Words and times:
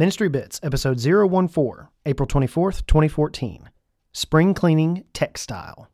Ministry 0.00 0.30
Bits, 0.30 0.58
episode 0.62 0.98
014, 0.98 1.88
April 2.06 2.26
24th, 2.26 2.86
2014. 2.86 3.68
Spring 4.14 4.54
Cleaning 4.54 5.04
Textile. 5.12 5.90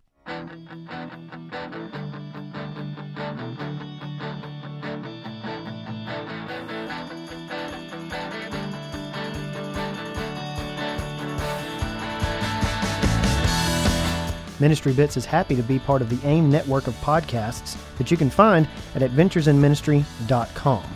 Ministry 14.61 14.93
Bits 14.93 15.17
is 15.17 15.25
happy 15.25 15.57
to 15.57 15.63
be 15.65 15.81
part 15.81 16.01
of 16.01 16.09
the 16.09 16.29
AIM 16.29 16.49
network 16.49 16.87
of 16.87 16.95
podcasts 17.01 17.77
that 17.99 18.13
you 18.13 18.17
can 18.17 18.31
find 18.31 18.69
at 18.95 19.03
adventuresinministry.com. 19.03 20.96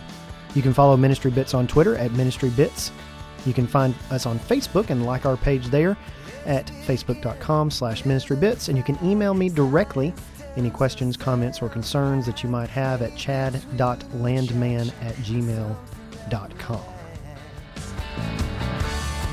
You 0.53 0.61
can 0.61 0.73
follow 0.73 0.97
Ministry 0.97 1.31
Bits 1.31 1.53
on 1.53 1.67
Twitter 1.67 1.95
at 1.95 2.11
Ministry 2.11 2.49
Bits. 2.49 2.91
You 3.45 3.53
can 3.53 3.67
find 3.67 3.95
us 4.09 4.25
on 4.25 4.37
Facebook 4.39 4.89
and 4.89 5.05
like 5.05 5.25
our 5.25 5.37
page 5.37 5.67
there 5.67 5.97
at 6.45 6.67
facebook.com 6.85 7.71
slash 7.71 8.03
ministrybits. 8.03 8.69
And 8.69 8.77
you 8.77 8.83
can 8.83 8.97
email 9.03 9.33
me 9.33 9.49
directly 9.49 10.13
any 10.57 10.69
questions, 10.69 11.15
comments, 11.15 11.61
or 11.61 11.69
concerns 11.69 12.25
that 12.25 12.43
you 12.43 12.49
might 12.49 12.69
have 12.69 13.01
at 13.01 13.15
chad.landman 13.15 14.91
at 15.01 15.15
gmail.com. 15.15 16.81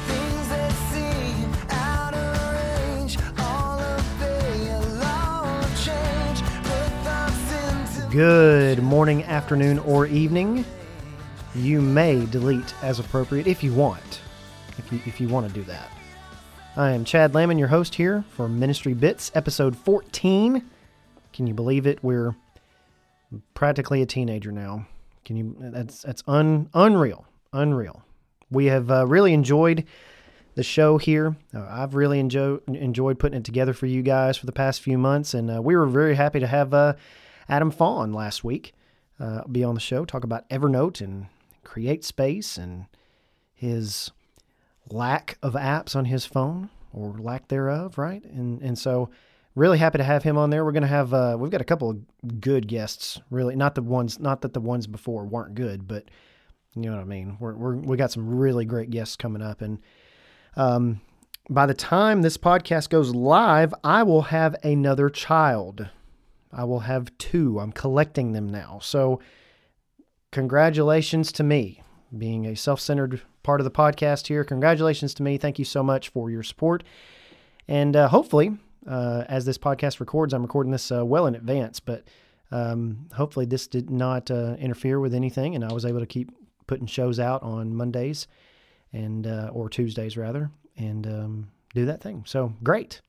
Things 0.06 0.48
that 0.48 0.72
seem 0.92 1.52
out 1.70 2.14
of 2.14 2.96
range, 2.96 3.19
all 3.38 3.80
obey 3.80 4.70
a 4.70 4.80
law 5.00 5.60
of 5.60 5.84
change. 5.84 6.41
Put 6.62 6.92
thoughts 7.02 7.98
into 7.98 8.08
Good 8.10 8.82
morning, 8.82 9.24
afternoon, 9.24 9.80
or 9.80 10.06
evening. 10.06 10.64
You 11.58 11.80
may 11.80 12.24
delete 12.26 12.72
as 12.84 13.00
appropriate 13.00 13.48
if 13.48 13.64
you 13.64 13.74
want. 13.74 14.20
If 14.78 14.92
you, 14.92 15.00
if 15.06 15.20
you 15.20 15.26
want 15.26 15.48
to 15.48 15.52
do 15.52 15.64
that. 15.64 15.90
I 16.76 16.92
am 16.92 17.04
Chad 17.04 17.34
Lamon, 17.34 17.58
your 17.58 17.66
host 17.66 17.96
here 17.96 18.24
for 18.30 18.48
Ministry 18.48 18.94
Bits, 18.94 19.33
episode 19.34 19.77
14. 19.77 20.62
Can 21.33 21.46
you 21.48 21.55
believe 21.55 21.84
it? 21.88 21.98
We're 22.00 22.36
practically 23.55 24.02
a 24.02 24.06
teenager 24.06 24.52
now. 24.52 24.86
Can 25.24 25.36
you? 25.36 25.56
That's 25.58 26.02
that's 26.02 26.22
un, 26.28 26.70
unreal, 26.74 27.27
unreal. 27.52 28.05
We 28.52 28.66
have 28.66 28.88
uh, 28.88 29.08
really 29.08 29.33
enjoyed 29.33 29.84
the 30.55 30.62
show 30.62 30.96
here. 30.96 31.34
Uh, 31.52 31.66
I've 31.68 31.96
really 31.96 32.20
enjoyed 32.20 32.62
enjoyed 32.68 33.18
putting 33.18 33.38
it 33.38 33.44
together 33.44 33.72
for 33.72 33.86
you 33.86 34.02
guys 34.02 34.36
for 34.36 34.46
the 34.46 34.52
past 34.52 34.80
few 34.80 34.96
months, 34.96 35.34
and 35.34 35.50
uh, 35.50 35.61
we 35.61 35.74
were 35.74 35.86
very 35.86 36.14
happy 36.14 36.38
to 36.38 36.46
have 36.46 36.72
uh, 36.72 36.94
Adam 37.48 37.72
Fawn 37.72 38.12
last 38.12 38.44
week 38.44 38.74
uh, 39.20 39.42
be 39.50 39.64
on 39.64 39.74
the 39.74 39.80
show, 39.80 40.05
talk 40.05 40.24
about 40.24 40.48
Evernote 40.48 41.00
and 41.00 41.27
Create 41.69 42.02
Space 42.02 42.56
and 42.56 42.86
his 43.52 44.11
lack 44.88 45.36
of 45.42 45.52
apps 45.52 45.94
on 45.94 46.06
his 46.06 46.24
phone 46.24 46.70
or 46.94 47.14
lack 47.19 47.48
thereof, 47.48 47.98
right? 47.98 48.24
And 48.24 48.62
and 48.62 48.78
so 48.78 49.11
really 49.55 49.77
happy 49.77 49.98
to 49.98 50.05
have 50.05 50.22
him 50.22 50.39
on 50.39 50.48
there. 50.48 50.64
We're 50.64 50.72
gonna 50.72 50.86
have 50.86 51.12
uh, 51.12 51.36
we've 51.39 51.50
got 51.50 51.61
a 51.61 51.64
couple 51.64 51.91
of 51.91 52.41
good 52.41 52.69
guests. 52.69 53.20
Really, 53.30 53.55
not 53.55 53.74
the 53.74 53.83
ones 53.83 54.19
not 54.19 54.41
that 54.41 54.55
the 54.55 54.62
ones 54.62 54.86
before 54.86 55.27
weren't 55.27 55.56
good, 55.56 55.86
but 55.86 56.05
you 56.74 56.80
know 56.80 56.92
what 56.92 57.02
I 57.02 57.05
mean. 57.05 57.36
We're, 57.39 57.55
we're 57.55 57.77
we 57.77 57.98
got 57.98 58.12
some 58.12 58.34
really 58.34 58.64
great 58.64 58.89
guests 58.89 59.14
coming 59.14 59.42
up, 59.42 59.61
and 59.61 59.78
um, 60.56 61.02
by 61.50 61.66
the 61.66 61.74
time 61.74 62.22
this 62.22 62.39
podcast 62.39 62.89
goes 62.89 63.14
live, 63.14 63.74
I 63.84 64.05
will 64.05 64.22
have 64.22 64.56
another 64.64 65.11
child. 65.11 65.86
I 66.50 66.64
will 66.64 66.80
have 66.80 67.16
two. 67.19 67.61
I'm 67.61 67.72
collecting 67.72 68.33
them 68.33 68.48
now. 68.48 68.78
So 68.83 69.20
congratulations 70.30 71.32
to 71.32 71.42
me 71.42 71.82
being 72.16 72.46
a 72.46 72.56
self-centered 72.56 73.20
part 73.42 73.60
of 73.60 73.64
the 73.64 73.70
podcast 73.70 74.26
here. 74.26 74.44
Congratulations 74.44 75.14
to 75.14 75.22
me. 75.22 75.38
Thank 75.38 75.58
you 75.58 75.64
so 75.64 75.82
much 75.82 76.08
for 76.08 76.30
your 76.30 76.42
support. 76.42 76.84
And 77.66 77.94
uh, 77.96 78.08
hopefully, 78.08 78.56
uh, 78.86 79.24
as 79.28 79.44
this 79.44 79.58
podcast 79.58 80.00
records, 80.00 80.32
I'm 80.32 80.42
recording 80.42 80.72
this 80.72 80.90
uh, 80.90 81.04
well 81.04 81.27
in 81.27 81.34
advance, 81.34 81.80
but 81.80 82.05
um, 82.50 83.08
hopefully 83.14 83.44
this 83.44 83.67
did 83.67 83.90
not 83.90 84.30
uh, 84.30 84.56
interfere 84.58 85.00
with 85.00 85.14
anything, 85.14 85.55
and 85.55 85.64
I 85.64 85.72
was 85.72 85.84
able 85.84 86.00
to 86.00 86.06
keep 86.06 86.30
putting 86.67 86.86
shows 86.86 87.20
out 87.20 87.42
on 87.42 87.74
Mondays 87.74 88.27
and 88.92 89.27
uh, 89.27 89.50
or 89.52 89.68
Tuesdays 89.68 90.17
rather, 90.17 90.50
and 90.77 91.06
um, 91.06 91.50
do 91.74 91.84
that 91.86 92.02
thing. 92.02 92.24
So 92.27 92.55
great. 92.62 93.02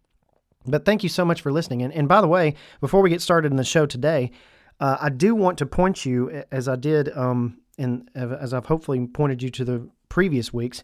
But 0.66 0.84
thank 0.84 1.04
you 1.04 1.10
so 1.10 1.24
much 1.24 1.42
for 1.42 1.54
listening. 1.54 1.84
And, 1.84 1.94
and 1.94 2.10
by 2.10 2.20
the 2.20 2.28
way, 2.28 2.56
before 2.82 3.02
we 3.02 3.10
get 3.10 3.22
started 3.22 3.52
in 3.52 3.58
the 3.58 3.64
show 3.64 3.86
today, 3.86 4.32
uh, 4.80 4.98
I 5.00 5.10
do 5.10 5.36
want 5.36 5.58
to 5.60 5.66
point 5.66 6.06
you, 6.06 6.44
as 6.52 6.68
I 6.68 6.76
did, 6.76 7.16
um, 7.18 7.60
and 7.78 8.10
as 8.16 8.54
I've 8.54 8.66
hopefully 8.66 9.08
pointed 9.08 9.44
you 9.44 9.50
to 9.50 9.66
the 9.66 9.90
previous 10.10 10.54
weeks, 10.54 10.84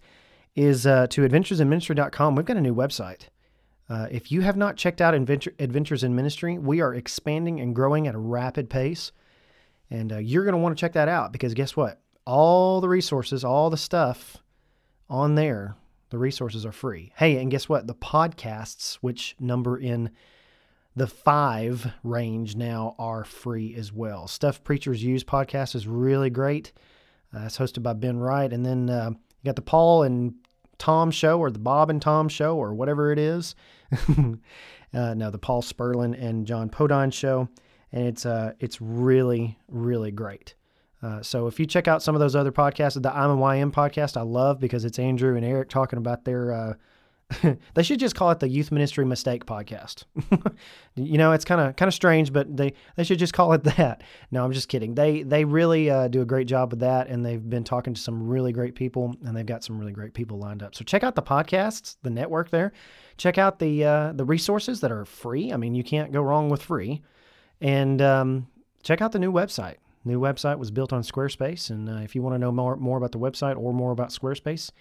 is 0.55 0.87
uh, 0.87 1.07
to 1.07 1.27
adventuresinministry.com. 1.27 2.35
We've 2.35 2.45
got 2.45 2.57
a 2.57 2.61
new 2.61 2.75
website. 2.75 3.27
Uh, 3.89 4.07
if 4.09 4.31
you 4.31 4.41
have 4.41 4.57
not 4.57 4.77
checked 4.77 5.01
out 5.01 5.13
Adventure, 5.13 5.53
Adventures 5.59 6.03
in 6.03 6.15
Ministry, 6.15 6.57
we 6.57 6.81
are 6.81 6.93
expanding 6.93 7.59
and 7.59 7.75
growing 7.75 8.07
at 8.07 8.15
a 8.15 8.19
rapid 8.19 8.69
pace. 8.69 9.11
And 9.91 10.11
uh, 10.11 10.17
you're 10.17 10.43
going 10.43 10.53
to 10.53 10.59
want 10.59 10.75
to 10.75 10.81
check 10.81 10.93
that 10.93 11.07
out 11.07 11.31
because 11.31 11.53
guess 11.53 11.75
what? 11.75 12.01
All 12.25 12.81
the 12.81 12.89
resources, 12.89 13.43
all 13.43 13.69
the 13.69 13.77
stuff 13.77 14.37
on 15.09 15.35
there, 15.35 15.75
the 16.09 16.17
resources 16.17 16.65
are 16.65 16.71
free. 16.71 17.11
Hey, 17.15 17.37
and 17.37 17.51
guess 17.51 17.69
what? 17.69 17.85
The 17.85 17.93
podcasts, 17.93 18.95
which 18.95 19.35
number 19.39 19.77
in 19.77 20.09
the 20.95 21.07
five 21.07 21.91
range 22.03 22.55
now, 22.55 22.95
are 22.97 23.25
free 23.25 23.75
as 23.75 23.91
well. 23.91 24.27
Stuff 24.27 24.63
Preachers 24.63 25.03
Use 25.03 25.23
podcast 25.23 25.75
is 25.75 25.87
really 25.87 26.29
great. 26.29 26.71
Uh, 27.35 27.41
it's 27.41 27.57
hosted 27.57 27.83
by 27.83 27.93
Ben 27.93 28.17
Wright. 28.17 28.51
And 28.51 28.65
then 28.65 28.89
uh, 28.89 29.09
you 29.09 29.45
got 29.45 29.57
the 29.57 29.61
Paul 29.61 30.03
and 30.03 30.35
Tom 30.77 31.11
show 31.11 31.39
or 31.39 31.51
the 31.51 31.59
Bob 31.59 31.89
and 31.89 32.01
Tom 32.01 32.29
show 32.29 32.55
or 32.55 32.73
whatever 32.73 33.11
it 33.11 33.19
is. 33.19 33.55
uh, 34.07 35.13
no, 35.13 35.29
the 35.29 35.37
Paul 35.37 35.61
Sperlin 35.61 36.17
and 36.21 36.47
John 36.47 36.69
Podine 36.69 37.11
show. 37.11 37.49
And 37.91 38.07
it's, 38.07 38.25
uh, 38.25 38.53
it's 38.59 38.79
really, 38.79 39.57
really 39.67 40.11
great. 40.11 40.55
Uh, 41.01 41.21
so 41.21 41.47
if 41.47 41.59
you 41.59 41.65
check 41.65 41.89
out 41.89 42.01
some 42.01 42.15
of 42.15 42.21
those 42.21 42.35
other 42.35 42.51
podcasts, 42.53 43.01
the 43.01 43.13
I'm 43.13 43.31
a 43.31 43.37
YM 43.37 43.71
podcast, 43.71 44.15
I 44.15 44.21
love 44.21 44.59
because 44.59 44.85
it's 44.85 44.97
Andrew 44.97 45.35
and 45.35 45.45
Eric 45.45 45.69
talking 45.69 45.97
about 45.97 46.23
their. 46.23 46.77
They 47.73 47.83
should 47.83 47.99
just 47.99 48.15
call 48.15 48.31
it 48.31 48.39
the 48.39 48.47
Youth 48.47 48.71
Ministry 48.71 49.05
Mistake 49.05 49.45
Podcast. 49.45 50.03
you 50.95 51.17
know, 51.17 51.31
it's 51.31 51.45
kind 51.45 51.59
of 51.59 51.75
kind 51.75 51.87
of 51.87 51.93
strange, 51.93 52.31
but 52.31 52.55
they 52.55 52.73
they 52.95 53.03
should 53.03 53.19
just 53.19 53.33
call 53.33 53.53
it 53.53 53.63
that. 53.77 54.03
No, 54.31 54.43
I'm 54.43 54.51
just 54.51 54.69
kidding. 54.69 54.95
They 54.95 55.23
they 55.23 55.45
really 55.45 55.89
uh, 55.89 56.07
do 56.07 56.21
a 56.21 56.25
great 56.25 56.47
job 56.47 56.71
with 56.71 56.79
that, 56.81 57.07
and 57.07 57.25
they've 57.25 57.49
been 57.49 57.63
talking 57.63 57.93
to 57.93 58.01
some 58.01 58.27
really 58.27 58.51
great 58.51 58.75
people, 58.75 59.15
and 59.25 59.35
they've 59.35 59.45
got 59.45 59.63
some 59.63 59.79
really 59.79 59.91
great 59.91 60.13
people 60.13 60.37
lined 60.37 60.63
up. 60.63 60.75
So 60.75 60.83
check 60.83 61.03
out 61.03 61.15
the 61.15 61.23
podcasts, 61.23 61.97
the 62.03 62.09
network 62.09 62.49
there. 62.49 62.71
Check 63.17 63.37
out 63.37 63.59
the 63.59 63.83
uh, 63.83 64.11
the 64.13 64.25
resources 64.25 64.81
that 64.81 64.91
are 64.91 65.05
free. 65.05 65.51
I 65.51 65.57
mean, 65.57 65.75
you 65.75 65.83
can't 65.83 66.11
go 66.11 66.21
wrong 66.21 66.49
with 66.49 66.61
free, 66.61 67.01
and 67.59 68.01
um, 68.01 68.47
check 68.83 69.01
out 69.01 69.11
the 69.11 69.19
new 69.19 69.31
website. 69.31 69.77
New 70.07 70.19
website 70.19 70.59
was 70.59 70.69
built 70.69 70.93
on 70.93 71.01
Squarespace, 71.01 71.71
and 71.71 71.89
uh, 71.89 71.93
if 72.03 72.13
you 72.13 72.21
want 72.21 72.35
to 72.35 72.39
know 72.39 72.51
more 72.51 72.75
more 72.75 72.97
about 72.97 73.11
the 73.11 73.19
website 73.19 73.57
or 73.57 73.73
more 73.73 73.91
about 73.91 74.09
Squarespace, 74.09 74.71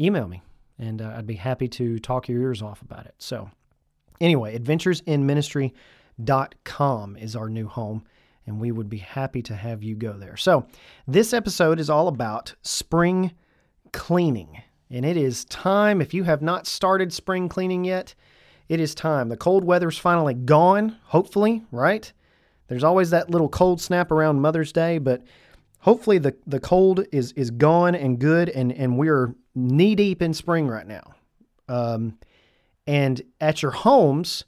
email 0.00 0.26
me, 0.26 0.42
and 0.78 1.02
uh, 1.02 1.14
I'd 1.16 1.26
be 1.26 1.34
happy 1.34 1.66
to 1.68 1.98
talk 1.98 2.28
your 2.28 2.42
ears 2.42 2.62
off 2.62 2.82
about 2.82 3.06
it. 3.06 3.14
So, 3.18 3.50
anyway, 4.20 4.56
adventuresinministry.com 4.58 7.16
is 7.16 7.36
our 7.36 7.48
new 7.48 7.68
home, 7.68 8.04
and 8.46 8.60
we 8.60 8.72
would 8.72 8.88
be 8.88 8.98
happy 8.98 9.42
to 9.42 9.56
have 9.56 9.82
you 9.82 9.94
go 9.94 10.12
there. 10.12 10.36
So, 10.36 10.66
this 11.06 11.32
episode 11.32 11.80
is 11.80 11.90
all 11.90 12.08
about 12.08 12.54
spring 12.62 13.32
cleaning, 13.92 14.62
and 14.90 15.04
it 15.04 15.16
is 15.16 15.44
time. 15.46 16.00
If 16.00 16.14
you 16.14 16.24
have 16.24 16.42
not 16.42 16.66
started 16.66 17.12
spring 17.12 17.48
cleaning 17.48 17.84
yet, 17.84 18.14
it 18.68 18.80
is 18.80 18.94
time. 18.94 19.28
The 19.28 19.36
cold 19.36 19.64
weather's 19.64 19.98
finally 19.98 20.34
gone, 20.34 20.96
hopefully, 21.04 21.64
right? 21.70 22.12
There's 22.68 22.84
always 22.84 23.10
that 23.10 23.30
little 23.30 23.48
cold 23.48 23.80
snap 23.80 24.10
around 24.10 24.40
Mother's 24.40 24.72
Day, 24.72 24.98
but 24.98 25.22
hopefully 25.80 26.18
the, 26.18 26.34
the 26.46 26.60
cold 26.60 27.06
is 27.12 27.32
is 27.32 27.50
gone 27.50 27.94
and 27.94 28.18
good, 28.18 28.48
and 28.48 28.72
and 28.72 28.98
we're 28.98 29.34
knee 29.56 29.94
deep 29.94 30.22
in 30.22 30.34
spring 30.34 30.68
right 30.68 30.86
now. 30.86 31.14
Um, 31.68 32.18
and 32.86 33.20
at 33.40 33.62
your 33.62 33.72
homes, 33.72 34.44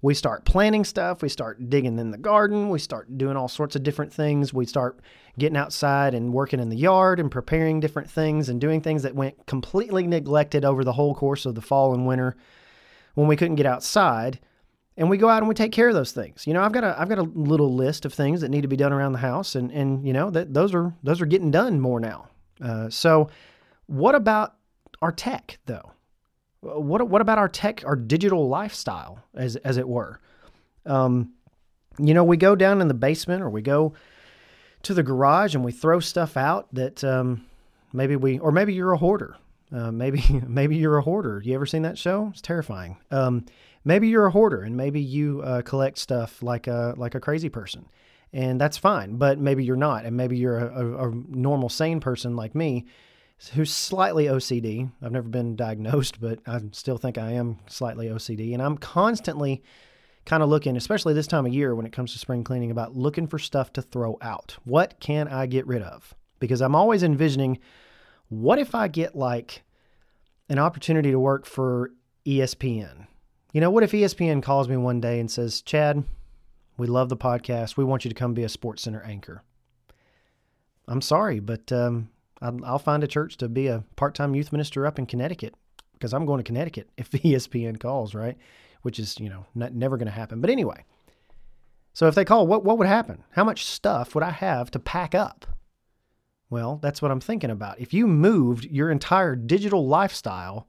we 0.00 0.14
start 0.14 0.44
planting 0.44 0.84
stuff. 0.84 1.22
We 1.22 1.28
start 1.28 1.68
digging 1.68 1.98
in 1.98 2.10
the 2.10 2.18
garden. 2.18 2.70
We 2.70 2.78
start 2.78 3.18
doing 3.18 3.36
all 3.36 3.48
sorts 3.48 3.76
of 3.76 3.82
different 3.82 4.12
things. 4.12 4.54
We 4.54 4.66
start 4.66 5.00
getting 5.38 5.56
outside 5.56 6.14
and 6.14 6.32
working 6.32 6.60
in 6.60 6.68
the 6.68 6.76
yard 6.76 7.20
and 7.20 7.30
preparing 7.30 7.80
different 7.80 8.10
things 8.10 8.48
and 8.48 8.60
doing 8.60 8.80
things 8.80 9.02
that 9.02 9.14
went 9.14 9.46
completely 9.46 10.06
neglected 10.06 10.64
over 10.64 10.84
the 10.84 10.92
whole 10.92 11.14
course 11.14 11.44
of 11.44 11.54
the 11.54 11.60
fall 11.60 11.92
and 11.92 12.06
winter 12.06 12.36
when 13.14 13.26
we 13.26 13.36
couldn't 13.36 13.56
get 13.56 13.66
outside 13.66 14.38
and 14.96 15.10
we 15.10 15.16
go 15.16 15.28
out 15.28 15.38
and 15.38 15.48
we 15.48 15.54
take 15.54 15.72
care 15.72 15.88
of 15.88 15.94
those 15.94 16.12
things. 16.12 16.46
You 16.46 16.54
know, 16.54 16.62
I've 16.62 16.72
got 16.72 16.84
a 16.84 16.98
I've 16.98 17.08
got 17.08 17.18
a 17.18 17.22
little 17.22 17.74
list 17.74 18.04
of 18.04 18.14
things 18.14 18.40
that 18.40 18.48
need 18.48 18.62
to 18.62 18.68
be 18.68 18.76
done 18.76 18.92
around 18.92 19.12
the 19.12 19.18
house, 19.18 19.54
and 19.54 19.70
and 19.72 20.06
you 20.06 20.12
know 20.12 20.30
that 20.30 20.54
those 20.54 20.74
are 20.74 20.94
those 21.02 21.20
are 21.20 21.26
getting 21.26 21.50
done 21.50 21.80
more 21.80 22.00
now. 22.00 22.28
Uh, 22.62 22.88
so, 22.88 23.28
what 23.86 24.14
about 24.14 24.54
our 25.02 25.12
tech 25.12 25.58
though? 25.66 25.92
What 26.60 27.08
what 27.08 27.20
about 27.20 27.38
our 27.38 27.48
tech, 27.48 27.82
our 27.84 27.96
digital 27.96 28.48
lifestyle, 28.48 29.22
as 29.34 29.56
as 29.56 29.76
it 29.76 29.88
were? 29.88 30.20
Um, 30.86 31.34
you 31.98 32.14
know, 32.14 32.24
we 32.24 32.36
go 32.36 32.56
down 32.56 32.80
in 32.80 32.88
the 32.88 32.94
basement 32.94 33.42
or 33.42 33.50
we 33.50 33.62
go 33.62 33.94
to 34.82 34.94
the 34.94 35.02
garage 35.02 35.54
and 35.54 35.64
we 35.64 35.72
throw 35.72 36.00
stuff 36.00 36.36
out 36.36 36.68
that 36.74 37.04
um, 37.04 37.46
Maybe 37.94 38.16
we, 38.16 38.40
or 38.40 38.50
maybe 38.50 38.74
you're 38.74 38.92
a 38.92 38.98
hoarder. 38.98 39.36
Uh, 39.72 39.92
maybe 39.92 40.22
maybe 40.46 40.76
you're 40.76 40.98
a 40.98 41.02
hoarder. 41.02 41.40
You 41.42 41.54
ever 41.54 41.64
seen 41.64 41.82
that 41.82 41.96
show? 41.96 42.28
It's 42.32 42.42
terrifying. 42.42 42.98
Um, 43.10 43.46
maybe 43.84 44.08
you're 44.08 44.26
a 44.26 44.30
hoarder, 44.32 44.62
and 44.62 44.76
maybe 44.76 45.00
you 45.00 45.40
uh, 45.42 45.62
collect 45.62 45.96
stuff 45.96 46.42
like 46.42 46.66
a 46.66 46.94
like 46.96 47.14
a 47.14 47.20
crazy 47.20 47.48
person, 47.48 47.86
and 48.32 48.60
that's 48.60 48.76
fine. 48.76 49.16
But 49.16 49.38
maybe 49.38 49.64
you're 49.64 49.76
not, 49.76 50.04
and 50.04 50.16
maybe 50.16 50.36
you're 50.36 50.58
a, 50.58 50.84
a, 50.84 51.08
a 51.08 51.14
normal, 51.28 51.68
sane 51.68 52.00
person 52.00 52.34
like 52.34 52.56
me, 52.56 52.84
who's 53.50 53.72
slightly 53.72 54.26
OCD. 54.26 54.90
I've 55.02 55.12
never 55.12 55.28
been 55.28 55.56
diagnosed, 55.56 56.20
but 56.20 56.40
I 56.46 56.60
still 56.72 56.98
think 56.98 57.18
I 57.18 57.32
am 57.32 57.58
slightly 57.66 58.08
OCD, 58.08 58.52
and 58.52 58.62
I'm 58.62 58.78
constantly 58.78 59.62
kind 60.24 60.42
of 60.42 60.48
looking, 60.48 60.76
especially 60.76 61.14
this 61.14 61.26
time 61.26 61.46
of 61.46 61.52
year 61.52 61.74
when 61.74 61.86
it 61.86 61.92
comes 61.92 62.12
to 62.12 62.18
spring 62.18 62.44
cleaning, 62.44 62.70
about 62.70 62.96
looking 62.96 63.26
for 63.26 63.38
stuff 63.38 63.72
to 63.74 63.82
throw 63.82 64.16
out. 64.20 64.56
What 64.64 64.98
can 65.00 65.28
I 65.28 65.46
get 65.46 65.66
rid 65.66 65.82
of? 65.82 66.14
Because 66.40 66.60
I'm 66.60 66.74
always 66.74 67.02
envisioning 67.02 67.58
what 68.28 68.58
if 68.58 68.74
I 68.74 68.88
get 68.88 69.14
like 69.14 69.62
an 70.48 70.58
opportunity 70.58 71.10
to 71.10 71.20
work 71.20 71.46
for 71.46 71.92
ESPN? 72.26 73.06
You 73.52 73.60
know, 73.60 73.70
what 73.70 73.84
if 73.84 73.92
ESPN 73.92 74.42
calls 74.42 74.68
me 74.68 74.76
one 74.76 75.00
day 75.00 75.20
and 75.20 75.30
says, 75.30 75.62
Chad, 75.62 76.04
we 76.76 76.86
love 76.86 77.08
the 77.08 77.16
podcast. 77.16 77.76
We 77.76 77.84
want 77.84 78.04
you 78.04 78.08
to 78.08 78.14
come 78.14 78.34
be 78.34 78.42
a 78.42 78.48
Sports 78.48 78.82
Center 78.82 79.02
anchor. 79.02 79.42
I'm 80.88 81.00
sorry, 81.00 81.38
but 81.38 81.70
um, 81.70 82.10
I'll, 82.42 82.78
find 82.78 83.02
a 83.02 83.08
church 83.08 83.36
to 83.38 83.48
be 83.48 83.68
a 83.68 83.84
part 83.96 84.14
time 84.14 84.34
youth 84.34 84.52
minister 84.52 84.86
up 84.86 84.98
in 84.98 85.06
Connecticut 85.06 85.54
because 85.92 86.12
I'm 86.12 86.26
going 86.26 86.38
to 86.38 86.44
Connecticut 86.44 86.90
if 86.96 87.10
ESPN 87.12 87.80
calls, 87.80 88.14
right? 88.14 88.36
Which 88.82 88.98
is, 88.98 89.18
you 89.18 89.28
know, 89.28 89.46
not, 89.54 89.72
never 89.72 89.96
going 89.96 90.06
to 90.06 90.12
happen. 90.12 90.40
But 90.40 90.50
anyway, 90.50 90.84
so 91.94 92.06
if 92.06 92.14
they 92.14 92.24
call, 92.24 92.46
what, 92.46 92.64
what 92.64 92.76
would 92.78 92.88
happen? 92.88 93.24
How 93.30 93.44
much 93.44 93.64
stuff 93.64 94.14
would 94.14 94.24
I 94.24 94.30
have 94.30 94.70
to 94.72 94.78
pack 94.78 95.14
up? 95.14 95.46
Well, 96.50 96.78
that's 96.82 97.00
what 97.00 97.10
I'm 97.10 97.20
thinking 97.20 97.50
about. 97.50 97.80
If 97.80 97.94
you 97.94 98.06
moved 98.06 98.64
your 98.64 98.90
entire 98.90 99.34
digital 99.34 99.86
lifestyle, 99.86 100.68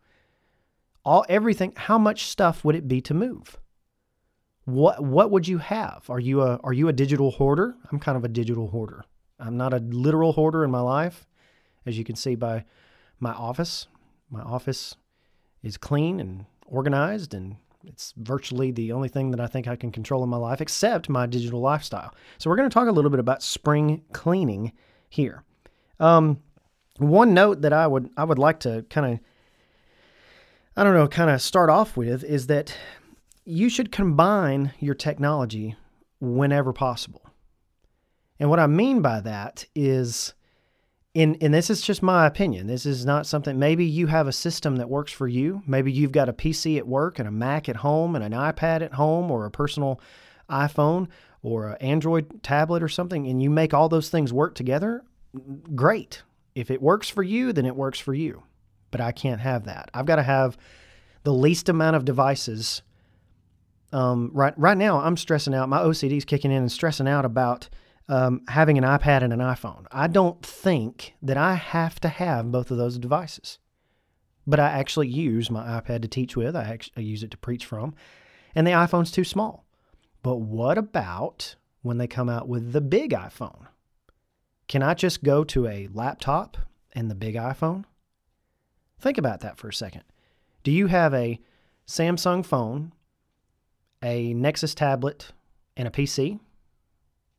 all 1.04 1.26
everything, 1.28 1.74
how 1.76 1.98
much 1.98 2.26
stuff 2.26 2.64
would 2.64 2.76
it 2.76 2.88
be 2.88 3.02
to 3.02 3.14
move? 3.14 3.58
What 4.66 5.04
what 5.04 5.30
would 5.30 5.48
you 5.48 5.60
have? 5.60 6.06
Are 6.10 6.20
you 6.20 6.42
a 6.42 6.58
are 6.64 6.74
you 6.74 6.88
a 6.88 6.94
digital 6.94 7.30
hoarder? 7.30 7.76
I'm 7.92 8.00
kind 8.00 8.18
of 8.18 8.24
a 8.24 8.28
digital 8.30 8.68
hoarder. 8.70 9.06
I'm 9.40 9.58
not 9.58 9.74
a 9.74 9.78
literal 9.78 10.32
hoarder 10.32 10.64
in 10.64 10.72
my 10.72 10.80
life, 10.80 11.28
as 11.86 11.98
you 11.98 12.04
can 12.04 12.16
see 12.16 12.36
by 12.36 12.66
my 13.20 13.32
office. 13.32 13.88
My 14.30 14.42
office 14.42 14.96
is 15.64 15.78
clean 15.78 16.20
and 16.20 16.46
organized 16.68 17.34
and 17.34 17.58
it's 17.88 18.14
virtually 18.18 18.72
the 18.72 18.92
only 18.92 19.10
thing 19.10 19.32
that 19.32 19.40
I 19.40 19.48
think 19.48 19.68
I 19.68 19.76
can 19.76 19.92
control 19.92 20.24
in 20.24 20.30
my 20.30 20.38
life 20.38 20.62
except 20.62 21.10
my 21.10 21.26
digital 21.26 21.60
lifestyle. 21.60 22.14
So 22.38 22.50
we're 22.50 22.56
going 22.56 22.70
to 22.70 22.74
talk 22.74 22.88
a 22.88 22.92
little 22.92 23.12
bit 23.12 23.20
about 23.20 23.44
spring 23.44 24.04
cleaning 24.12 24.72
here. 25.10 25.44
Um, 26.00 26.42
one 26.98 27.34
note 27.34 27.62
that 27.62 27.74
I 27.74 27.88
would 27.88 28.10
I 28.18 28.24
would 28.24 28.40
like 28.40 28.60
to 28.62 28.86
kind 28.90 29.14
of 29.14 29.20
I 30.78 30.84
don't 30.84 30.94
know 30.94 31.08
kind 31.08 31.30
of 31.30 31.42
start 31.42 31.70
off 31.70 31.96
with 31.96 32.24
is 32.24 32.48
that 32.48 32.76
you 33.46 33.70
should 33.70 33.92
combine 33.92 34.74
your 34.80 34.96
technology 34.96 35.76
whenever 36.20 36.74
possible. 36.74 37.22
And 38.40 38.50
what 38.50 38.60
I 38.60 38.68
mean 38.68 39.02
by 39.02 39.22
that 39.22 39.66
is 39.76 40.34
in 41.16 41.38
and 41.42 41.54
this 41.54 41.70
is 41.70 41.82
just 41.82 42.04
my 42.04 42.28
opinion. 42.28 42.68
This 42.68 42.86
is 42.86 43.06
not 43.06 43.26
something 43.26 43.58
maybe 43.58 43.86
you 43.86 44.08
have 44.08 44.28
a 44.28 44.34
system 44.34 44.76
that 44.76 44.90
works 44.90 45.12
for 45.12 45.28
you. 45.28 45.64
Maybe 45.66 45.92
you've 45.92 46.12
got 46.12 46.30
a 46.30 46.34
PC 46.34 46.78
at 46.78 46.88
work 46.88 47.18
and 47.18 47.28
a 47.28 47.32
Mac 47.32 47.68
at 47.68 47.78
home 47.78 48.16
and 48.16 48.24
an 48.24 48.34
iPad 48.34 48.82
at 48.82 48.94
home 48.94 49.32
or 49.32 49.46
a 49.46 49.52
personal 49.52 50.00
iPhone 50.50 51.08
or 51.42 51.70
an 51.70 51.78
Android 51.78 52.44
tablet 52.44 52.84
or 52.84 52.90
something 52.90 53.26
and 53.28 53.42
you 53.42 53.50
make 53.50 53.74
all 53.74 53.90
those 53.90 54.10
things 54.10 54.32
work 54.32 54.54
together. 54.54 55.04
Great. 55.74 56.22
If 56.54 56.70
it 56.70 56.82
works 56.82 57.10
for 57.10 57.24
you, 57.24 57.54
then 57.54 57.66
it 57.66 57.76
works 57.76 58.00
for 58.00 58.14
you. 58.14 58.44
But 58.92 59.02
I 59.02 59.12
can't 59.12 59.42
have 59.42 59.64
that. 59.66 59.90
I've 59.94 60.06
got 60.06 60.18
to 60.18 60.24
have 60.24 60.58
the 61.24 61.34
least 61.34 61.70
amount 61.70 61.96
of 61.96 62.06
devices 62.06 62.84
um, 63.94 64.32
right 64.34 64.54
right 64.58 64.78
now 64.78 65.00
I'm 65.00 65.16
stressing 65.16 65.54
out. 65.54 65.70
My 65.70 65.80
OCD 65.80 66.18
is 66.18 66.26
kicking 66.26 66.52
in 66.52 66.58
and 66.58 66.72
stressing 66.72 67.08
out 67.08 67.24
about 67.24 67.70
um, 68.08 68.42
having 68.48 68.78
an 68.78 68.84
iPad 68.84 69.24
and 69.24 69.34
an 69.34 69.40
iPhone. 69.40 69.86
I 69.92 70.08
don't 70.08 70.44
think 70.46 71.16
that 71.22 71.38
I 71.38 71.56
have 71.56 72.00
to 72.02 72.08
have 72.08 72.52
both 72.52 72.72
of 72.72 72.78
those 72.78 72.98
devices, 72.98 73.60
but 74.46 74.60
I 74.60 74.70
actually 74.70 75.08
use 75.08 75.50
my 75.50 75.80
iPad 75.80 76.02
to 76.04 76.08
teach 76.08 76.36
with. 76.36 76.56
I 76.56 76.64
actually 76.64 77.06
use 77.06 77.24
it 77.24 77.32
to 77.32 77.38
preach 77.38 77.66
from, 77.66 77.96
and 78.54 78.66
the 78.66 78.72
iPhone's 78.72 79.12
too 79.12 79.24
small. 79.24 79.66
But 80.22 80.38
what 80.38 80.78
about 80.78 81.56
when 81.82 81.98
they 81.98 82.08
come 82.08 82.30
out 82.30 82.48
with 82.48 82.74
the 82.74 82.82
big 82.82 83.12
iPhone? 83.12 83.68
Can 84.68 84.82
I 84.82 84.94
just 84.94 85.24
go 85.24 85.44
to 85.44 85.68
a 85.68 85.90
laptop 85.94 86.58
and 86.94 87.10
the 87.10 87.16
big 87.16 87.36
iPhone? 87.36 87.86
Think 89.00 89.18
about 89.18 89.42
that 89.42 89.58
for 89.58 89.68
a 89.68 89.74
second. 89.74 90.04
Do 90.64 90.72
you 90.72 90.88
have 90.88 91.14
a 91.14 91.40
Samsung 91.88 92.44
phone 92.44 92.92
a 94.06 94.34
Nexus 94.34 94.76
tablet, 94.76 95.32
and 95.76 95.88
a 95.88 95.92
PC? 95.92 96.40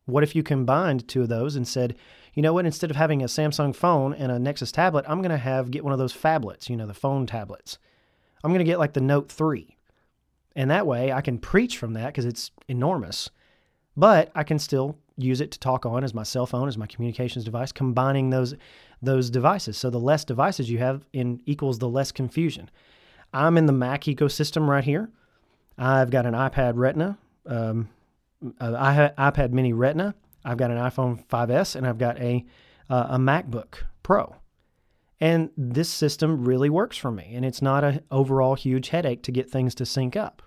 What 0.07 0.23
if 0.23 0.35
you 0.35 0.41
combined 0.41 1.07
two 1.07 1.21
of 1.21 1.29
those 1.29 1.55
and 1.55 1.67
said, 1.67 1.95
you 2.33 2.41
know 2.41 2.53
what, 2.53 2.65
instead 2.65 2.89
of 2.89 2.97
having 2.97 3.21
a 3.21 3.27
Samsung 3.27 3.75
phone 3.75 4.13
and 4.13 4.31
a 4.31 4.39
Nexus 4.39 4.71
tablet, 4.71 5.05
I'm 5.07 5.21
going 5.21 5.31
to 5.31 5.37
have 5.37 5.69
get 5.69 5.83
one 5.83 5.93
of 5.93 5.99
those 5.99 6.13
phablets, 6.15 6.69
you 6.69 6.75
know, 6.75 6.87
the 6.87 6.93
phone 6.93 7.27
tablets. 7.27 7.77
I'm 8.43 8.51
going 8.51 8.59
to 8.59 8.65
get 8.65 8.79
like 8.79 8.93
the 8.93 9.01
Note 9.01 9.29
3. 9.29 9.77
And 10.55 10.71
that 10.71 10.87
way 10.87 11.11
I 11.11 11.21
can 11.21 11.37
preach 11.37 11.77
from 11.77 11.93
that 11.93 12.07
because 12.07 12.25
it's 12.25 12.51
enormous. 12.67 13.29
But 13.95 14.31
I 14.33 14.43
can 14.43 14.59
still 14.59 14.97
use 15.17 15.41
it 15.41 15.51
to 15.51 15.59
talk 15.59 15.85
on 15.85 16.03
as 16.03 16.13
my 16.13 16.23
cell 16.23 16.45
phone, 16.45 16.67
as 16.67 16.77
my 16.77 16.87
communications 16.87 17.43
device, 17.43 17.71
combining 17.71 18.29
those 18.29 18.55
those 19.01 19.29
devices. 19.29 19.77
So 19.77 19.89
the 19.89 19.99
less 19.99 20.23
devices 20.23 20.69
you 20.69 20.79
have 20.79 21.05
in 21.13 21.41
equals 21.45 21.79
the 21.79 21.89
less 21.89 22.11
confusion. 22.11 22.69
I'm 23.33 23.57
in 23.57 23.65
the 23.65 23.73
Mac 23.73 24.03
ecosystem 24.03 24.67
right 24.67 24.83
here. 24.83 25.09
I've 25.77 26.09
got 26.09 26.25
an 26.25 26.33
iPad 26.33 26.73
Retina, 26.75 27.17
um, 27.45 27.89
uh, 28.59 29.11
iPad 29.17 29.51
Mini 29.51 29.73
Retina. 29.73 30.15
I've 30.45 30.57
got 30.57 30.71
an 30.71 30.77
iPhone 30.77 31.25
5s, 31.27 31.75
and 31.75 31.85
I've 31.85 31.97
got 31.97 32.19
a 32.19 32.45
uh, 32.89 33.07
a 33.11 33.17
MacBook 33.17 33.83
Pro. 34.03 34.35
And 35.19 35.49
this 35.57 35.89
system 35.89 36.45
really 36.45 36.69
works 36.69 36.95
for 36.95 37.11
me, 37.11 37.33
and 37.33 37.43
it's 37.43 37.61
not 37.61 37.83
an 37.83 38.01
overall 38.11 38.55
huge 38.55 38.89
headache 38.89 39.23
to 39.23 39.31
get 39.31 39.49
things 39.49 39.73
to 39.75 39.85
sync 39.85 40.15
up. 40.15 40.41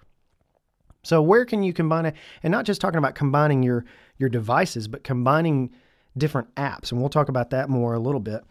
So 1.02 1.20
where 1.22 1.44
can 1.44 1.62
you 1.62 1.72
combine 1.72 2.06
it? 2.06 2.14
And 2.42 2.52
not 2.52 2.64
just 2.64 2.80
talking 2.80 2.98
about 2.98 3.14
combining 3.14 3.62
your 3.62 3.84
your 4.18 4.28
devices, 4.28 4.86
but 4.86 5.02
combining 5.02 5.70
different 6.16 6.54
apps, 6.54 6.92
and 6.92 7.00
we'll 7.00 7.10
talk 7.10 7.28
about 7.28 7.50
that 7.50 7.68
more 7.68 7.94
a 7.94 8.00
little 8.00 8.20
bit. 8.20 8.42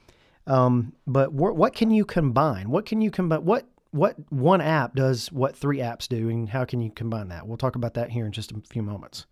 Um, 0.48 0.94
but 1.06 1.28
wh- 1.30 1.56
what 1.56 1.74
can 1.74 1.92
you 1.92 2.06
combine? 2.06 2.70
What 2.70 2.86
can 2.86 3.02
you 3.02 3.12
combine? 3.12 3.46
What 3.46 3.68
what 3.92 4.16
one 4.32 4.62
app 4.62 4.96
does 4.96 5.32
what 5.32 5.56
three 5.56 5.80
apps 5.80 6.08
do 6.08 6.30
and 6.30 6.50
how 6.50 6.66
can 6.66 6.82
you 6.82 6.92
combine 6.92 7.30
that? 7.30 7.48
We'll 7.48 7.58
talk 7.58 7.76
about 7.76 7.96
that 7.96 8.12
here 8.12 8.26
in 8.26 8.32
just 8.32 8.52
a 8.52 8.62
few 8.70 8.84
moments. 8.84 9.26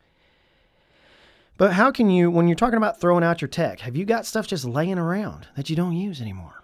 But 1.58 1.74
how 1.74 1.92
can 1.92 2.10
you, 2.10 2.30
when 2.30 2.48
you're 2.48 2.56
talking 2.56 2.78
about 2.78 3.02
throwing 3.02 3.24
out 3.24 3.42
your 3.42 3.48
tech, 3.48 3.80
have 3.82 3.96
you 3.96 4.06
got 4.06 4.26
stuff 4.26 4.48
just 4.48 4.66
laying 4.66 5.00
around 5.00 5.48
that 5.56 5.70
you 5.70 5.76
don't 5.76 5.98
use 5.98 6.22
anymore? 6.22 6.64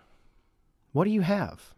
What 0.91 1.05
do 1.05 1.09
you 1.09 1.21
have? 1.21 1.73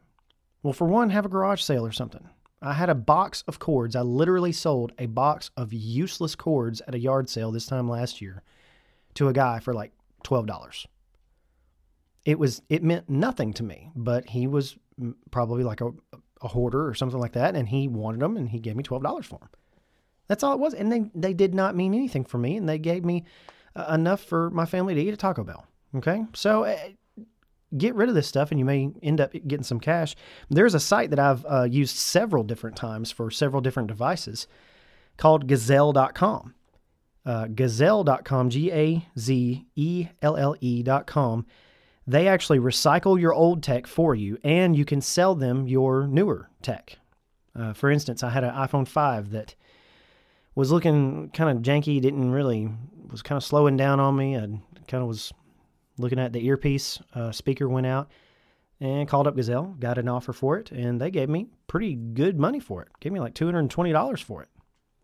Well, 0.64 0.74
for 0.74 0.88
one, 0.88 1.12
have 1.12 1.26
a 1.26 1.30
garage 1.30 1.62
sale 1.62 1.86
or 1.86 1.94
something. 1.94 2.30
I 2.62 2.74
had 2.74 2.90
a 2.90 2.96
box 2.96 3.44
of 3.48 3.60
cords. 3.60 3.96
I 3.96 4.02
literally 4.02 4.52
sold 4.52 4.92
a 4.98 5.06
box 5.06 5.52
of 5.56 5.72
useless 5.72 6.36
cords 6.36 6.82
at 6.88 6.96
a 6.96 7.00
yard 7.00 7.30
sale 7.30 7.52
this 7.52 7.68
time 7.68 7.90
last 7.90 8.22
year 8.22 8.42
to 9.14 9.28
a 9.28 9.34
guy 9.34 9.60
for 9.60 9.74
like 9.74 9.94
$12. 10.24 10.86
It 12.26 12.40
was 12.40 12.62
it 12.70 12.84
meant 12.84 13.10
nothing 13.10 13.54
to 13.54 13.64
me, 13.64 13.92
but 13.96 14.30
he 14.30 14.48
was 14.48 14.78
probably 15.32 15.64
like 15.64 15.82
a, 15.82 15.92
a 16.42 16.48
hoarder 16.48 16.88
or 16.88 16.94
something 16.94 17.20
like 17.20 17.34
that, 17.34 17.56
and 17.56 17.68
he 17.70 17.88
wanted 17.88 18.22
them, 18.22 18.38
and 18.38 18.50
he 18.50 18.60
gave 18.60 18.76
me 18.76 18.84
twelve 18.84 19.04
dollars 19.04 19.26
for 19.26 19.40
them. 19.40 19.50
That's 20.28 20.44
all 20.44 20.54
it 20.54 20.60
was, 20.60 20.74
and 20.74 20.92
they 20.92 21.10
they 21.14 21.34
did 21.34 21.54
not 21.54 21.76
mean 21.76 21.94
anything 21.94 22.26
for 22.26 22.38
me, 22.38 22.58
and 22.58 22.68
they 22.68 22.80
gave 22.80 23.06
me 23.06 23.26
uh, 23.76 23.92
enough 23.94 24.22
for 24.22 24.50
my 24.50 24.66
family 24.66 24.96
to 24.96 25.02
eat 25.02 25.14
at 25.14 25.20
Taco 25.20 25.44
Bell. 25.44 25.66
Okay, 25.96 26.24
so 26.34 26.66
uh, 26.66 26.78
get 27.78 27.96
rid 27.96 28.10
of 28.10 28.16
this 28.16 28.28
stuff, 28.28 28.52
and 28.52 28.60
you 28.60 28.66
may 28.66 28.92
end 29.02 29.22
up 29.22 29.32
getting 29.32 29.64
some 29.64 29.80
cash. 29.80 30.16
There's 30.50 30.74
a 30.74 30.80
site 30.80 31.10
that 31.12 31.20
I've 31.20 31.46
uh, 31.46 31.64
used 31.64 31.96
several 31.96 32.44
different 32.44 32.76
times 32.76 33.12
for 33.12 33.30
several 33.32 33.62
different 33.62 33.88
devices 33.88 34.48
called 35.18 35.48
Gazelle.com. 35.48 36.54
Uh, 37.26 37.48
Gazelle.com, 37.48 38.50
G 38.50 38.72
A 38.72 39.08
Z 39.18 39.66
E 39.76 40.08
L 40.22 40.38
L 40.38 40.56
E.com 40.60 41.46
they 42.08 42.28
actually 42.28 42.60
recycle 42.60 43.20
your 43.20 43.34
old 43.34 43.64
tech 43.64 43.88
for 43.88 44.14
you 44.16 44.38
and 44.44 44.76
you 44.76 44.86
can 44.86 45.02
sell 45.02 45.36
them 45.36 45.68
your 45.68 46.08
newer 46.08 46.50
tech. 46.62 46.98
Uh, 47.56 47.74
for 47.74 47.90
instance, 47.90 48.22
I 48.22 48.30
had 48.30 48.44
an 48.44 48.54
iPhone 48.54 48.88
5 48.88 49.32
that 49.32 49.56
was 50.56 50.72
looking 50.72 51.30
kind 51.32 51.50
of 51.50 51.64
janky, 51.64 52.02
didn't 52.02 52.32
really, 52.32 52.70
was 53.10 53.22
kind 53.22 53.38
of 53.38 53.44
slowing 53.44 53.78
down 53.78 54.00
on 54.00 54.16
me. 54.16 54.38
I 54.38 54.48
kind 54.88 55.02
of 55.02 55.08
was 55.08 55.34
looking 55.98 56.20
at 56.20 56.34
the 56.34 56.46
earpiece, 56.46 57.00
uh, 57.14 57.32
speaker 57.32 57.70
went 57.70 57.88
out, 57.88 58.12
and 58.80 59.08
called 59.08 59.28
up 59.28 59.36
Gazelle, 59.36 59.76
got 59.80 59.98
an 59.98 60.10
offer 60.10 60.34
for 60.34 60.58
it, 60.58 60.72
and 60.72 61.00
they 61.00 61.10
gave 61.10 61.30
me 61.30 61.48
pretty 61.68 61.96
good 61.96 62.40
money 62.40 62.60
for 62.60 62.82
it. 62.82 62.90
Gave 63.00 63.14
me 63.14 63.20
like 63.20 63.34
$220 63.34 64.24
for 64.24 64.44
it. 64.44 64.50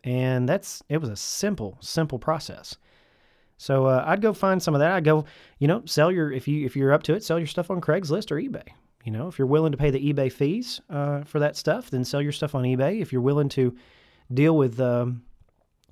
And 0.04 0.48
that's, 0.48 0.82
it 0.88 0.98
was 0.98 1.08
a 1.08 1.16
simple, 1.16 1.78
simple 1.80 2.18
process. 2.18 2.76
So 3.62 3.86
uh, 3.86 4.02
I'd 4.04 4.20
go 4.20 4.32
find 4.32 4.60
some 4.60 4.74
of 4.74 4.80
that. 4.80 4.90
I'd 4.90 5.04
go, 5.04 5.24
you 5.60 5.68
know, 5.68 5.84
sell 5.84 6.10
your 6.10 6.32
if 6.32 6.48
you 6.48 6.66
if 6.66 6.74
you're 6.74 6.92
up 6.92 7.04
to 7.04 7.14
it, 7.14 7.22
sell 7.22 7.38
your 7.38 7.46
stuff 7.46 7.70
on 7.70 7.80
Craigslist 7.80 8.32
or 8.32 8.36
eBay. 8.36 8.66
You 9.04 9.12
know, 9.12 9.28
if 9.28 9.38
you're 9.38 9.46
willing 9.46 9.70
to 9.70 9.78
pay 9.78 9.90
the 9.90 10.12
eBay 10.12 10.32
fees 10.32 10.80
uh, 10.90 11.22
for 11.22 11.38
that 11.38 11.56
stuff, 11.56 11.88
then 11.88 12.04
sell 12.04 12.20
your 12.20 12.32
stuff 12.32 12.56
on 12.56 12.64
eBay. 12.64 13.00
If 13.00 13.12
you're 13.12 13.22
willing 13.22 13.48
to 13.50 13.76
deal 14.34 14.56
with 14.56 14.80
um, 14.80 15.22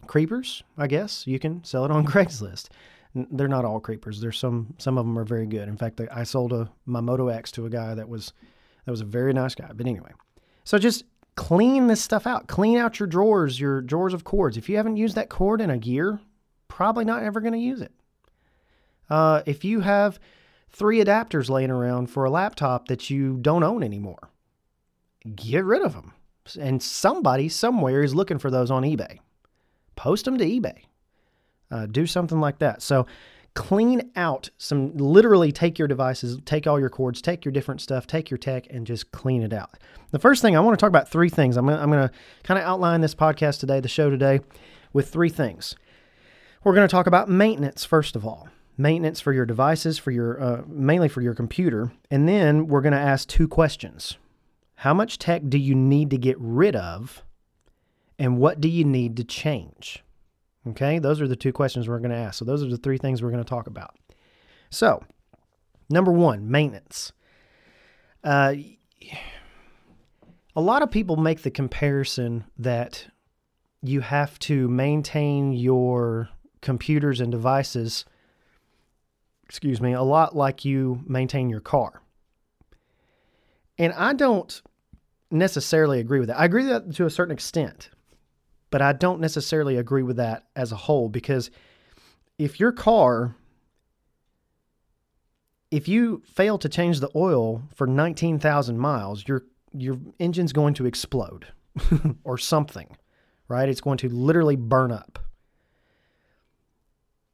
creepers, 0.08 0.64
I 0.76 0.88
guess 0.88 1.28
you 1.28 1.38
can 1.38 1.62
sell 1.62 1.84
it 1.84 1.92
on 1.92 2.04
Craigslist. 2.08 2.70
They're 3.14 3.46
not 3.46 3.64
all 3.64 3.78
creepers. 3.78 4.20
There's 4.20 4.38
some 4.38 4.74
some 4.78 4.98
of 4.98 5.06
them 5.06 5.16
are 5.16 5.24
very 5.24 5.46
good. 5.46 5.68
In 5.68 5.76
fact, 5.76 6.00
I 6.12 6.24
sold 6.24 6.52
a 6.52 6.68
my 6.86 7.00
Moto 7.00 7.28
X 7.28 7.52
to 7.52 7.66
a 7.66 7.70
guy 7.70 7.94
that 7.94 8.08
was 8.08 8.32
that 8.84 8.90
was 8.90 9.00
a 9.00 9.04
very 9.04 9.32
nice 9.32 9.54
guy. 9.54 9.70
But 9.72 9.86
anyway, 9.86 10.10
so 10.64 10.76
just 10.76 11.04
clean 11.36 11.86
this 11.86 12.02
stuff 12.02 12.26
out. 12.26 12.48
Clean 12.48 12.78
out 12.78 12.98
your 12.98 13.06
drawers, 13.06 13.60
your 13.60 13.80
drawers 13.80 14.12
of 14.12 14.24
cords. 14.24 14.56
If 14.56 14.68
you 14.68 14.76
haven't 14.76 14.96
used 14.96 15.14
that 15.14 15.28
cord 15.28 15.60
in 15.60 15.70
a 15.70 15.76
year, 15.76 16.18
probably 16.70 17.04
not 17.04 17.22
ever 17.22 17.40
going 17.42 17.52
to 17.52 17.58
use 17.58 17.82
it. 17.82 17.92
Uh, 19.10 19.42
if 19.44 19.64
you 19.64 19.80
have 19.80 20.18
three 20.70 21.04
adapters 21.04 21.50
laying 21.50 21.70
around 21.70 22.06
for 22.06 22.24
a 22.24 22.30
laptop 22.30 22.88
that 22.88 23.10
you 23.10 23.36
don't 23.42 23.64
own 23.64 23.82
anymore, 23.82 24.30
get 25.34 25.64
rid 25.64 25.82
of 25.82 25.92
them. 25.92 26.14
And 26.58 26.82
somebody 26.82 27.48
somewhere 27.48 28.02
is 28.02 28.14
looking 28.14 28.38
for 28.38 28.50
those 28.50 28.70
on 28.70 28.84
eBay. 28.84 29.18
Post 29.96 30.24
them 30.24 30.38
to 30.38 30.44
eBay. 30.44 30.78
Uh, 31.70 31.86
do 31.86 32.06
something 32.06 32.40
like 32.40 32.58
that. 32.60 32.82
So 32.82 33.06
clean 33.54 34.10
out 34.16 34.48
some, 34.58 34.96
literally 34.96 35.52
take 35.52 35.78
your 35.78 35.88
devices, 35.88 36.38
take 36.44 36.66
all 36.66 36.80
your 36.80 36.88
cords, 36.88 37.20
take 37.20 37.44
your 37.44 37.52
different 37.52 37.80
stuff, 37.80 38.06
take 38.06 38.30
your 38.30 38.38
tech, 38.38 38.66
and 38.70 38.86
just 38.86 39.12
clean 39.12 39.42
it 39.42 39.52
out. 39.52 39.76
The 40.12 40.18
first 40.18 40.40
thing 40.40 40.56
I 40.56 40.60
want 40.60 40.78
to 40.78 40.82
talk 40.82 40.88
about 40.88 41.08
three 41.08 41.28
things. 41.28 41.56
I'm 41.56 41.66
going 41.66 41.78
to 41.90 42.10
kind 42.42 42.58
of 42.58 42.64
outline 42.64 43.00
this 43.00 43.14
podcast 43.14 43.60
today, 43.60 43.80
the 43.80 43.88
show 43.88 44.08
today, 44.08 44.40
with 44.92 45.10
three 45.10 45.28
things. 45.28 45.76
We're 46.62 46.74
going 46.74 46.86
to 46.86 46.92
talk 46.92 47.06
about 47.06 47.28
maintenance 47.28 47.84
first 47.84 48.16
of 48.16 48.26
all, 48.26 48.48
maintenance 48.76 49.20
for 49.20 49.32
your 49.32 49.46
devices, 49.46 49.96
for 49.98 50.10
your 50.10 50.40
uh, 50.42 50.62
mainly 50.66 51.08
for 51.08 51.22
your 51.22 51.34
computer, 51.34 51.92
and 52.10 52.28
then 52.28 52.66
we're 52.66 52.82
going 52.82 52.92
to 52.92 52.98
ask 52.98 53.28
two 53.28 53.48
questions: 53.48 54.18
How 54.74 54.92
much 54.92 55.18
tech 55.18 55.42
do 55.48 55.56
you 55.56 55.74
need 55.74 56.10
to 56.10 56.18
get 56.18 56.36
rid 56.38 56.76
of, 56.76 57.24
and 58.18 58.38
what 58.38 58.60
do 58.60 58.68
you 58.68 58.84
need 58.84 59.16
to 59.16 59.24
change? 59.24 60.04
Okay, 60.68 60.98
those 60.98 61.22
are 61.22 61.28
the 61.28 61.36
two 61.36 61.52
questions 61.52 61.88
we're 61.88 61.98
going 61.98 62.10
to 62.10 62.16
ask. 62.16 62.38
So 62.38 62.44
those 62.44 62.62
are 62.62 62.68
the 62.68 62.76
three 62.76 62.98
things 62.98 63.22
we're 63.22 63.30
going 63.30 63.42
to 63.42 63.48
talk 63.48 63.66
about. 63.66 63.96
So, 64.68 65.02
number 65.88 66.12
one, 66.12 66.50
maintenance. 66.50 67.12
Uh, 68.22 68.54
a 70.54 70.60
lot 70.60 70.82
of 70.82 70.90
people 70.90 71.16
make 71.16 71.40
the 71.40 71.50
comparison 71.50 72.44
that 72.58 73.06
you 73.82 74.02
have 74.02 74.38
to 74.40 74.68
maintain 74.68 75.54
your 75.54 76.28
computers 76.60 77.20
and 77.20 77.30
devices, 77.32 78.04
excuse 79.44 79.80
me, 79.80 79.92
a 79.92 80.02
lot 80.02 80.36
like 80.36 80.64
you 80.64 81.02
maintain 81.06 81.50
your 81.50 81.60
car. 81.60 82.02
And 83.78 83.92
I 83.94 84.12
don't 84.12 84.60
necessarily 85.30 86.00
agree 86.00 86.18
with 86.18 86.28
that. 86.28 86.38
I 86.38 86.44
agree 86.44 86.66
with 86.66 86.70
that 86.70 86.94
to 86.96 87.06
a 87.06 87.10
certain 87.10 87.32
extent, 87.32 87.90
but 88.70 88.82
I 88.82 88.92
don't 88.92 89.20
necessarily 89.20 89.76
agree 89.76 90.02
with 90.02 90.16
that 90.16 90.44
as 90.54 90.72
a 90.72 90.76
whole 90.76 91.08
because 91.08 91.50
if 92.38 92.60
your 92.60 92.72
car, 92.72 93.36
if 95.70 95.88
you 95.88 96.22
fail 96.26 96.58
to 96.58 96.68
change 96.68 97.00
the 97.00 97.10
oil 97.14 97.62
for 97.74 97.86
19,000 97.86 98.78
miles, 98.78 99.26
your 99.26 99.44
your 99.72 99.98
engine's 100.18 100.52
going 100.52 100.74
to 100.74 100.84
explode 100.84 101.46
or 102.24 102.36
something, 102.36 102.96
right? 103.46 103.68
It's 103.68 103.80
going 103.80 103.98
to 103.98 104.08
literally 104.08 104.56
burn 104.56 104.90
up 104.90 105.20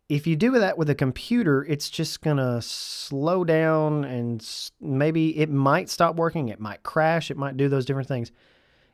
if 0.09 0.27
you 0.27 0.37
do 0.37 0.53
that 0.53 0.79
with 0.79 0.89
a 0.89 0.95
computer, 0.95 1.65
it's 1.65 1.91
just 1.91 2.21
going 2.21 2.37
to 2.37 2.63
slow 2.63 3.45
down 3.45 4.05
and 4.05 4.47
maybe 4.81 5.37
it 5.37 5.51
might 5.51 5.89
stop 5.89 6.17
working. 6.17 6.49
It 6.49 6.61
might 6.61 6.83
crash. 6.85 7.31
It 7.31 7.37
might 7.37 7.57
do 7.57 7.69
those 7.69 7.85
different 7.85 8.09
things 8.09 8.31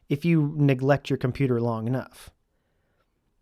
if 0.09 0.25
you 0.25 0.55
neglect 0.57 1.11
your 1.11 1.19
computer 1.19 1.61
long 1.61 1.87
enough. 1.87 2.31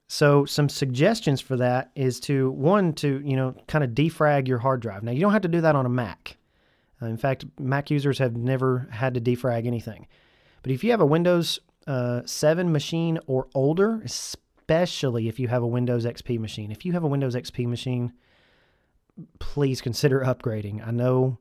So, 0.09 0.45
some 0.45 0.69
suggestions 0.69 1.41
for 1.41 1.57
that 1.59 1.93
is 1.95 2.19
to 2.21 2.51
one, 2.51 2.95
to, 2.95 3.23
you 3.25 3.37
know, 3.37 3.55
kind 3.69 3.85
of 3.85 3.91
defrag 3.91 4.49
your 4.49 4.59
hard 4.59 4.81
drive. 4.81 5.05
Now, 5.05 5.13
you 5.13 5.21
don't 5.21 5.33
have 5.33 5.43
to 5.43 5.49
do 5.49 5.61
that 5.61 5.77
on 5.77 5.87
a 5.87 5.89
Mac. 5.89 6.37
Uh, 7.01 7.07
in 7.07 7.17
fact, 7.17 7.45
Mac 7.61 7.91
users 7.91 8.19
have 8.19 8.37
never 8.37 8.89
had 8.91 9.15
to 9.15 9.21
defrag 9.21 9.69
anything. 9.69 10.09
But 10.63 10.73
if 10.73 10.83
you 10.83 10.91
have 10.91 11.01
a 11.01 11.07
Windows 11.07 11.61
uh, 11.87 12.23
7 12.25 12.73
machine 12.73 13.21
or 13.29 13.47
older, 13.55 14.03
especially 14.71 15.27
if 15.27 15.41
you 15.41 15.49
have 15.49 15.65
a 15.65 15.67
Windows 15.67 16.07
XP 16.07 16.39
machine. 16.39 16.71
If 16.71 16.85
you 16.85 16.93
have 16.93 17.03
a 17.03 17.09
Windows 17.09 17.35
XP 17.35 17.67
machine, 17.67 18.13
please 19.41 19.81
consider 19.81 20.21
upgrading. 20.25 20.87
I 20.87 20.93
know 20.93 21.39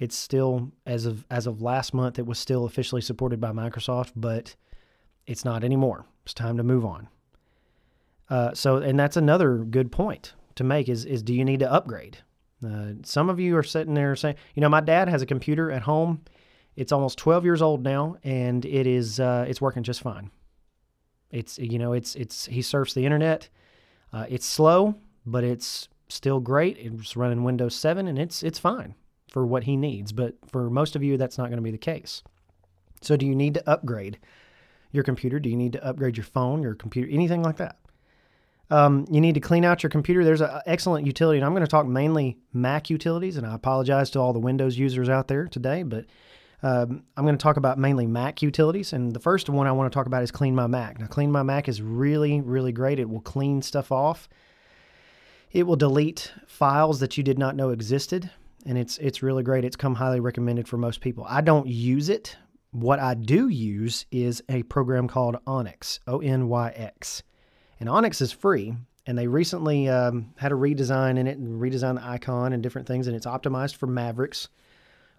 it's 0.00 0.16
still 0.16 0.72
as 0.84 1.06
of 1.06 1.24
as 1.30 1.46
of 1.46 1.62
last 1.62 1.94
month 1.94 2.18
it 2.18 2.26
was 2.26 2.40
still 2.40 2.64
officially 2.64 3.00
supported 3.00 3.40
by 3.40 3.52
Microsoft, 3.52 4.12
but 4.16 4.56
it's 5.28 5.44
not 5.44 5.62
anymore. 5.62 6.06
It's 6.24 6.34
time 6.34 6.56
to 6.56 6.64
move 6.64 6.84
on. 6.84 7.08
Uh, 8.28 8.52
so, 8.52 8.78
and 8.78 8.98
that's 8.98 9.16
another 9.16 9.58
good 9.58 9.92
point 9.92 10.32
to 10.56 10.64
make 10.64 10.88
is 10.88 11.04
is 11.04 11.22
do 11.22 11.34
you 11.34 11.44
need 11.44 11.60
to 11.60 11.72
upgrade? 11.72 12.18
Uh, 12.66 12.94
some 13.04 13.30
of 13.30 13.38
you 13.38 13.56
are 13.56 13.62
sitting 13.62 13.94
there 13.94 14.16
saying, 14.16 14.36
you 14.54 14.60
know, 14.60 14.68
my 14.68 14.80
dad 14.80 15.08
has 15.08 15.22
a 15.22 15.26
computer 15.26 15.70
at 15.70 15.82
home. 15.82 16.22
It's 16.74 16.90
almost 16.90 17.18
12 17.18 17.44
years 17.44 17.62
old 17.62 17.84
now, 17.84 18.16
and 18.24 18.64
it 18.64 18.88
is 18.88 19.20
uh, 19.20 19.44
it's 19.46 19.60
working 19.60 19.84
just 19.84 20.00
fine. 20.00 20.32
It's 21.32 21.58
you 21.58 21.78
know 21.78 21.92
it's 21.94 22.14
it's 22.14 22.46
he 22.46 22.62
surfs 22.62 22.94
the 22.94 23.04
internet. 23.04 23.48
Uh, 24.12 24.26
it's 24.28 24.46
slow, 24.46 24.94
but 25.24 25.42
it's 25.42 25.88
still 26.08 26.38
great. 26.38 26.76
It's 26.78 27.16
running 27.16 27.42
Windows 27.42 27.74
7, 27.74 28.06
and 28.06 28.18
it's 28.18 28.42
it's 28.42 28.58
fine 28.58 28.94
for 29.28 29.46
what 29.46 29.64
he 29.64 29.76
needs. 29.76 30.12
But 30.12 30.34
for 30.46 30.68
most 30.70 30.94
of 30.94 31.02
you, 31.02 31.16
that's 31.16 31.38
not 31.38 31.48
going 31.48 31.56
to 31.56 31.62
be 31.62 31.70
the 31.70 31.78
case. 31.78 32.22
So, 33.00 33.16
do 33.16 33.26
you 33.26 33.34
need 33.34 33.54
to 33.54 33.68
upgrade 33.68 34.18
your 34.92 35.02
computer? 35.02 35.40
Do 35.40 35.48
you 35.48 35.56
need 35.56 35.72
to 35.72 35.84
upgrade 35.84 36.16
your 36.16 36.24
phone, 36.24 36.62
your 36.62 36.74
computer, 36.74 37.10
anything 37.10 37.42
like 37.42 37.56
that? 37.56 37.78
Um, 38.70 39.06
you 39.10 39.20
need 39.20 39.34
to 39.34 39.40
clean 39.40 39.64
out 39.64 39.82
your 39.82 39.90
computer. 39.90 40.24
There's 40.24 40.40
an 40.40 40.60
excellent 40.66 41.06
utility, 41.06 41.38
and 41.38 41.44
I'm 41.44 41.52
going 41.52 41.64
to 41.64 41.70
talk 41.70 41.86
mainly 41.86 42.38
Mac 42.52 42.90
utilities. 42.90 43.36
And 43.36 43.46
I 43.46 43.54
apologize 43.54 44.10
to 44.10 44.20
all 44.20 44.32
the 44.32 44.38
Windows 44.38 44.78
users 44.78 45.08
out 45.08 45.28
there 45.28 45.46
today, 45.46 45.82
but 45.82 46.06
um, 46.62 47.02
I'm 47.16 47.24
going 47.24 47.36
to 47.36 47.42
talk 47.42 47.56
about 47.56 47.78
mainly 47.78 48.06
Mac 48.06 48.40
utilities. 48.40 48.92
And 48.92 49.12
the 49.12 49.20
first 49.20 49.48
one 49.48 49.66
I 49.66 49.72
want 49.72 49.90
to 49.90 49.94
talk 49.94 50.06
about 50.06 50.22
is 50.22 50.30
Clean 50.30 50.54
My 50.54 50.66
Mac. 50.66 50.98
Now, 50.98 51.06
Clean 51.06 51.30
My 51.30 51.42
Mac 51.42 51.68
is 51.68 51.82
really, 51.82 52.40
really 52.40 52.72
great. 52.72 53.00
It 53.00 53.08
will 53.08 53.20
clean 53.20 53.62
stuff 53.62 53.90
off. 53.90 54.28
It 55.50 55.66
will 55.66 55.76
delete 55.76 56.32
files 56.46 57.00
that 57.00 57.18
you 57.18 57.24
did 57.24 57.38
not 57.38 57.56
know 57.56 57.70
existed, 57.70 58.30
and 58.64 58.78
it's 58.78 58.96
it's 58.98 59.22
really 59.22 59.42
great. 59.42 59.66
It's 59.66 59.76
come 59.76 59.96
highly 59.96 60.18
recommended 60.18 60.66
for 60.66 60.78
most 60.78 61.02
people. 61.02 61.26
I 61.28 61.42
don't 61.42 61.66
use 61.66 62.08
it. 62.08 62.36
What 62.70 63.00
I 63.00 63.12
do 63.12 63.48
use 63.48 64.06
is 64.10 64.42
a 64.48 64.62
program 64.62 65.08
called 65.08 65.36
Onyx, 65.46 66.00
O 66.06 66.20
N 66.20 66.48
Y 66.48 66.70
X, 66.74 67.22
and 67.80 67.88
Onyx 67.88 68.22
is 68.22 68.32
free. 68.32 68.74
And 69.04 69.18
they 69.18 69.26
recently 69.26 69.88
um, 69.88 70.32
had 70.36 70.52
a 70.52 70.54
redesign 70.54 71.18
in 71.18 71.26
it 71.26 71.36
and 71.36 71.60
redesigned 71.60 71.96
the 71.96 72.06
icon 72.06 72.52
and 72.52 72.62
different 72.62 72.86
things, 72.86 73.08
and 73.08 73.16
it's 73.16 73.26
optimized 73.26 73.74
for 73.74 73.88
Mavericks 73.88 74.48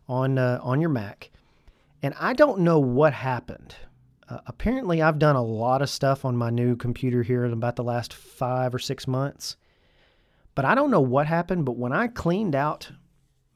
on 0.08 0.38
uh, 0.38 0.60
on 0.62 0.82
your 0.82 0.90
Mac. 0.90 1.30
And 2.02 2.14
I 2.20 2.34
don't 2.34 2.60
know 2.60 2.80
what 2.80 3.14
happened. 3.14 3.76
Uh, 4.28 4.40
apparently, 4.48 5.02
I've 5.02 5.20
done 5.20 5.36
a 5.36 5.44
lot 5.44 5.82
of 5.82 5.90
stuff 5.90 6.26
on 6.26 6.36
my 6.36 6.50
new 6.50 6.76
computer 6.76 7.24
here 7.24 7.46
in 7.46 7.54
about 7.54 7.76
the 7.76 7.84
last 7.84 8.14
five 8.14 8.74
or 8.74 8.80
six 8.80 9.08
months. 9.08 9.58
But 10.56 10.66
I 10.66 10.76
don't 10.76 10.92
know 10.92 11.02
what 11.02 11.28
happened. 11.28 11.66
But 11.66 11.78
when 11.78 11.94
I 11.94 12.08
cleaned 12.08 12.56
out 12.56 12.92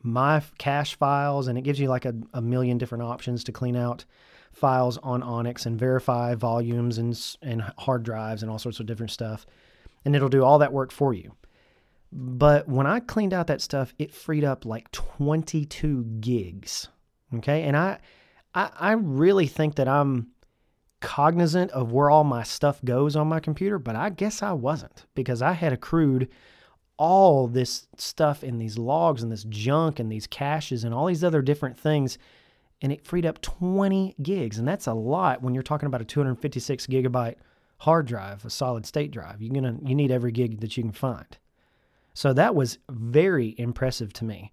my 0.02 0.42
cache 0.58 0.96
files, 0.96 1.48
and 1.48 1.58
it 1.58 1.62
gives 1.62 1.80
you 1.80 1.90
like 1.90 2.06
a, 2.06 2.16
a 2.34 2.42
million 2.42 2.78
different 2.78 3.04
options 3.04 3.44
to 3.46 3.52
clean 3.52 3.76
out 3.76 4.06
files 4.52 4.98
on 5.00 5.22
Onyx 5.22 5.66
and 5.66 5.78
verify 5.78 6.34
volumes 6.36 6.98
and, 6.98 7.38
and 7.42 7.62
hard 7.78 8.04
drives 8.04 8.42
and 8.42 8.52
all 8.52 8.60
sorts 8.60 8.80
of 8.80 8.86
different 8.86 9.12
stuff. 9.12 9.46
And 10.06 10.16
it'll 10.16 10.30
do 10.30 10.44
all 10.44 10.60
that 10.60 10.74
work 10.74 10.92
for 10.92 11.14
you. 11.14 11.34
But 12.12 12.68
when 12.68 12.88
I 12.88 13.00
cleaned 13.00 13.34
out 13.34 13.48
that 13.48 13.62
stuff, 13.62 13.94
it 14.00 14.14
freed 14.14 14.44
up 14.44 14.66
like 14.66 14.92
22 14.92 16.04
gigs. 16.20 16.88
Okay. 17.36 17.64
And 17.64 17.76
I, 17.76 18.00
I, 18.54 18.70
I 18.80 18.92
really 18.94 19.48
think 19.48 19.76
that 19.76 19.88
I'm 19.88 20.28
cognizant 21.00 21.72
of 21.72 21.92
where 21.92 22.10
all 22.10 22.24
my 22.24 22.44
stuff 22.44 22.84
goes 22.84 23.16
on 23.16 23.28
my 23.28 23.40
computer, 23.40 23.78
but 23.78 23.96
I 23.96 24.10
guess 24.10 24.42
I 24.42 24.54
wasn't 24.54 25.06
because 25.16 25.42
I 25.42 25.52
had 25.52 25.74
accrued 25.74 26.30
all 26.98 27.48
this 27.48 27.88
stuff 27.98 28.44
in 28.44 28.58
these 28.58 28.78
logs 28.78 29.22
and 29.22 29.32
this 29.32 29.44
junk 29.44 30.00
and 30.00 30.12
these 30.12 30.26
caches 30.26 30.84
and 30.84 30.94
all 30.94 31.06
these 31.06 31.24
other 31.24 31.42
different 31.42 31.78
things. 31.78 32.18
And 32.82 32.92
it 32.92 33.06
freed 33.06 33.26
up 33.26 33.42
20 33.42 34.16
gigs. 34.22 34.58
And 34.58 34.68
that's 34.68 34.88
a 34.88 34.94
lot 34.94 35.42
when 35.42 35.54
you're 35.54 35.64
talking 35.64 35.88
about 35.88 36.02
a 36.02 36.06
256 36.06 36.88
gigabyte 36.88 37.36
hard 37.80 38.08
drive, 38.08 38.44
a 38.46 38.50
solid 38.50 38.86
state 38.86 39.12
drive. 39.12 39.42
You're 39.42 39.54
gonna 39.54 39.78
you 39.84 39.96
need 39.96 40.12
every 40.12 40.32
gig 40.32 40.62
that 40.62 40.78
you 40.78 40.84
can 40.84 40.92
find. 40.92 41.38
So 42.18 42.34
that 42.34 42.56
was 42.56 42.80
very 42.90 43.54
impressive 43.60 44.12
to 44.14 44.26
me. 44.26 44.52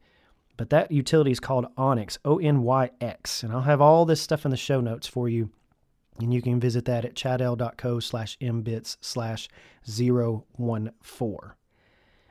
But 0.58 0.68
that 0.68 0.90
utility 0.90 1.30
is 1.30 1.40
called 1.40 1.64
Onyx, 1.78 2.18
O 2.22 2.36
N 2.38 2.62
Y 2.62 2.90
X. 3.00 3.42
And 3.42 3.54
I'll 3.54 3.62
have 3.62 3.80
all 3.80 4.04
this 4.04 4.20
stuff 4.20 4.44
in 4.44 4.50
the 4.50 4.56
show 4.58 4.82
notes 4.82 5.06
for 5.06 5.30
you. 5.30 5.48
And 6.20 6.34
you 6.34 6.42
can 6.42 6.60
visit 6.60 6.84
that 6.84 7.06
at 7.06 7.14
chadl.co 7.14 8.00
slash 8.00 8.36
mbits 8.38 8.98
slash 9.00 9.48
014. 9.82 10.98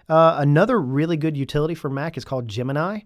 Uh, 0.08 0.36
another 0.38 0.80
really 0.80 1.18
good 1.18 1.36
utility 1.36 1.74
for 1.74 1.90
Mac 1.90 2.16
is 2.16 2.26
called 2.26 2.48
Gemini. 2.48 3.00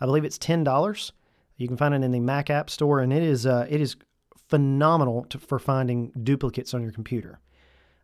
I 0.00 0.06
believe 0.06 0.24
it's 0.24 0.38
ten 0.38 0.64
dollars. 0.64 1.12
You 1.58 1.68
can 1.68 1.76
find 1.76 1.92
it 1.92 2.02
in 2.02 2.12
the 2.12 2.18
Mac 2.20 2.48
App 2.48 2.70
Store, 2.70 3.00
and 3.00 3.12
it 3.12 3.22
is 3.22 3.44
uh, 3.44 3.66
it 3.68 3.82
is 3.82 3.96
phenomenal 4.48 5.26
to, 5.26 5.38
for 5.38 5.58
finding 5.58 6.12
duplicates 6.22 6.72
on 6.72 6.80
your 6.80 6.92
computer. 6.92 7.40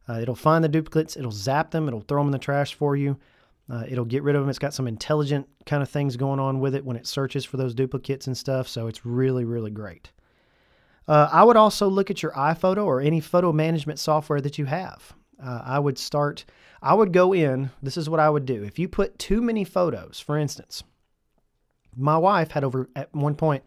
Uh, 0.07 0.21
it'll 0.21 0.35
find 0.35 0.63
the 0.63 0.69
duplicates, 0.69 1.17
it'll 1.17 1.33
zap 1.33 1.71
them, 1.71 1.89
it'll 1.89 2.03
throw 2.03 2.21
them 2.21 2.29
in 2.29 2.33
the 2.33 2.39
trash 2.39 2.75
for 2.75 2.95
you. 2.95 3.17
Uh, 3.71 3.85
it'll 3.89 4.05
get 4.05 4.23
rid 4.23 4.35
of 4.35 4.43
them. 4.43 4.51
It's 4.51 4.59
got 4.59 4.75
some 4.75 4.89
intelligent 4.89 5.47
kind 5.65 5.83
of 5.83 5.89
things 5.89 6.17
going 6.17 6.41
on 6.41 6.59
with 6.59 6.75
it 6.75 6.85
when 6.85 6.97
it 6.97 7.07
searches 7.07 7.45
for 7.45 7.57
those 7.57 7.75
duplicates 7.75 8.27
and 8.27 8.37
stuff. 8.37 8.67
So 8.67 8.89
it's 8.89 9.07
really, 9.07 9.45
really 9.45 9.71
great. 9.71 10.11
Uh, 11.07 11.29
I 11.31 11.45
would 11.45 11.57
also 11.57 11.89
look 11.89 12.11
at 12.11 12.23
your 12.23 12.33
iPhoto 12.33 12.85
or 12.85 13.01
any 13.01 13.21
photo 13.21 13.53
management 13.53 13.99
software 13.99 14.41
that 14.41 14.59
you 14.59 14.65
have. 14.65 15.13
Uh, 15.43 15.63
I 15.65 15.79
would 15.79 15.99
start, 15.99 16.45
I 16.83 16.95
would 16.95 17.13
go 17.13 17.33
in. 17.33 17.71
This 17.83 17.97
is 17.97 18.11
what 18.11 18.21
I 18.21 18.29
would 18.29 18.45
do. 18.45 18.63
If 18.63 18.79
you 18.79 18.89
put 18.89 19.19
too 19.19 19.41
many 19.41 19.65
photos, 19.65 20.21
for 20.21 20.37
instance, 20.37 20.83
my 21.97 22.19
wife 22.19 22.51
had 22.51 22.65
over, 22.65 22.89
at 22.95 23.15
one 23.15 23.35
point, 23.35 23.65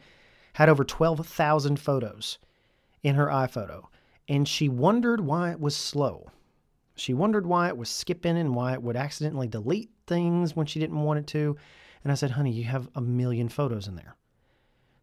had 0.53 0.69
over 0.69 0.83
12,000 0.83 1.79
photos 1.79 2.38
in 3.01 3.15
her 3.15 3.27
iPhoto, 3.27 3.86
and 4.27 4.48
she 4.48 4.69
wondered 4.69 5.22
why 5.22 5.51
it 5.51 5.60
was 5.60 5.75
slow. 5.75 6.31
She 6.95 7.13
wondered 7.13 7.45
why 7.45 7.67
it 7.67 7.77
was 7.77 7.89
skipping 7.89 8.38
and 8.38 8.55
why 8.55 8.73
it 8.73 8.83
would 8.83 8.95
accidentally 8.95 9.47
delete 9.47 9.91
things 10.05 10.55
when 10.55 10.65
she 10.65 10.79
didn't 10.79 11.01
want 11.01 11.19
it 11.19 11.27
to. 11.27 11.55
And 12.03 12.12
I 12.12 12.15
said, 12.15 12.31
honey, 12.31 12.51
you 12.51 12.65
have 12.65 12.89
a 12.95 13.01
million 13.01 13.50
photos 13.50 13.88
in 13.88 13.95
there. 13.95 14.15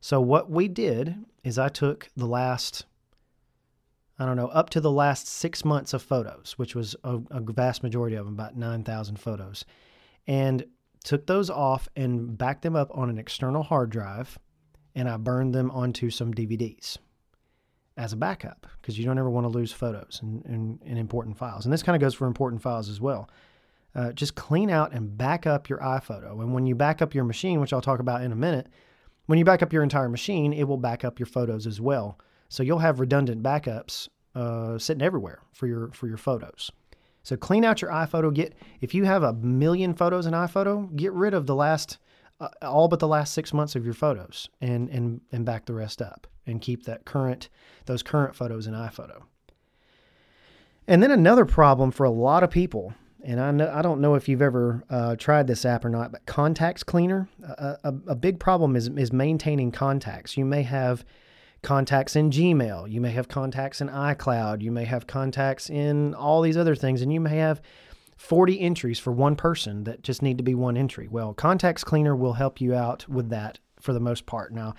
So 0.00 0.20
what 0.20 0.50
we 0.50 0.68
did 0.68 1.16
is 1.44 1.58
I 1.58 1.68
took 1.68 2.08
the 2.16 2.26
last, 2.26 2.86
I 4.18 4.26
don't 4.26 4.36
know, 4.36 4.48
up 4.48 4.70
to 4.70 4.80
the 4.80 4.90
last 4.90 5.26
six 5.26 5.64
months 5.64 5.92
of 5.92 6.02
photos, 6.02 6.54
which 6.56 6.74
was 6.74 6.94
a, 7.04 7.18
a 7.30 7.40
vast 7.40 7.82
majority 7.82 8.16
of 8.16 8.24
them, 8.24 8.34
about 8.34 8.56
9,000 8.56 9.18
photos, 9.18 9.64
and 10.26 10.64
took 11.04 11.26
those 11.26 11.50
off 11.50 11.88
and 11.96 12.36
backed 12.38 12.62
them 12.62 12.76
up 12.76 12.90
on 12.94 13.10
an 13.10 13.18
external 13.18 13.62
hard 13.62 13.90
drive, 13.90 14.38
and 14.94 15.08
I 15.08 15.16
burned 15.16 15.54
them 15.54 15.70
onto 15.70 16.10
some 16.10 16.32
DVDs 16.32 16.98
as 18.00 18.14
a 18.14 18.16
backup 18.16 18.66
because 18.80 18.98
you 18.98 19.04
don't 19.04 19.18
ever 19.18 19.28
want 19.28 19.44
to 19.44 19.48
lose 19.48 19.72
photos 19.72 20.20
and, 20.22 20.42
and, 20.46 20.80
and 20.86 20.98
important 20.98 21.36
files. 21.36 21.66
And 21.66 21.72
this 21.72 21.82
kind 21.82 21.94
of 21.94 22.00
goes 22.00 22.14
for 22.14 22.26
important 22.26 22.62
files 22.62 22.88
as 22.88 23.00
well. 23.00 23.28
Uh, 23.94 24.12
just 24.12 24.34
clean 24.34 24.70
out 24.70 24.92
and 24.92 25.18
back 25.18 25.46
up 25.46 25.68
your 25.68 25.78
iPhoto. 25.78 26.40
And 26.40 26.54
when 26.54 26.64
you 26.64 26.74
back 26.74 27.02
up 27.02 27.14
your 27.14 27.24
machine, 27.24 27.60
which 27.60 27.72
I'll 27.72 27.82
talk 27.82 28.00
about 28.00 28.22
in 28.22 28.32
a 28.32 28.36
minute, 28.36 28.68
when 29.26 29.38
you 29.38 29.44
back 29.44 29.62
up 29.62 29.72
your 29.72 29.82
entire 29.82 30.08
machine, 30.08 30.52
it 30.52 30.64
will 30.64 30.78
back 30.78 31.04
up 31.04 31.18
your 31.18 31.26
photos 31.26 31.66
as 31.66 31.80
well. 31.80 32.18
So 32.48 32.62
you'll 32.62 32.78
have 32.78 33.00
redundant 33.00 33.42
backups 33.42 34.08
uh, 34.34 34.78
sitting 34.78 35.02
everywhere 35.02 35.40
for 35.52 35.66
your 35.66 35.90
for 35.92 36.08
your 36.08 36.16
photos. 36.16 36.70
So 37.22 37.36
clean 37.36 37.64
out 37.64 37.82
your 37.82 37.90
iPhoto. 37.90 38.32
Get 38.32 38.54
if 38.80 38.94
you 38.94 39.04
have 39.04 39.22
a 39.22 39.34
million 39.34 39.92
photos 39.94 40.26
in 40.26 40.32
iPhoto, 40.32 40.94
get 40.96 41.12
rid 41.12 41.34
of 41.34 41.46
the 41.46 41.54
last 41.54 41.98
uh, 42.40 42.48
all 42.62 42.88
but 42.88 42.98
the 42.98 43.08
last 43.08 43.34
six 43.34 43.52
months 43.52 43.76
of 43.76 43.84
your 43.84 43.94
photos 43.94 44.48
and 44.60 44.88
and 44.88 45.20
and 45.32 45.44
back 45.44 45.66
the 45.66 45.74
rest 45.74 46.00
up 46.00 46.26
and 46.46 46.60
keep 46.60 46.84
that 46.84 47.04
current 47.04 47.48
those 47.86 48.02
current 48.02 48.34
photos 48.34 48.66
in 48.66 48.74
iPhoto. 48.74 49.22
And 50.88 51.02
then 51.02 51.10
another 51.10 51.44
problem 51.44 51.90
for 51.90 52.04
a 52.04 52.10
lot 52.10 52.42
of 52.42 52.50
people, 52.50 52.94
and 53.22 53.38
I 53.40 53.50
know 53.52 53.70
I 53.72 53.82
don't 53.82 54.00
know 54.00 54.14
if 54.14 54.28
you've 54.28 54.42
ever 54.42 54.82
uh, 54.90 55.16
tried 55.16 55.46
this 55.46 55.64
app 55.64 55.84
or 55.84 55.90
not, 55.90 56.10
but 56.10 56.26
Contacts 56.26 56.82
Cleaner. 56.82 57.28
A, 57.42 57.78
a, 57.84 57.94
a 58.08 58.14
big 58.16 58.40
problem 58.40 58.74
is 58.74 58.88
is 58.88 59.12
maintaining 59.12 59.70
contacts. 59.70 60.36
You 60.36 60.44
may 60.44 60.62
have 60.62 61.04
contacts 61.62 62.16
in 62.16 62.30
Gmail, 62.30 62.90
you 62.90 63.00
may 63.00 63.10
have 63.10 63.28
contacts 63.28 63.82
in 63.82 63.88
iCloud, 63.88 64.62
you 64.62 64.72
may 64.72 64.86
have 64.86 65.06
contacts 65.06 65.68
in 65.68 66.14
all 66.14 66.40
these 66.40 66.56
other 66.56 66.74
things, 66.74 67.02
and 67.02 67.12
you 67.12 67.20
may 67.20 67.36
have 67.36 67.60
40 68.20 68.60
entries 68.60 68.98
for 68.98 69.12
one 69.12 69.34
person 69.34 69.84
that 69.84 70.02
just 70.02 70.20
need 70.20 70.36
to 70.36 70.44
be 70.44 70.54
one 70.54 70.76
entry. 70.76 71.08
Well, 71.08 71.32
Contacts 71.32 71.82
Cleaner 71.82 72.14
will 72.14 72.34
help 72.34 72.60
you 72.60 72.74
out 72.74 73.08
with 73.08 73.30
that 73.30 73.58
for 73.80 73.94
the 73.94 73.98
most 73.98 74.26
part. 74.26 74.52
Now, 74.52 74.74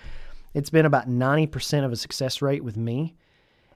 it's 0.54 0.70
been 0.70 0.86
about 0.86 1.08
90% 1.08 1.84
of 1.84 1.90
a 1.90 1.96
success 1.96 2.40
rate 2.40 2.62
with 2.62 2.76
me. 2.76 3.16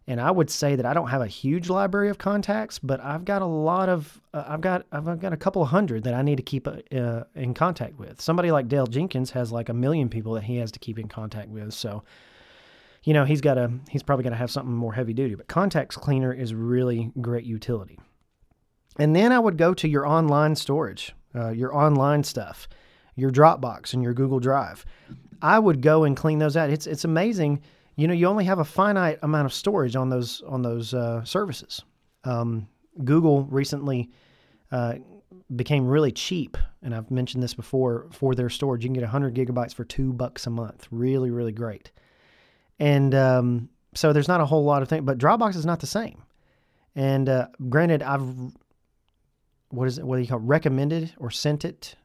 And 0.06 0.20
I 0.20 0.30
would 0.30 0.50
say 0.50 0.76
that 0.76 0.86
I 0.86 0.94
don't 0.94 1.08
have 1.08 1.20
a 1.20 1.26
huge 1.26 1.68
library 1.68 2.10
of 2.10 2.16
contacts, 2.16 2.78
but 2.78 3.00
I've 3.00 3.24
got 3.24 3.42
a 3.42 3.46
lot 3.46 3.88
of, 3.88 4.20
uh, 4.32 4.44
I've 4.46 4.60
got, 4.60 4.86
I've 4.92 5.18
got 5.18 5.32
a 5.32 5.36
couple 5.36 5.62
of 5.62 5.68
hundred 5.68 6.04
that 6.04 6.14
I 6.14 6.22
need 6.22 6.36
to 6.36 6.44
keep 6.44 6.68
uh, 6.68 7.24
in 7.34 7.52
contact 7.52 7.98
with. 7.98 8.20
Somebody 8.20 8.52
like 8.52 8.68
Dale 8.68 8.86
Jenkins 8.86 9.32
has 9.32 9.50
like 9.50 9.68
a 9.68 9.74
million 9.74 10.08
people 10.08 10.34
that 10.34 10.44
he 10.44 10.58
has 10.58 10.70
to 10.72 10.78
keep 10.78 10.96
in 10.96 11.08
contact 11.08 11.48
with. 11.48 11.74
So, 11.74 12.04
you 13.02 13.12
know, 13.12 13.24
he's 13.24 13.40
got 13.40 13.58
a, 13.58 13.72
he's 13.90 14.04
probably 14.04 14.22
got 14.22 14.30
to 14.30 14.36
have 14.36 14.50
something 14.52 14.72
more 14.72 14.92
heavy 14.92 15.12
duty. 15.12 15.34
But 15.34 15.48
Contacts 15.48 15.96
Cleaner 15.96 16.32
is 16.32 16.54
really 16.54 17.10
great 17.20 17.44
utility. 17.44 17.98
And 18.98 19.14
then 19.14 19.32
I 19.32 19.38
would 19.38 19.58
go 19.58 19.74
to 19.74 19.88
your 19.88 20.06
online 20.06 20.56
storage, 20.56 21.14
uh, 21.34 21.50
your 21.50 21.74
online 21.74 22.24
stuff, 22.24 22.68
your 23.14 23.30
Dropbox 23.30 23.94
and 23.94 24.02
your 24.02 24.14
Google 24.14 24.40
Drive. 24.40 24.84
I 25.42 25.58
would 25.58 25.82
go 25.82 26.04
and 26.04 26.16
clean 26.16 26.38
those 26.38 26.56
out. 26.56 26.70
It's 26.70 26.86
it's 26.86 27.04
amazing. 27.04 27.62
You 27.96 28.08
know, 28.08 28.14
you 28.14 28.26
only 28.26 28.44
have 28.44 28.58
a 28.58 28.64
finite 28.64 29.18
amount 29.22 29.46
of 29.46 29.52
storage 29.52 29.96
on 29.96 30.08
those 30.08 30.42
on 30.46 30.62
those 30.62 30.94
uh, 30.94 31.24
services. 31.24 31.82
Um, 32.24 32.68
Google 33.04 33.44
recently 33.44 34.10
uh, 34.72 34.94
became 35.54 35.86
really 35.86 36.12
cheap, 36.12 36.56
and 36.82 36.94
I've 36.94 37.10
mentioned 37.10 37.42
this 37.42 37.54
before 37.54 38.06
for 38.12 38.34
their 38.34 38.48
storage. 38.48 38.82
You 38.82 38.88
can 38.88 38.94
get 38.94 39.02
100 39.02 39.34
gigabytes 39.34 39.74
for 39.74 39.84
two 39.84 40.12
bucks 40.12 40.46
a 40.46 40.50
month. 40.50 40.88
Really, 40.90 41.30
really 41.30 41.52
great. 41.52 41.92
And 42.78 43.14
um, 43.14 43.68
so 43.94 44.12
there's 44.12 44.28
not 44.28 44.40
a 44.40 44.46
whole 44.46 44.64
lot 44.64 44.82
of 44.82 44.88
things, 44.88 45.04
but 45.04 45.18
Dropbox 45.18 45.56
is 45.56 45.66
not 45.66 45.80
the 45.80 45.86
same. 45.86 46.22
And 46.94 47.28
uh, 47.28 47.48
granted, 47.68 48.02
I've 48.02 48.26
what 49.70 49.88
is 49.88 49.98
it? 49.98 50.06
What 50.06 50.16
do 50.16 50.22
you 50.22 50.28
call 50.28 50.38
it? 50.38 50.44
recommended 50.44 51.14
or 51.18 51.30
sent 51.30 51.64
it 51.64 51.96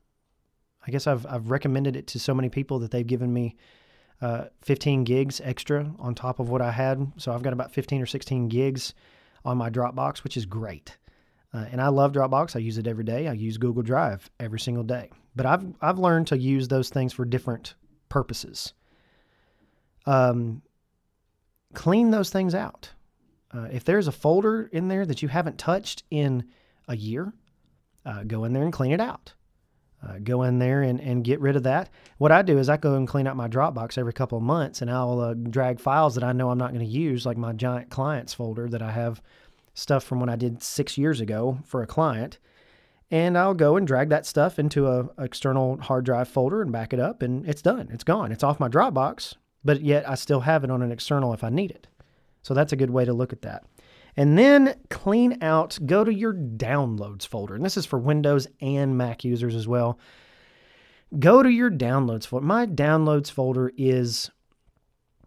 I 0.86 0.92
guess 0.92 1.08
I've 1.08 1.26
I've 1.26 1.52
recommended 1.52 1.96
it 1.96 2.08
to 2.08 2.20
so 2.20 2.34
many 2.34 2.50
people 2.50 2.80
that 2.80 2.92
they've 2.92 3.06
given 3.06 3.32
me 3.32 3.56
uh, 4.22 4.46
15 4.62 5.04
gigs 5.04 5.42
extra 5.44 5.92
on 6.00 6.16
top 6.16 6.40
of 6.40 6.50
what 6.50 6.62
I 6.62 6.72
had. 6.72 7.12
So 7.18 7.32
I've 7.32 7.42
got 7.42 7.54
about 7.54 7.72
15 7.72 8.02
or 8.02 8.06
16 8.06 8.50
gigs 8.50 8.94
on 9.44 9.58
my 9.58 9.70
Dropbox, 9.70 10.24
which 10.24 10.38
is 10.38 10.46
great. 10.46 10.98
Uh, 11.54 11.66
and 11.72 11.82
I 11.82 11.88
love 11.88 12.14
Dropbox. 12.14 12.56
I 12.56 12.60
use 12.60 12.78
it 12.78 12.88
every 12.88 13.04
day. 13.04 13.28
I 13.28 13.34
use 13.34 13.58
Google 13.58 13.84
Drive 13.84 14.30
every 14.40 14.60
single 14.60 14.84
day. 14.84 15.10
But 15.36 15.46
I've 15.46 15.66
I've 15.82 16.00
learned 16.00 16.28
to 16.28 16.38
use 16.38 16.68
those 16.68 16.90
things 16.90 17.14
for 17.14 17.26
different 17.26 17.76
purposes. 18.10 18.74
Um, 20.06 20.62
clean 21.74 22.12
those 22.12 22.32
things 22.32 22.56
out. 22.56 22.90
Uh, 23.54 23.68
if 23.72 23.84
there's 23.84 24.08
a 24.08 24.12
folder 24.12 24.70
in 24.72 24.88
there 24.88 25.06
that 25.06 25.22
you 25.22 25.28
haven't 25.28 25.58
touched 25.58 26.04
in 26.10 26.46
a 26.88 26.96
year, 26.96 27.34
uh, 28.06 28.24
go 28.24 28.44
in 28.44 28.54
there 28.54 28.64
and 28.64 28.74
clean 28.74 28.92
it 28.92 29.02
out 29.02 29.34
uh, 30.08 30.18
go 30.24 30.44
in 30.44 30.60
there 30.60 30.82
and, 30.82 31.00
and 31.00 31.24
get 31.24 31.40
rid 31.40 31.56
of 31.56 31.64
that. 31.64 31.90
What 32.18 32.32
I 32.32 32.42
do 32.42 32.58
is 32.58 32.70
I 32.70 32.78
go 32.78 32.96
and 32.96 33.08
clean 33.08 33.28
out 33.28 33.36
my 33.36 33.48
Dropbox 33.48 33.98
every 33.98 34.14
couple 34.14 34.38
of 34.38 34.44
months 34.44 34.82
and 34.82 34.90
I'll 34.90 35.20
uh, 35.20 35.34
drag 35.34 35.80
files 35.80 36.16
that 36.16 36.24
I 36.24 36.32
know 36.32 36.50
I'm 36.50 36.58
not 36.58 36.74
going 36.74 36.86
to 36.86 36.92
use, 36.92 37.26
like 37.26 37.38
my 37.38 37.54
giant 37.54 37.90
clients 37.90 38.34
folder 38.34 38.68
that 38.70 38.82
I 38.82 38.92
have 38.92 39.22
stuff 39.74 40.04
from 40.04 40.20
when 40.20 40.30
I 40.30 40.36
did 40.36 40.64
six 40.64 40.98
years 40.98 41.22
ago 41.22 41.60
for 41.66 41.82
a 41.82 41.88
client. 41.88 42.40
And 43.12 43.38
I'll 43.38 43.54
go 43.54 43.76
and 43.76 43.86
drag 43.86 44.10
that 44.10 44.26
stuff 44.26 44.58
into 44.58 44.88
a 44.88 45.10
external 45.20 45.78
hard 45.82 46.06
drive 46.06 46.30
folder 46.30 46.62
and 46.62 46.72
back 46.72 46.94
it 46.94 47.00
up, 47.00 47.22
and 47.22 47.46
it's 47.46 47.62
done. 47.62 47.90
It's 47.92 48.06
gone. 48.06 48.32
It's 48.32 48.44
off 48.44 48.60
my 48.60 48.70
Dropbox, 48.70 49.36
but 49.66 49.82
yet 49.82 50.10
I 50.10 50.16
still 50.16 50.40
have 50.40 50.64
it 50.64 50.72
on 50.72 50.82
an 50.82 50.94
external 50.94 51.34
if 51.34 51.44
I 51.44 51.50
need 51.50 51.72
it. 51.72 51.88
So 52.42 52.54
that's 52.54 52.72
a 52.72 52.78
good 52.78 52.90
way 52.90 53.04
to 53.04 53.12
look 53.12 53.34
at 53.34 53.42
that. 53.42 53.66
And 54.18 54.38
then 54.38 54.76
clean 54.90 55.38
out, 55.42 55.80
go 55.86 56.04
to 56.04 56.14
your 56.14 56.34
downloads 56.34 57.26
folder. 57.26 57.56
And 57.56 57.66
this 57.66 57.78
is 57.78 57.86
for 57.86 57.98
Windows 57.98 58.48
and 58.60 58.98
Mac 58.98 59.24
users 59.24 59.56
as 59.56 59.68
well. 59.68 60.00
Go 61.18 61.44
to 61.44 61.50
your 61.50 61.72
downloads 61.72 62.28
folder. 62.28 62.46
My 62.46 62.66
downloads 62.66 63.32
folder 63.32 63.72
is 63.78 64.30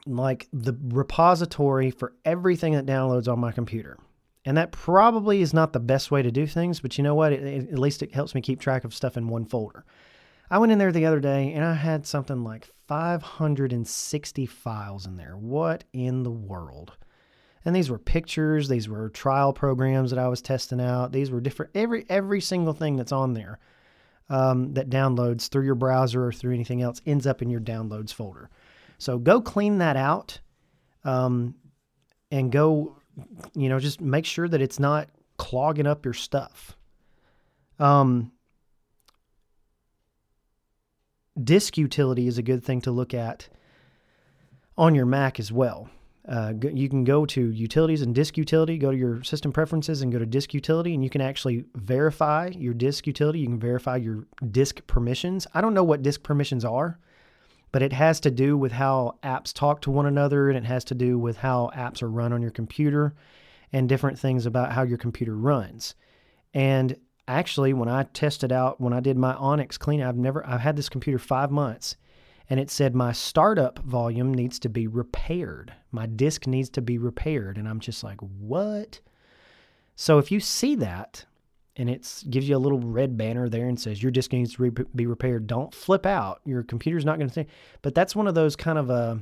like 0.06 0.48
the 0.52 0.76
repository 0.88 1.90
for 1.90 2.12
everything 2.24 2.74
that 2.74 2.86
downloads 2.86 3.30
on 3.30 3.38
my 3.38 3.52
computer. 3.52 3.98
And 4.44 4.56
that 4.58 4.72
probably 4.72 5.40
is 5.40 5.54
not 5.54 5.72
the 5.72 5.80
best 5.80 6.10
way 6.10 6.20
to 6.20 6.30
do 6.30 6.46
things, 6.46 6.80
but 6.80 6.98
you 6.98 7.04
know 7.04 7.14
what? 7.14 7.32
It, 7.32 7.42
it, 7.42 7.72
at 7.72 7.78
least 7.78 8.02
it 8.02 8.14
helps 8.14 8.34
me 8.34 8.42
keep 8.42 8.60
track 8.60 8.84
of 8.84 8.94
stuff 8.94 9.16
in 9.16 9.28
one 9.28 9.46
folder. 9.46 9.84
I 10.50 10.58
went 10.58 10.72
in 10.72 10.78
there 10.78 10.92
the 10.92 11.06
other 11.06 11.20
day 11.20 11.52
and 11.54 11.64
I 11.64 11.72
had 11.74 12.06
something 12.06 12.44
like 12.44 12.68
560 12.86 14.46
files 14.46 15.06
in 15.06 15.16
there. 15.16 15.36
What 15.36 15.84
in 15.94 16.22
the 16.22 16.30
world? 16.30 16.92
And 17.64 17.74
these 17.74 17.90
were 17.90 17.98
pictures 17.98 18.68
these 18.68 18.88
were 18.88 19.09
trial 19.11 19.53
programs 19.53 20.11
that 20.11 20.18
i 20.18 20.29
was 20.29 20.42
testing 20.42 20.81
out. 20.81 21.12
These 21.12 21.31
were 21.31 21.40
different 21.40 21.72
every 21.74 22.05
every 22.09 22.40
single 22.40 22.72
thing 22.72 22.96
that's 22.96 23.12
on 23.12 23.35
there 23.35 23.59
um, 24.29 24.72
that 24.74 24.90
downloads 24.90 25.48
through 25.48 25.64
your 25.64 25.74
browser 25.74 26.27
or 26.27 26.33
through 26.33 26.55
anything 26.55 26.83
else 26.83 27.00
ends 27.07 27.27
up 27.27 27.42
in 27.42 27.50
your 27.50 27.61
downloads 27.61 28.12
folder. 28.12 28.50
So 28.98 29.18
go 29.18 29.40
clean 29.40 29.79
that 29.79 29.96
out 29.96 30.40
um, 31.05 31.55
and 32.31 32.50
go 32.50 32.96
you 33.55 33.68
know 33.68 33.79
just 33.79 34.00
make 34.00 34.24
sure 34.24 34.48
that 34.48 34.62
it's 34.62 34.79
not 34.79 35.09
clogging 35.37 35.87
up 35.87 36.05
your 36.05 36.14
stuff. 36.14 36.77
Um, 37.79 38.33
disk 41.42 41.77
utility 41.77 42.29
is 42.29 42.38
a 42.38 42.42
good 42.42 42.62
thing 42.62 42.81
to 42.83 42.92
look 42.92 43.12
at 43.12 43.48
on 44.79 44.94
your 44.94 45.07
mac 45.07 45.40
as 45.40 45.50
well 45.50 45.88
uh, 46.26 46.54
you 46.72 46.88
can 46.88 47.04
go 47.04 47.26
to 47.26 47.50
utilities 47.50 48.00
and 48.00 48.14
disk 48.14 48.38
utility, 48.38 48.78
go 48.78 48.90
to 48.90 48.96
your 48.96 49.22
system 49.22 49.52
preferences 49.52 50.00
and 50.00 50.10
go 50.10 50.18
to 50.18 50.24
disk 50.24 50.54
utility, 50.54 50.94
and 50.94 51.04
you 51.04 51.10
can 51.10 51.20
actually 51.20 51.64
verify 51.74 52.50
your 52.56 52.72
disk 52.72 53.06
utility. 53.06 53.40
You 53.40 53.48
can 53.48 53.60
verify 53.60 53.96
your 53.96 54.26
disk 54.50 54.87
permissions. 54.87 55.46
I 55.52 55.60
don't 55.60 55.74
know 55.74 55.84
what 55.84 56.02
disk 56.02 56.22
permissions 56.22 56.64
are, 56.64 56.98
but 57.72 57.82
it 57.82 57.92
has 57.92 58.20
to 58.20 58.30
do 58.30 58.56
with 58.56 58.72
how 58.72 59.18
apps 59.22 59.52
talk 59.52 59.82
to 59.82 59.90
one 59.90 60.06
another 60.06 60.48
and 60.48 60.56
it 60.56 60.64
has 60.64 60.84
to 60.84 60.94
do 60.94 61.18
with 61.18 61.37
how 61.38 61.70
apps 61.76 62.02
are 62.02 62.08
run 62.08 62.32
on 62.32 62.40
your 62.40 62.50
computer 62.50 63.14
and 63.70 63.87
different 63.87 64.18
things 64.18 64.46
about 64.46 64.72
how 64.72 64.82
your 64.82 64.98
computer 64.98 65.37
runs. 65.37 65.94
And 66.54 66.96
actually, 67.28 67.74
when 67.74 67.88
I 67.88 68.04
tested 68.04 68.50
out, 68.50 68.80
when 68.80 68.94
I 68.94 69.00
did 69.00 69.18
my 69.18 69.34
Onyx 69.34 69.76
clean, 69.76 70.02
I've 70.02 70.16
never, 70.16 70.46
I've 70.46 70.60
had 70.60 70.76
this 70.76 70.88
computer 70.88 71.18
five 71.18 71.50
months 71.50 71.96
and 72.50 72.61
it 72.61 72.70
said 72.70 72.94
my 72.94 73.12
startup 73.12 73.78
volume 73.80 74.35
needs 74.35 74.59
to 74.61 74.68
be 74.68 74.87
repaired. 74.87 75.72
My 75.90 76.07
disk 76.07 76.46
needs 76.46 76.68
to 76.70 76.83
be 76.83 76.98
repaired. 76.98 77.57
And 77.57 77.68
I'm 77.68 77.80
just 77.80 78.04
like, 78.04 78.20
what? 78.20 79.00
So 79.96 80.18
if 80.18 80.30
you 80.30 80.40
see 80.40 80.74
that 80.76 81.24
and 81.76 81.88
it 81.88 82.24
gives 82.28 82.48
you 82.48 82.57
a 82.57 82.59
little 82.59 82.80
red 82.80 83.16
banner 83.16 83.48
there 83.48 83.66
and 83.66 83.80
says 83.80 84.02
your 84.02 84.12
disk 84.12 84.33
needs 84.33 84.54
to 84.54 84.70
be 84.94 85.07
repaired, 85.07 85.46
don't 85.46 85.74
flip 85.74 86.04
out. 86.04 86.40
Your 86.44 86.62
computer's 86.62 87.04
not 87.04 87.18
going 87.18 87.28
to 87.28 87.35
think. 87.35 87.48
But 87.80 87.94
that's 87.94 88.14
one 88.14 88.26
of 88.26 88.35
those 88.35 88.57
kind 88.57 88.78
of 88.78 88.90
uh, 88.90 89.16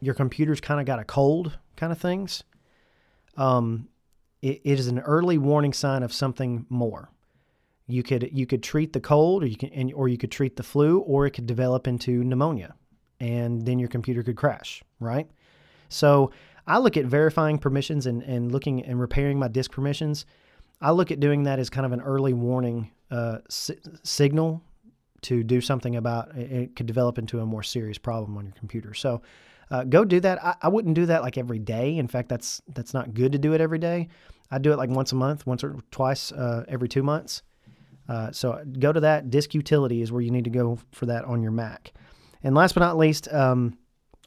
your 0.00 0.14
computer's 0.14 0.60
kind 0.60 0.80
of 0.80 0.86
got 0.86 1.00
a 1.00 1.04
cold 1.04 1.58
kind 1.76 1.90
of 1.90 1.98
things. 1.98 2.44
Um, 3.36 3.88
it, 4.42 4.60
it 4.64 4.78
is 4.78 4.86
an 4.86 5.00
early 5.00 5.38
warning 5.38 5.72
sign 5.72 6.04
of 6.04 6.12
something 6.12 6.66
more. 6.68 7.10
You 7.88 8.02
could 8.02 8.30
you 8.32 8.46
could 8.46 8.62
treat 8.62 8.92
the 8.92 9.00
cold, 9.00 9.42
or 9.42 9.46
you 9.46 9.56
can, 9.56 9.70
and, 9.70 9.92
or 9.94 10.08
you 10.08 10.18
could 10.18 10.30
treat 10.30 10.56
the 10.56 10.62
flu, 10.62 10.98
or 11.00 11.26
it 11.26 11.30
could 11.30 11.46
develop 11.46 11.88
into 11.88 12.22
pneumonia, 12.22 12.74
and 13.18 13.64
then 13.64 13.78
your 13.78 13.88
computer 13.88 14.22
could 14.22 14.36
crash. 14.36 14.82
Right. 15.00 15.28
So 15.88 16.30
I 16.66 16.78
look 16.78 16.98
at 16.98 17.06
verifying 17.06 17.58
permissions 17.58 18.06
and, 18.06 18.22
and 18.22 18.52
looking 18.52 18.84
and 18.84 19.00
repairing 19.00 19.38
my 19.38 19.48
disk 19.48 19.72
permissions. 19.72 20.26
I 20.80 20.90
look 20.90 21.10
at 21.10 21.18
doing 21.18 21.44
that 21.44 21.58
as 21.58 21.70
kind 21.70 21.86
of 21.86 21.92
an 21.92 22.02
early 22.02 22.34
warning 22.34 22.90
uh, 23.10 23.38
si- 23.48 23.78
signal 24.02 24.62
to 25.22 25.42
do 25.42 25.60
something 25.60 25.96
about 25.96 26.36
it, 26.36 26.52
it 26.52 26.76
could 26.76 26.86
develop 26.86 27.18
into 27.18 27.40
a 27.40 27.46
more 27.46 27.62
serious 27.62 27.98
problem 27.98 28.36
on 28.36 28.44
your 28.44 28.54
computer. 28.54 28.94
So 28.94 29.22
uh, 29.70 29.84
go 29.84 30.04
do 30.04 30.20
that. 30.20 30.44
I, 30.44 30.54
I 30.62 30.68
wouldn't 30.68 30.94
do 30.94 31.06
that 31.06 31.22
like 31.22 31.38
every 31.38 31.58
day. 31.58 31.96
In 31.96 32.06
fact, 32.06 32.28
that's 32.28 32.62
that's 32.68 32.94
not 32.94 33.14
good 33.14 33.32
to 33.32 33.38
do 33.38 33.54
it 33.54 33.60
every 33.60 33.78
day. 33.78 34.08
I 34.50 34.58
do 34.58 34.72
it 34.72 34.76
like 34.76 34.90
once 34.90 35.12
a 35.12 35.16
month, 35.16 35.46
once 35.46 35.64
or 35.64 35.76
twice 35.90 36.32
uh, 36.32 36.64
every 36.68 36.88
two 36.88 37.02
months. 37.02 37.42
Uh, 38.08 38.32
so 38.32 38.64
go 38.78 38.92
to 38.92 39.00
that. 39.00 39.30
Disk 39.30 39.54
utility 39.54 40.02
is 40.02 40.10
where 40.10 40.22
you 40.22 40.30
need 40.30 40.44
to 40.44 40.50
go 40.50 40.78
for 40.92 41.06
that 41.06 41.24
on 41.24 41.42
your 41.42 41.52
Mac. 41.52 41.92
And 42.42 42.54
last 42.54 42.74
but 42.74 42.80
not 42.80 42.96
least, 42.96 43.32
um, 43.32 43.76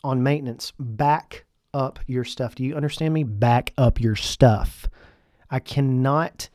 on 0.04 0.22
maintenance, 0.22 0.74
back 0.80 1.46
up 1.74 2.00
your 2.06 2.24
stuff. 2.24 2.56
Do 2.56 2.64
you 2.64 2.76
understand 2.76 3.14
me? 3.14 3.24
Back 3.24 3.74
up 3.78 4.00
your 4.00 4.16
stuff. 4.16 4.88
I 5.50 5.60
cannot 5.60 6.50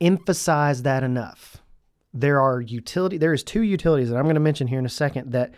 emphasize 0.00 0.82
that 0.82 1.02
enough. 1.02 1.62
There 2.14 2.40
are 2.40 2.60
utility. 2.60 3.18
There 3.18 3.32
is 3.32 3.42
two 3.42 3.62
utilities 3.62 4.10
that 4.10 4.16
I'm 4.16 4.24
going 4.24 4.34
to 4.34 4.40
mention 4.40 4.66
here 4.66 4.78
in 4.78 4.86
a 4.86 4.90
second 4.90 5.32
that 5.32 5.52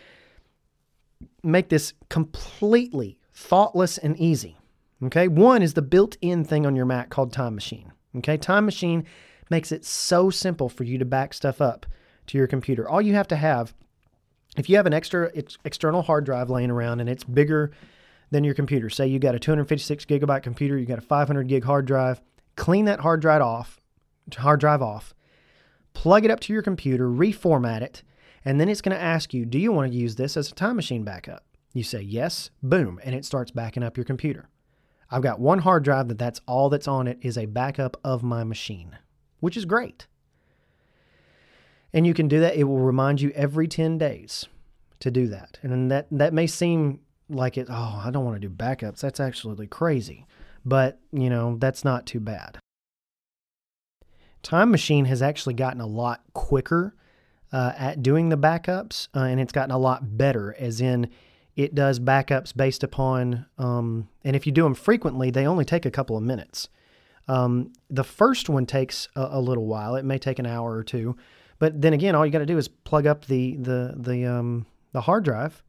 make 1.43 1.69
this 1.69 1.93
completely 2.09 3.19
thoughtless 3.33 3.99
and 3.99 4.17
easy. 4.19 4.57
Okay, 5.03 5.29
one 5.29 5.63
is 5.63 5.75
the 5.75 5.83
built-in 5.83 6.45
thing 6.45 6.67
on 6.67 6.77
your 6.77 6.85
Mac 6.85 7.09
called 7.09 7.33
Time 7.33 7.55
Machine. 7.55 7.93
Okay, 8.17 8.37
Time 8.37 8.65
Machine 8.67 9.07
makes 9.51 9.73
it 9.73 9.85
so 9.85 10.31
simple 10.31 10.69
for 10.69 10.85
you 10.85 10.97
to 10.99 11.05
back 11.05 11.35
stuff 11.35 11.61
up 11.61 11.87
to 12.29 12.39
your 12.39 12.47
computer. 12.47 12.89
All 12.89 13.03
you 13.03 13.15
have 13.15 13.29
to 13.29 13.37
have, 13.37 13.75
if 14.57 14.69
you 14.71 14.77
have 14.77 14.87
an 14.87 14.95
extra 14.95 15.31
ex- 15.35 15.59
external 15.65 16.03
hard 16.03 16.25
drive 16.25 16.49
laying 16.49 16.71
around 16.71 17.01
and 17.01 17.09
it's 17.09 17.25
bigger 17.25 17.73
than 18.31 18.45
your 18.45 18.55
computer, 18.55 18.89
say 18.89 19.07
you 19.07 19.19
got 19.19 19.35
a 19.35 19.41
256 19.41 20.05
gigabyte 20.05 20.43
computer, 20.43 20.79
you 20.79 20.87
got 20.87 20.99
a 20.99 21.03
500 21.03 21.49
gig 21.49 21.65
hard 21.65 21.87
drive, 21.87 22.23
clean 22.57 22.85
that 22.85 23.01
hard 23.01 23.21
drive 23.21 23.43
off, 23.43 23.81
hard 24.37 24.61
drive 24.61 24.83
off, 24.83 25.15
plug 25.93 26.25
it 26.25 26.31
up 26.31 26.41
to 26.41 26.53
your 26.53 26.63
computer, 26.63 27.09
reformat 27.09 27.83
it, 27.83 28.03
and 28.45 28.61
then 28.61 28.69
it's 28.69 28.81
going 28.81 28.97
to 28.97 29.03
ask 29.03 29.35
you, 29.35 29.45
do 29.45 29.59
you 29.59 29.73
want 29.73 29.93
to 29.93 29.99
use 29.99 30.15
this 30.15 30.37
as 30.37 30.51
a 30.51 30.55
time 30.55 30.77
machine 30.77 31.05
backup? 31.05 31.45
You 31.73 31.83
say 31.83 32.01
yes, 32.01 32.51
boom, 32.63 33.01
and 33.05 33.15
it 33.15 33.25
starts 33.25 33.51
backing 33.51 33.83
up 33.83 33.97
your 33.97 34.05
computer. 34.05 34.49
I've 35.11 35.23
got 35.23 35.41
one 35.41 35.61
hard 35.61 35.83
drive 35.83 36.09
that 36.09 36.19
that's 36.19 36.41
all 36.47 36.69
that's 36.69 36.89
on 36.89 37.09
it 37.09 37.19
is 37.21 37.37
a 37.37 37.47
backup 37.47 37.97
of 38.05 38.23
my 38.23 38.45
machine, 38.45 38.99
which 39.41 39.57
is 39.57 39.65
great. 39.65 40.07
And 41.93 42.07
you 42.07 42.15
can 42.15 42.29
do 42.29 42.41
that. 42.41 42.57
It 42.57 42.65
will 42.65 42.79
remind 42.79 43.21
you 43.21 43.31
every 43.35 43.67
10 43.67 43.99
days 43.99 44.47
to 45.01 45.11
do 45.11 45.27
that. 45.29 45.59
And 45.63 45.91
that 45.91 46.07
that 46.13 46.33
may 46.33 46.47
seem 46.47 47.01
like 47.29 47.57
it, 47.57 47.67
oh, 47.69 48.03
I 48.05 48.11
don't 48.11 48.25
want 48.25 48.41
to 48.41 48.49
do 48.49 48.55
backups. 48.55 49.01
That's 49.01 49.21
actually 49.21 49.67
crazy. 49.67 50.27
But, 50.65 51.01
you 51.13 51.31
know, 51.31 51.57
that's 51.59 51.85
not 51.85 52.07
too 52.07 52.21
bad. 52.21 52.59
Time 54.43 54.71
Machine 54.71 55.05
has 55.07 55.23
actually 55.23 55.55
gotten 55.55 55.81
a 55.81 55.87
lot 55.87 56.23
quicker 56.33 56.95
uh, 57.53 57.73
at 57.77 58.03
doing 58.03 58.29
the 58.29 58.39
backups, 58.39 59.09
uh, 59.15 59.21
and 59.21 59.41
it's 59.41 59.53
gotten 59.53 59.71
a 59.71 59.79
lot 59.79 60.17
better, 60.17 60.55
as 60.59 60.81
in 60.81 61.09
it 61.57 61.75
does 61.75 62.01
backups 62.01 62.57
based 62.57 62.83
upon, 62.83 63.47
um, 63.59 64.09
and 64.25 64.37
if 64.37 64.47
you 64.47 64.53
do 64.53 64.63
them 64.63 64.75
frequently, 64.75 65.31
they 65.31 65.47
only 65.47 65.65
take 65.65 65.85
a 65.85 65.91
couple 65.91 66.17
of 66.17 66.23
minutes. 66.23 66.69
Um, 67.31 67.73
the 67.89 68.03
first 68.03 68.49
one 68.49 68.67
takes 68.67 69.09
a, 69.15 69.29
a, 69.33 69.41
little 69.41 69.67
while; 69.67 69.95
it 69.95 70.05
may 70.05 70.19
take 70.19 70.41
an 70.41 70.47
hour 70.47 70.73
or 70.73 70.83
two, 70.83 71.17
but 71.61 71.81
then 71.81 71.93
again, 71.93 72.17
all 72.17 72.27
you 72.27 72.33
got 72.33 72.41
to 72.41 72.47
do 72.47 72.59
is 72.59 72.67
plug 72.67 73.07
up 73.07 73.27
the 73.27 73.55
the 73.57 73.95
the 73.97 74.27
um, 74.27 74.67
the 74.91 75.03
hard 75.03 75.25
drive 75.25 75.63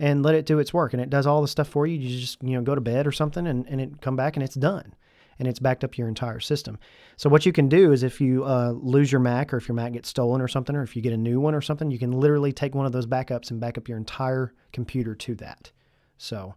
and 0.00 0.24
let 0.24 0.34
it 0.34 0.44
do 0.44 0.58
its 0.58 0.74
work, 0.74 0.92
and 0.92 1.00
it 1.00 1.10
does 1.10 1.24
all 1.24 1.40
the 1.40 1.46
stuff 1.46 1.68
for 1.68 1.86
you. 1.86 1.96
You 1.96 2.20
just 2.20 2.42
you 2.42 2.56
know 2.56 2.62
go 2.62 2.74
to 2.74 2.80
bed 2.80 3.06
or 3.06 3.12
something, 3.12 3.46
and, 3.46 3.64
and 3.68 3.80
it 3.80 4.00
come 4.00 4.16
back 4.16 4.34
and 4.36 4.42
it's 4.42 4.56
done 4.56 4.92
and 5.38 5.48
it's 5.48 5.58
backed 5.58 5.84
up 5.84 5.98
your 5.98 6.08
entire 6.08 6.40
system. 6.40 6.78
So 7.16 7.28
what 7.28 7.46
you 7.46 7.52
can 7.52 7.68
do 7.68 7.92
is 7.92 8.02
if 8.02 8.20
you 8.20 8.44
uh, 8.44 8.72
lose 8.76 9.10
your 9.10 9.20
Mac 9.20 9.52
or 9.52 9.56
if 9.56 9.68
your 9.68 9.74
Mac 9.74 9.92
gets 9.92 10.08
stolen 10.08 10.40
or 10.40 10.48
something, 10.48 10.76
or 10.76 10.82
if 10.82 10.94
you 10.94 11.02
get 11.02 11.12
a 11.12 11.16
new 11.16 11.40
one 11.40 11.54
or 11.54 11.60
something, 11.60 11.90
you 11.90 11.98
can 11.98 12.12
literally 12.12 12.52
take 12.52 12.74
one 12.74 12.86
of 12.86 12.92
those 12.92 13.06
backups 13.06 13.50
and 13.50 13.60
back 13.60 13.78
up 13.78 13.88
your 13.88 13.98
entire 13.98 14.52
computer 14.72 15.14
to 15.14 15.34
that. 15.36 15.70
So 16.18 16.54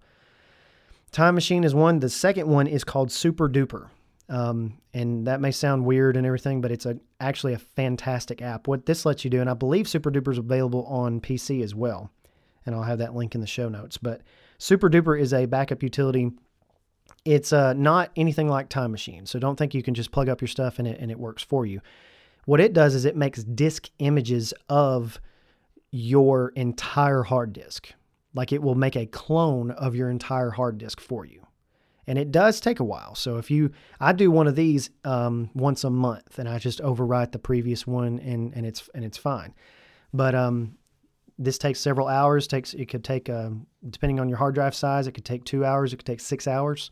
Time 1.11 1.35
Machine 1.35 1.63
is 1.63 1.73
one. 1.73 1.99
The 1.99 2.09
second 2.09 2.47
one 2.47 2.67
is 2.67 2.83
called 2.83 3.11
Super 3.11 3.49
Duper. 3.49 3.89
Um, 4.29 4.79
and 4.93 5.25
that 5.27 5.39
may 5.39 5.51
sound 5.51 5.85
weird 5.85 6.17
and 6.17 6.25
everything, 6.25 6.59
but 6.59 6.71
it's 6.71 6.85
a, 6.85 6.99
actually 7.21 7.53
a 7.53 7.59
fantastic 7.59 8.41
app. 8.41 8.67
What 8.67 8.85
this 8.85 9.05
lets 9.05 9.23
you 9.23 9.29
do, 9.29 9.39
and 9.39 9.49
I 9.49 9.53
believe 9.53 9.87
Super 9.87 10.11
Duper 10.11 10.33
is 10.33 10.37
available 10.37 10.85
on 10.85 11.21
PC 11.21 11.63
as 11.63 11.73
well, 11.73 12.11
and 12.65 12.75
I'll 12.75 12.83
have 12.83 12.99
that 12.99 13.15
link 13.15 13.35
in 13.35 13.41
the 13.41 13.47
show 13.47 13.69
notes. 13.69 13.97
But 13.97 14.21
Super 14.57 14.89
Duper 14.89 15.19
is 15.19 15.33
a 15.33 15.45
backup 15.45 15.81
utility 15.81 16.31
it's 17.25 17.51
uh, 17.51 17.73
not 17.73 18.11
anything 18.15 18.47
like 18.47 18.69
Time 18.69 18.91
Machine. 18.91 19.25
So 19.25 19.39
don't 19.39 19.57
think 19.57 19.73
you 19.73 19.83
can 19.83 19.93
just 19.93 20.11
plug 20.11 20.29
up 20.29 20.41
your 20.41 20.47
stuff 20.47 20.79
and 20.79 20.87
it, 20.87 20.99
and 20.99 21.11
it 21.11 21.19
works 21.19 21.43
for 21.43 21.65
you. 21.65 21.81
What 22.45 22.61
it 22.61 22.73
does 22.73 22.95
is 22.95 23.05
it 23.05 23.17
makes 23.17 23.43
disk 23.43 23.89
images 23.99 24.53
of 24.69 25.19
your 25.91 26.49
entire 26.55 27.23
hard 27.23 27.53
disk. 27.53 27.93
Like 28.33 28.53
it 28.53 28.61
will 28.61 28.75
make 28.75 28.95
a 28.95 29.05
clone 29.05 29.71
of 29.71 29.95
your 29.95 30.09
entire 30.09 30.51
hard 30.51 30.77
disk 30.77 31.01
for 31.01 31.25
you. 31.25 31.46
And 32.07 32.17
it 32.17 32.31
does 32.31 32.61
take 32.61 32.79
a 32.79 32.85
while. 32.85 33.15
So 33.15 33.37
if 33.37 33.51
you, 33.51 33.71
I 33.99 34.13
do 34.13 34.31
one 34.31 34.47
of 34.47 34.55
these 34.55 34.89
um, 35.03 35.49
once 35.53 35.83
a 35.83 35.89
month, 35.89 36.39
and 36.39 36.47
I 36.47 36.57
just 36.57 36.81
overwrite 36.81 37.33
the 37.33 37.39
previous 37.39 37.85
one, 37.85 38.19
and 38.19 38.53
and 38.53 38.65
it's 38.65 38.89
and 38.95 39.03
it's 39.03 39.17
fine. 39.17 39.53
But 40.13 40.33
um, 40.33 40.77
this 41.37 41.57
takes 41.57 41.79
several 41.81 42.07
hours. 42.07 42.47
Takes 42.47 42.73
it 42.73 42.87
could 42.87 43.03
take, 43.03 43.29
uh, 43.29 43.49
depending 43.89 44.19
on 44.21 44.29
your 44.29 44.37
hard 44.37 44.55
drive 44.55 44.73
size, 44.73 45.05
it 45.05 45.11
could 45.11 45.25
take 45.25 45.43
two 45.43 45.65
hours. 45.65 45.91
It 45.91 45.97
could 45.97 46.05
take 46.05 46.21
six 46.21 46.47
hours 46.47 46.91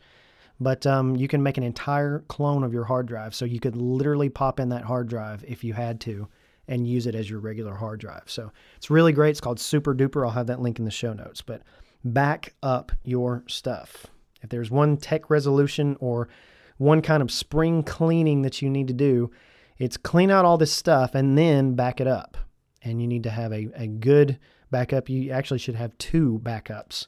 but 0.59 0.85
um, 0.85 1.15
you 1.15 1.27
can 1.27 1.43
make 1.43 1.57
an 1.57 1.63
entire 1.63 2.19
clone 2.27 2.63
of 2.63 2.73
your 2.73 2.85
hard 2.85 3.07
drive. 3.07 3.35
So 3.35 3.45
you 3.45 3.59
could 3.59 3.75
literally 3.75 4.29
pop 4.29 4.59
in 4.59 4.69
that 4.69 4.83
hard 4.83 5.07
drive 5.07 5.43
if 5.47 5.63
you 5.63 5.73
had 5.73 5.99
to 6.01 6.27
and 6.67 6.87
use 6.87 7.05
it 7.05 7.15
as 7.15 7.29
your 7.29 7.39
regular 7.39 7.75
hard 7.75 7.99
drive. 7.99 8.23
So 8.25 8.51
it's 8.77 8.89
really 8.89 9.11
great. 9.11 9.31
It's 9.31 9.41
called 9.41 9.59
Super 9.59 9.93
Duper. 9.93 10.25
I'll 10.25 10.33
have 10.33 10.47
that 10.47 10.61
link 10.61 10.79
in 10.79 10.85
the 10.85 10.91
show 10.91 11.13
notes. 11.13 11.41
But 11.41 11.61
back 12.03 12.53
up 12.63 12.91
your 13.03 13.43
stuff. 13.47 14.07
If 14.45 14.49
there's 14.49 14.69
one 14.69 14.97
tech 14.97 15.31
resolution 15.31 15.97
or 15.99 16.29
one 16.77 17.01
kind 17.01 17.23
of 17.23 17.31
spring 17.31 17.81
cleaning 17.81 18.43
that 18.43 18.61
you 18.61 18.69
need 18.69 18.87
to 18.87 18.93
do, 18.93 19.31
it's 19.79 19.97
clean 19.97 20.29
out 20.29 20.45
all 20.45 20.59
this 20.59 20.71
stuff 20.71 21.15
and 21.15 21.35
then 21.35 21.73
back 21.73 21.99
it 21.99 22.05
up. 22.05 22.37
And 22.83 23.01
you 23.01 23.07
need 23.07 23.23
to 23.23 23.31
have 23.31 23.51
a, 23.51 23.69
a 23.75 23.87
good 23.87 24.37
backup. 24.69 25.09
You 25.09 25.31
actually 25.31 25.57
should 25.57 25.73
have 25.73 25.97
two 25.97 26.39
backups 26.43 27.07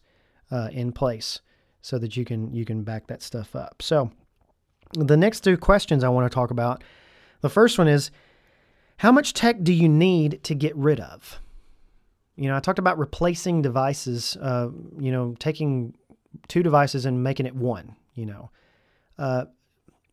uh, 0.49 0.69
in 0.71 0.91
place 0.91 1.41
so 1.81 1.99
that 1.99 2.17
you 2.17 2.25
can 2.25 2.51
you 2.55 2.65
can 2.65 2.81
back 2.81 3.05
that 3.07 3.21
stuff 3.21 3.55
up. 3.55 3.83
So 3.83 4.09
the 4.93 5.15
next 5.15 5.41
two 5.41 5.57
questions 5.57 6.03
I 6.03 6.09
want 6.09 6.29
to 6.29 6.33
talk 6.33 6.49
about. 6.49 6.83
The 7.41 7.49
first 7.49 7.77
one 7.77 7.87
is 7.87 8.09
how 8.97 9.11
much 9.11 9.33
tech 9.33 9.61
do 9.61 9.71
you 9.71 9.87
need 9.87 10.43
to 10.45 10.55
get 10.55 10.75
rid 10.75 10.99
of? 10.99 11.39
You 12.35 12.49
know, 12.49 12.57
I 12.57 12.61
talked 12.61 12.79
about 12.79 12.97
replacing 12.97 13.61
devices, 13.61 14.37
uh, 14.41 14.69
you 14.97 15.11
know, 15.11 15.35
taking 15.37 15.93
two 16.47 16.63
devices 16.63 17.05
and 17.05 17.23
making 17.23 17.45
it 17.45 17.55
one, 17.55 17.95
you 18.13 18.25
know. 18.25 18.51
Uh, 19.17 19.45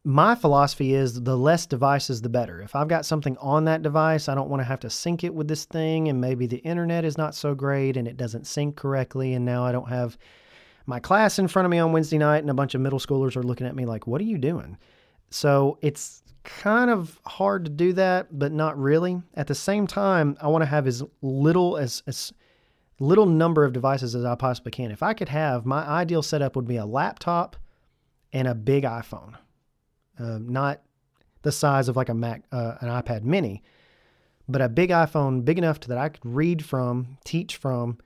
my 0.04 0.34
philosophy 0.34 0.94
is 0.94 1.22
the 1.22 1.36
less 1.36 1.64
devices, 1.64 2.20
the 2.20 2.28
better. 2.28 2.60
If 2.60 2.76
I've 2.76 2.88
got 2.88 3.06
something 3.06 3.38
on 3.38 3.64
that 3.64 3.82
device, 3.82 4.28
I 4.28 4.34
don't 4.34 4.50
want 4.50 4.60
to 4.60 4.64
have 4.64 4.80
to 4.80 4.90
sync 4.90 5.24
it 5.24 5.34
with 5.34 5.48
this 5.48 5.64
thing, 5.64 6.08
and 6.08 6.20
maybe 6.20 6.46
the 6.46 6.58
internet 6.58 7.04
is 7.04 7.16
not 7.16 7.34
so 7.34 7.54
great 7.54 7.96
and 7.96 8.06
it 8.06 8.18
doesn't 8.18 8.46
sync 8.46 8.76
correctly, 8.76 9.32
and 9.32 9.44
now 9.44 9.64
I 9.64 9.72
don't 9.72 9.88
have 9.88 10.18
my 10.86 11.00
class 11.00 11.38
in 11.38 11.48
front 11.48 11.64
of 11.64 11.70
me 11.70 11.78
on 11.78 11.92
Wednesday 11.92 12.18
night, 12.18 12.42
and 12.42 12.50
a 12.50 12.54
bunch 12.54 12.74
of 12.74 12.82
middle 12.82 12.98
schoolers 12.98 13.36
are 13.36 13.42
looking 13.42 13.66
at 13.66 13.74
me 13.74 13.86
like, 13.86 14.06
"What 14.06 14.20
are 14.20 14.24
you 14.24 14.36
doing?" 14.36 14.76
So 15.30 15.78
it's 15.80 16.22
kind 16.44 16.90
of 16.90 17.18
hard 17.24 17.64
to 17.64 17.70
do 17.70 17.94
that, 17.94 18.38
but 18.38 18.52
not 18.52 18.78
really. 18.78 19.22
At 19.34 19.46
the 19.46 19.54
same 19.54 19.86
time, 19.86 20.36
I 20.40 20.48
want 20.48 20.60
to 20.62 20.66
have 20.66 20.86
as 20.86 21.02
little 21.22 21.78
as 21.78 22.02
as 22.06 22.32
little 22.98 23.26
number 23.26 23.64
of 23.64 23.72
devices 23.72 24.14
as 24.14 24.24
I 24.24 24.34
possibly 24.34 24.70
can. 24.70 24.90
If 24.90 25.02
I 25.02 25.14
could 25.14 25.28
have 25.28 25.66
my 25.66 25.84
ideal 25.86 26.22
setup 26.22 26.56
would 26.56 26.68
be 26.68 26.76
a 26.76 26.86
laptop 26.86 27.56
and 28.32 28.48
a 28.48 28.54
big 28.54 28.84
iPhone, 28.84 29.34
um, 30.18 30.48
not 30.48 30.82
the 31.42 31.52
size 31.52 31.88
of 31.88 31.96
like 31.96 32.08
a 32.08 32.14
Mac, 32.14 32.42
uh, 32.52 32.76
an 32.80 32.88
iPad 32.88 33.22
Mini, 33.22 33.62
but 34.48 34.60
a 34.60 34.68
big 34.68 34.90
iPhone, 34.90 35.44
big 35.44 35.58
enough 35.58 35.80
that 35.80 35.98
I 35.98 36.08
could 36.08 36.24
read 36.24 36.64
from, 36.64 37.18
teach 37.24 37.56
from, 37.56 37.98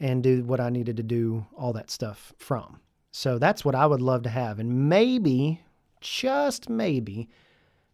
and 0.00 0.22
do 0.22 0.44
what 0.44 0.60
I 0.60 0.70
needed 0.70 0.96
to 0.96 1.02
do 1.02 1.46
all 1.56 1.72
that 1.72 1.90
stuff 1.90 2.32
from. 2.38 2.80
So 3.12 3.38
that's 3.38 3.64
what 3.64 3.74
I 3.74 3.86
would 3.86 4.02
love 4.02 4.22
to 4.22 4.28
have, 4.28 4.58
and 4.58 4.88
maybe, 4.88 5.60
just 6.00 6.68
maybe, 6.68 7.28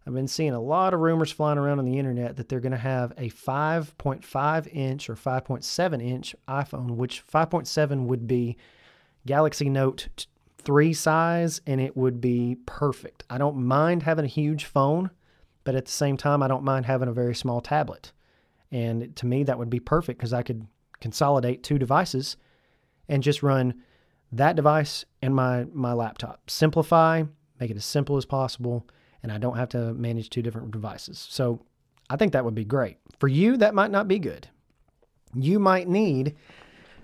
I've 0.07 0.15
been 0.15 0.29
seeing 0.29 0.53
a 0.53 0.61
lot 0.61 0.95
of 0.95 1.01
rumors 1.01 1.31
flying 1.31 1.59
around 1.59 1.79
on 1.79 1.85
the 1.85 1.99
internet 1.99 2.37
that 2.37 2.49
they're 2.49 2.61
going 2.61 2.73
to 2.73 2.79
have 2.79 3.13
a 3.19 3.29
5.5 3.31 4.75
inch 4.75 5.11
or 5.11 5.15
5.7 5.15 6.03
inch 6.03 6.35
iPhone, 6.49 6.97
which 6.97 7.23
5.7 7.27 8.07
would 8.07 8.27
be 8.27 8.57
Galaxy 9.27 9.69
Note 9.69 10.27
3 10.63 10.93
size 10.95 11.61
and 11.67 11.81
it 11.81 11.97
would 11.97 12.21
be 12.21 12.57
perfect. 12.67 13.25
I 13.29 13.39
don't 13.39 13.57
mind 13.57 14.03
having 14.03 14.25
a 14.25 14.29
huge 14.29 14.65
phone, 14.65 15.11
but 15.65 15.75
at 15.75 15.85
the 15.85 15.93
same 15.93 16.17
time, 16.17 16.43
I 16.43 16.49
don't 16.49 16.65
mind 16.65 16.87
having 16.87 17.09
a 17.09 17.13
very 17.13 17.35
small 17.35 17.61
tablet. 17.61 18.13
And 18.73 19.15
to 19.17 19.27
me, 19.27 19.45
that 19.45 19.59
would 19.59 19.71
be 19.71 19.81
perfect 19.81 20.19
because 20.19 20.33
I 20.33 20.43
could 20.43 20.67
consolidate 21.01 21.63
two 21.63 21.79
devices 21.79 22.37
and 23.09 23.23
just 23.23 23.43
run 23.43 23.75
that 24.33 24.57
device 24.57 25.05
and 25.21 25.35
my, 25.35 25.67
my 25.73 25.93
laptop. 25.93 26.49
Simplify, 26.49 27.25
make 27.59 27.71
it 27.71 27.77
as 27.77 27.85
simple 27.85 28.17
as 28.17 28.25
possible 28.25 28.87
and 29.23 29.31
I 29.33 29.39
don't 29.39 29.57
have 29.57 29.69
to 29.71 29.93
manage 29.95 30.31
two 30.31 30.43
different 30.43 30.71
devices. 30.71 31.27
So 31.31 31.61
I 32.09 32.17
think 32.17 32.33
that 32.33 32.45
would 32.45 32.55
be 32.55 32.65
great. 32.65 32.99
For 33.19 33.29
you, 33.29 33.57
that 33.59 33.75
might 33.75 33.91
not 33.91 34.09
be 34.09 34.19
good. 34.19 34.49
You 35.35 35.59
might 35.59 35.89
need 35.89 36.37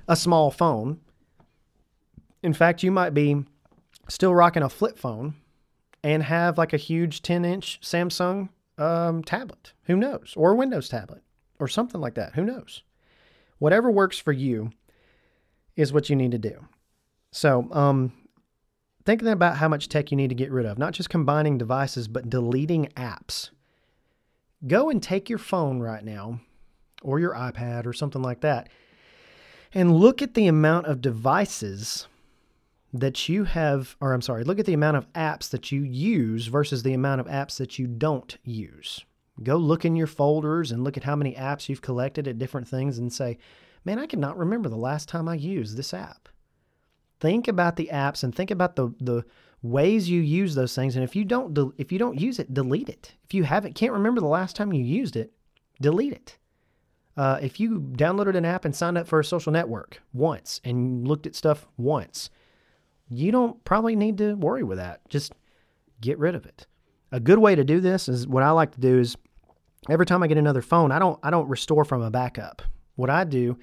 a 0.08 0.16
small 0.16 0.50
phone. 0.50 1.00
In 2.42 2.52
fact, 2.52 2.82
you 2.82 2.90
might 2.90 3.14
be 3.14 3.44
still 4.08 4.34
rocking 4.34 4.62
a 4.62 4.68
flip 4.68 4.98
phone 4.98 5.34
and 6.02 6.22
have 6.22 6.58
like 6.58 6.72
a 6.72 6.78
huge 6.78 7.22
10 7.22 7.44
inch 7.44 7.80
Samsung 7.82 8.48
um, 8.78 9.22
tablet. 9.22 9.72
Who 9.84 9.96
knows? 9.96 10.34
Or 10.36 10.52
a 10.52 10.56
Windows 10.56 10.88
tablet 10.88 11.22
or 11.58 11.68
something 11.68 12.00
like 12.00 12.14
that. 12.14 12.34
Who 12.34 12.44
knows? 12.44 12.82
Whatever 13.58 13.90
works 13.90 14.18
for 14.18 14.32
you 14.32 14.70
is 15.76 15.92
what 15.92 16.10
you 16.10 16.16
need 16.16 16.32
to 16.32 16.38
do. 16.38 16.66
So, 17.32 17.68
um, 17.72 18.12
thinking 19.06 19.28
about 19.28 19.56
how 19.56 19.68
much 19.68 19.88
tech 19.88 20.10
you 20.10 20.16
need 20.16 20.28
to 20.28 20.34
get 20.34 20.50
rid 20.50 20.66
of, 20.66 20.78
not 20.78 20.92
just 20.92 21.08
combining 21.08 21.56
devices, 21.56 22.08
but 22.08 22.28
deleting 22.28 22.86
apps. 22.96 23.50
Go 24.66 24.90
and 24.90 25.02
take 25.02 25.30
your 25.30 25.38
phone 25.38 25.80
right 25.80 26.04
now 26.04 26.40
or 27.02 27.20
your 27.20 27.34
iPad 27.34 27.86
or 27.86 27.92
something 27.92 28.20
like 28.22 28.40
that 28.40 28.68
and 29.72 29.96
look 29.96 30.22
at 30.22 30.34
the 30.34 30.46
amount 30.46 30.86
of 30.86 31.00
devices 31.00 32.08
that 32.92 33.28
you 33.28 33.44
have, 33.44 33.96
or 34.00 34.12
I'm 34.12 34.22
sorry, 34.22 34.42
look 34.42 34.58
at 34.58 34.66
the 34.66 34.74
amount 34.74 34.96
of 34.96 35.12
apps 35.12 35.50
that 35.50 35.70
you 35.70 35.82
use 35.82 36.46
versus 36.46 36.82
the 36.82 36.94
amount 36.94 37.20
of 37.20 37.26
apps 37.26 37.58
that 37.58 37.78
you 37.78 37.86
don't 37.86 38.38
use. 38.42 39.04
Go 39.42 39.56
look 39.56 39.84
in 39.84 39.94
your 39.94 40.06
folders 40.06 40.72
and 40.72 40.82
look 40.82 40.96
at 40.96 41.04
how 41.04 41.14
many 41.14 41.34
apps 41.34 41.68
you've 41.68 41.82
collected 41.82 42.26
at 42.26 42.38
different 42.38 42.66
things 42.66 42.98
and 42.98 43.12
say, 43.12 43.38
man, 43.84 43.98
I 43.98 44.06
cannot 44.06 44.38
remember 44.38 44.68
the 44.68 44.76
last 44.76 45.08
time 45.08 45.28
I 45.28 45.34
used 45.34 45.76
this 45.76 45.92
app 45.92 46.28
think 47.20 47.48
about 47.48 47.76
the 47.76 47.90
apps 47.92 48.22
and 48.22 48.34
think 48.34 48.50
about 48.50 48.76
the 48.76 48.94
the 49.00 49.24
ways 49.62 50.08
you 50.08 50.20
use 50.20 50.54
those 50.54 50.74
things. 50.74 50.96
And 50.96 51.04
if 51.04 51.16
you 51.16 51.24
don't 51.24 51.54
de- 51.54 51.72
if 51.78 51.90
you 51.90 51.98
don't 51.98 52.20
use 52.20 52.38
it 52.38 52.52
delete 52.52 52.88
it. 52.88 53.14
If 53.24 53.34
you 53.34 53.44
haven't 53.44 53.74
can't 53.74 53.92
remember 53.92 54.20
the 54.20 54.26
last 54.26 54.56
time 54.56 54.72
you 54.72 54.84
used 54.84 55.16
it 55.16 55.32
delete 55.80 56.12
it. 56.12 56.38
Uh, 57.16 57.38
if 57.40 57.58
you 57.58 57.80
downloaded 57.80 58.36
an 58.36 58.44
app 58.44 58.66
and 58.66 58.76
signed 58.76 58.98
up 58.98 59.06
for 59.08 59.18
a 59.18 59.24
social 59.24 59.50
network 59.50 60.02
once 60.12 60.60
and 60.64 61.08
looked 61.08 61.26
at 61.26 61.34
stuff 61.34 61.66
once 61.78 62.28
you 63.08 63.30
don't 63.30 63.62
probably 63.64 63.96
need 63.96 64.18
to 64.18 64.34
worry 64.34 64.62
with 64.62 64.78
that. 64.78 65.08
Just 65.08 65.32
get 66.00 66.18
rid 66.18 66.34
of 66.34 66.44
it. 66.44 66.66
A 67.12 67.20
good 67.20 67.38
way 67.38 67.54
to 67.54 67.64
do 67.64 67.80
this 67.80 68.08
is 68.08 68.26
what 68.26 68.42
i 68.42 68.50
like 68.50 68.72
to 68.72 68.80
do 68.80 68.98
is 68.98 69.16
every 69.88 70.04
time 70.06 70.22
i 70.22 70.26
get 70.26 70.38
another 70.38 70.62
phone 70.62 70.90
i 70.90 70.98
don't 70.98 71.18
i 71.22 71.30
don't 71.30 71.48
restore 71.48 71.84
from 71.84 72.02
a 72.02 72.10
backup. 72.10 72.62
What 72.96 73.10
i 73.10 73.24
do 73.24 73.58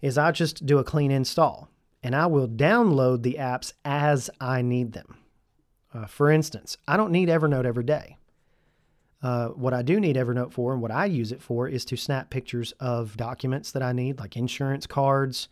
is 0.00 0.18
i 0.18 0.30
just 0.32 0.64
do 0.64 0.78
a 0.78 0.84
clean 0.84 1.10
install 1.10 1.68
and 2.04 2.14
I 2.14 2.26
will 2.26 2.46
download 2.46 3.22
the 3.22 3.36
apps 3.40 3.72
as 3.84 4.28
I 4.38 4.60
need 4.60 4.92
them. 4.92 5.16
Uh, 5.92 6.04
for 6.04 6.30
instance, 6.30 6.76
I 6.86 6.98
don't 6.98 7.12
need 7.12 7.30
Evernote 7.30 7.64
every 7.64 7.84
day. 7.84 8.18
Uh, 9.22 9.48
what 9.48 9.72
I 9.72 9.80
do 9.80 9.98
need 9.98 10.16
Evernote 10.16 10.52
for 10.52 10.74
and 10.74 10.82
what 10.82 10.90
I 10.90 11.06
use 11.06 11.32
it 11.32 11.40
for 11.40 11.66
is 11.66 11.86
to 11.86 11.96
snap 11.96 12.28
pictures 12.28 12.72
of 12.72 13.16
documents 13.16 13.72
that 13.72 13.82
I 13.82 13.92
need, 13.92 14.18
like 14.18 14.36
insurance 14.36 14.86
cards, 14.86 15.48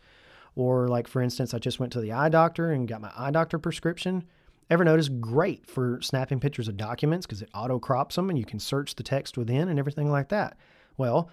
or 0.55 0.87
like 0.87 1.07
for 1.07 1.23
instance, 1.23 1.55
I 1.55 1.57
just 1.57 1.79
went 1.79 1.91
to 1.93 2.01
the 2.01 2.11
eye 2.11 2.29
doctor 2.29 2.71
and 2.71 2.87
got 2.87 3.01
my 3.01 3.11
eye 3.17 3.31
doctor 3.31 3.57
prescription. 3.57 4.23
Evernote 4.69 4.99
is 4.99 5.09
great 5.09 5.65
for 5.65 5.99
snapping 6.01 6.39
pictures 6.39 6.67
of 6.67 6.77
documents 6.77 7.25
because 7.25 7.41
it 7.41 7.49
auto 7.55 7.79
crops 7.79 8.15
them 8.15 8.29
and 8.29 8.37
you 8.37 8.45
can 8.45 8.59
search 8.59 8.93
the 8.93 9.03
text 9.03 9.39
within 9.39 9.69
and 9.69 9.79
everything 9.79 10.11
like 10.11 10.29
that. 10.29 10.55
Well, 10.97 11.31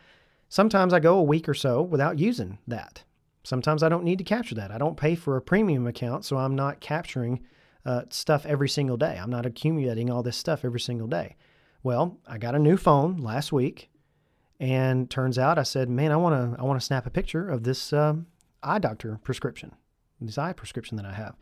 sometimes 0.48 0.94
I 0.94 1.00
go 1.00 1.18
a 1.18 1.22
week 1.22 1.46
or 1.46 1.54
so 1.54 1.82
without 1.82 2.18
using 2.18 2.56
that. 2.66 3.04
Sometimes 3.42 3.82
I 3.82 3.88
don't 3.88 4.04
need 4.04 4.18
to 4.18 4.24
capture 4.24 4.54
that. 4.56 4.70
I 4.70 4.78
don't 4.78 4.96
pay 4.96 5.14
for 5.14 5.36
a 5.36 5.42
premium 5.42 5.86
account, 5.86 6.24
so 6.24 6.36
I'm 6.36 6.54
not 6.54 6.80
capturing 6.80 7.40
uh, 7.86 8.02
stuff 8.10 8.44
every 8.44 8.68
single 8.68 8.96
day. 8.96 9.18
I'm 9.20 9.30
not 9.30 9.46
accumulating 9.46 10.10
all 10.10 10.22
this 10.22 10.36
stuff 10.36 10.64
every 10.64 10.80
single 10.80 11.06
day. 11.06 11.36
Well, 11.82 12.18
I 12.26 12.36
got 12.36 12.54
a 12.54 12.58
new 12.58 12.76
phone 12.76 13.16
last 13.18 13.52
week, 13.52 13.90
and 14.58 15.08
turns 15.08 15.38
out 15.38 15.58
I 15.58 15.62
said, 15.62 15.88
"Man, 15.88 16.12
I 16.12 16.16
want 16.16 16.54
to 16.54 16.60
I 16.60 16.64
want 16.64 16.78
to 16.78 16.84
snap 16.84 17.06
a 17.06 17.10
picture 17.10 17.48
of 17.48 17.62
this 17.64 17.92
um, 17.92 18.26
eye 18.62 18.78
doctor 18.78 19.18
prescription, 19.24 19.74
this 20.20 20.36
eye 20.36 20.52
prescription 20.52 20.96
that 20.98 21.06
I 21.06 21.14
have." 21.14 21.36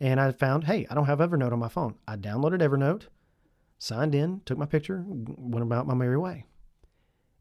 And 0.00 0.18
I 0.18 0.32
found, 0.32 0.64
hey, 0.64 0.84
I 0.90 0.94
don't 0.96 1.06
have 1.06 1.20
Evernote 1.20 1.52
on 1.52 1.60
my 1.60 1.68
phone. 1.68 1.94
I 2.08 2.16
downloaded 2.16 2.60
Evernote, 2.60 3.04
signed 3.78 4.16
in, 4.16 4.40
took 4.44 4.58
my 4.58 4.66
picture, 4.66 5.04
went 5.06 5.62
about 5.62 5.86
my 5.86 5.94
merry 5.94 6.16
way. 6.16 6.44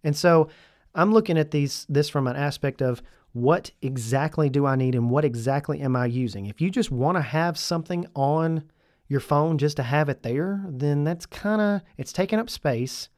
And 0.03 0.15
so 0.15 0.47
I'm 0.93 1.11
looking 1.11 1.39
at 1.39 1.49
these 1.49 1.87
this 1.89 2.07
from 2.07 2.27
an 2.27 2.35
aspect 2.35 2.81
of 2.81 3.01
what 3.33 3.71
exactly 3.81 4.49
do 4.49 4.65
I 4.65 4.75
need 4.75 4.95
and 4.95 5.09
what 5.09 5.23
exactly 5.23 5.79
am 5.81 5.95
I 5.95 6.05
using? 6.05 6.47
If 6.47 6.59
you 6.59 6.69
just 6.69 6.91
want 6.91 7.17
to 7.17 7.21
have 7.21 7.57
something 7.57 8.05
on 8.13 8.63
your 9.07 9.19
phone 9.19 9.57
just 9.57 9.77
to 9.77 9.83
have 9.83 10.09
it 10.09 10.23
there, 10.23 10.63
then 10.67 11.03
that's 11.03 11.25
kind 11.25 11.61
of 11.61 11.81
it's 11.97 12.13
taking 12.13 12.39
up 12.39 12.49
space. 12.49 13.09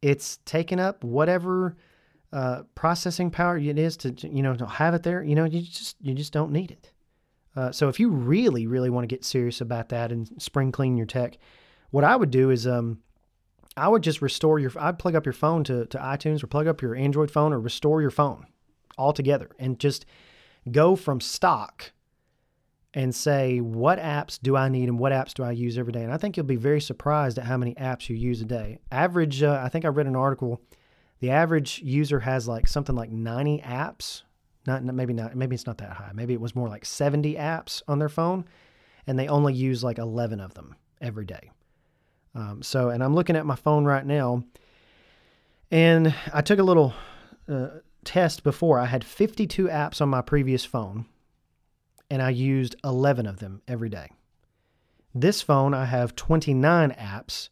It's 0.00 0.38
taking 0.44 0.80
up 0.80 1.04
whatever 1.04 1.76
uh, 2.32 2.62
processing 2.74 3.30
power 3.30 3.58
it 3.58 3.78
is 3.78 3.96
to 3.98 4.14
you 4.28 4.42
know 4.42 4.54
to 4.54 4.66
have 4.66 4.94
it 4.94 5.02
there. 5.02 5.22
You 5.22 5.34
know, 5.34 5.44
you 5.44 5.62
just 5.62 5.96
you 6.00 6.14
just 6.14 6.32
don't 6.32 6.52
need 6.52 6.70
it. 6.70 6.92
Uh, 7.56 7.72
so 7.72 7.88
if 7.88 7.98
you 7.98 8.10
really 8.10 8.66
really 8.66 8.90
want 8.90 9.02
to 9.02 9.14
get 9.14 9.24
serious 9.24 9.60
about 9.60 9.88
that 9.90 10.12
and 10.12 10.30
spring 10.40 10.72
clean 10.72 10.96
your 10.96 11.06
tech, 11.06 11.38
what 11.90 12.04
I 12.04 12.16
would 12.16 12.30
do 12.30 12.50
is 12.50 12.66
um, 12.66 13.00
I 13.76 13.88
would 13.88 14.02
just 14.02 14.22
restore 14.22 14.58
your. 14.58 14.72
I'd 14.78 14.98
plug 14.98 15.14
up 15.16 15.26
your 15.26 15.32
phone 15.34 15.64
to 15.64 15.84
to 15.86 15.98
iTunes 15.98 16.42
or 16.42 16.46
plug 16.46 16.66
up 16.66 16.80
your 16.80 16.94
Android 16.94 17.30
phone 17.30 17.52
or 17.52 17.60
restore 17.60 18.00
your 18.00 18.10
phone 18.10 18.46
altogether 18.98 19.50
and 19.58 19.78
just 19.78 20.04
go 20.70 20.96
from 20.96 21.20
stock 21.20 21.92
and 22.94 23.14
say 23.14 23.60
what 23.60 23.98
apps 23.98 24.38
do 24.40 24.56
I 24.56 24.68
need 24.68 24.88
and 24.88 24.98
what 24.98 25.12
apps 25.12 25.34
do 25.34 25.42
I 25.44 25.52
use 25.52 25.78
every 25.78 25.92
day. 25.92 26.02
And 26.02 26.12
I 26.12 26.16
think 26.16 26.36
you'll 26.36 26.46
be 26.46 26.56
very 26.56 26.80
surprised 26.80 27.38
at 27.38 27.44
how 27.44 27.56
many 27.56 27.74
apps 27.74 28.08
you 28.08 28.16
use 28.16 28.40
a 28.40 28.46
day. 28.46 28.78
Average, 28.90 29.42
uh, 29.42 29.60
I 29.62 29.68
think 29.68 29.84
I 29.84 29.88
read 29.88 30.06
an 30.06 30.16
article. 30.16 30.60
The 31.20 31.30
average 31.30 31.80
user 31.82 32.20
has 32.20 32.48
like 32.48 32.66
something 32.66 32.96
like 32.96 33.10
90 33.10 33.60
apps. 33.60 34.22
Not 34.66 34.84
maybe 34.84 35.14
not 35.14 35.34
maybe 35.34 35.54
it's 35.54 35.66
not 35.66 35.78
that 35.78 35.92
high. 35.92 36.10
Maybe 36.14 36.34
it 36.34 36.40
was 36.40 36.54
more 36.54 36.68
like 36.68 36.84
70 36.84 37.36
apps 37.36 37.82
on 37.88 37.98
their 37.98 38.08
phone, 38.08 38.44
and 39.06 39.18
they 39.18 39.28
only 39.28 39.54
use 39.54 39.82
like 39.82 39.98
11 39.98 40.40
of 40.40 40.52
them 40.54 40.74
every 41.00 41.24
day. 41.24 41.50
Um, 42.34 42.62
so, 42.62 42.90
and 42.90 43.02
I'm 43.02 43.14
looking 43.14 43.36
at 43.36 43.46
my 43.46 43.54
phone 43.54 43.84
right 43.84 44.04
now, 44.04 44.44
and 45.70 46.14
I 46.34 46.42
took 46.42 46.58
a 46.58 46.62
little 46.62 46.92
uh, 47.48 47.68
test 48.04 48.42
before. 48.42 48.78
I 48.78 48.86
had 48.86 49.04
52 49.04 49.68
apps 49.68 50.00
on 50.00 50.08
my 50.08 50.22
previous 50.22 50.64
phone, 50.64 51.06
and 52.10 52.22
I 52.22 52.30
used 52.30 52.76
11 52.84 53.26
of 53.26 53.38
them 53.38 53.62
every 53.68 53.88
day. 53.88 54.10
This 55.14 55.42
phone, 55.42 55.74
I 55.74 55.86
have 55.86 56.16
29 56.16 56.92
apps, 56.92 57.48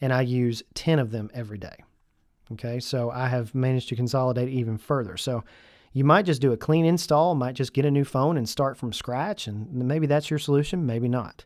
and 0.00 0.12
I 0.12 0.22
use 0.22 0.62
10 0.74 0.98
of 0.98 1.10
them 1.10 1.30
every 1.34 1.58
day. 1.58 1.76
Okay, 2.52 2.78
so 2.80 3.10
I 3.10 3.28
have 3.28 3.54
managed 3.54 3.88
to 3.88 3.96
consolidate 3.96 4.48
even 4.48 4.78
further. 4.78 5.16
So 5.16 5.44
you 5.92 6.04
might 6.04 6.26
just 6.26 6.40
do 6.40 6.52
a 6.52 6.56
clean 6.56 6.84
install, 6.84 7.34
might 7.34 7.54
just 7.54 7.72
get 7.72 7.84
a 7.84 7.90
new 7.90 8.04
phone 8.04 8.36
and 8.36 8.48
start 8.48 8.76
from 8.76 8.92
scratch, 8.92 9.46
and 9.46 9.72
maybe 9.72 10.06
that's 10.06 10.30
your 10.30 10.38
solution, 10.38 10.86
maybe 10.86 11.08
not. 11.08 11.44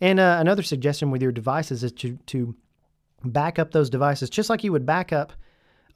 And 0.00 0.20
uh, 0.20 0.36
another 0.40 0.62
suggestion 0.62 1.10
with 1.10 1.22
your 1.22 1.32
devices 1.32 1.82
is 1.82 1.92
to, 1.92 2.18
to 2.26 2.54
back 3.24 3.58
up 3.58 3.72
those 3.72 3.90
devices 3.90 4.30
just 4.30 4.50
like 4.50 4.62
you 4.62 4.72
would 4.72 4.86
back 4.86 5.12
up 5.12 5.32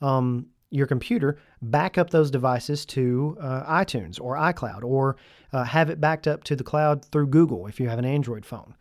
um, 0.00 0.46
your 0.70 0.86
computer, 0.86 1.38
back 1.60 1.98
up 1.98 2.10
those 2.10 2.30
devices 2.30 2.86
to 2.86 3.36
uh, 3.40 3.64
iTunes 3.64 4.20
or 4.20 4.36
iCloud, 4.36 4.84
or 4.84 5.16
uh, 5.52 5.64
have 5.64 5.90
it 5.90 6.00
backed 6.00 6.28
up 6.28 6.44
to 6.44 6.56
the 6.56 6.64
cloud 6.64 7.04
through 7.04 7.26
Google 7.26 7.66
if 7.66 7.80
you 7.80 7.88
have 7.88 7.98
an 7.98 8.04
Android 8.04 8.46
phone. 8.46 8.74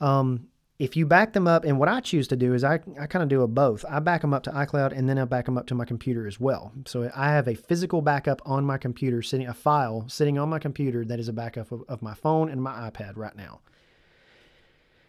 Um, 0.00 0.48
if 0.78 0.94
you 0.94 1.06
back 1.06 1.32
them 1.32 1.46
up, 1.48 1.64
and 1.64 1.78
what 1.78 1.88
I 1.88 2.00
choose 2.00 2.28
to 2.28 2.36
do 2.36 2.52
is 2.52 2.62
I, 2.62 2.80
I 3.00 3.06
kind 3.06 3.22
of 3.22 3.30
do 3.30 3.42
a 3.42 3.48
both. 3.48 3.84
I 3.88 3.98
back 3.98 4.20
them 4.20 4.34
up 4.34 4.42
to 4.42 4.50
iCloud 4.50 4.92
and 4.92 5.08
then 5.08 5.18
I 5.18 5.24
back 5.24 5.46
them 5.46 5.56
up 5.56 5.66
to 5.68 5.74
my 5.74 5.86
computer 5.86 6.26
as 6.26 6.38
well. 6.38 6.72
So 6.84 7.10
I 7.16 7.30
have 7.30 7.48
a 7.48 7.54
physical 7.54 8.02
backup 8.02 8.42
on 8.44 8.64
my 8.64 8.76
computer, 8.76 9.22
sitting 9.22 9.46
a 9.46 9.54
file 9.54 10.04
sitting 10.08 10.38
on 10.38 10.50
my 10.50 10.58
computer 10.58 11.04
that 11.06 11.18
is 11.18 11.28
a 11.28 11.32
backup 11.32 11.72
of, 11.72 11.82
of 11.88 12.02
my 12.02 12.12
phone 12.12 12.50
and 12.50 12.62
my 12.62 12.90
iPad 12.90 13.16
right 13.16 13.34
now. 13.34 13.60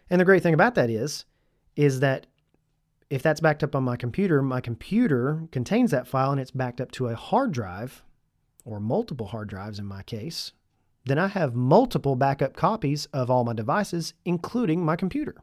And 0.10 0.22
the 0.22 0.26
great 0.26 0.42
thing 0.42 0.54
about 0.54 0.76
that 0.76 0.90
is, 0.90 1.26
is 1.76 2.00
that 2.00 2.28
if 3.10 3.22
that's 3.22 3.40
backed 3.40 3.64
up 3.64 3.76
on 3.76 3.84
my 3.84 3.96
computer, 3.96 4.42
my 4.42 4.62
computer 4.62 5.48
contains 5.52 5.92
that 5.92 6.08
file 6.08 6.32
and 6.32 6.40
it's 6.40 6.52
backed 6.52 6.82
up 6.82 6.92
to 6.92 7.08
a 7.08 7.16
hard 7.16 7.52
drive 7.52 8.04
or 8.66 8.80
multiple 8.80 9.28
hard 9.28 9.48
drives 9.48 9.80
in 9.80 9.86
my 9.86 10.04
case, 10.04 10.52
then 11.06 11.18
I 11.18 11.28
have 11.28 11.56
multiple 11.56 12.16
backup 12.16 12.56
copies 12.56 13.06
of 13.08 13.32
all 13.32 13.46
my 13.46 13.54
devices, 13.54 14.14
including 14.26 14.84
my 14.84 14.98
computer. 14.98 15.36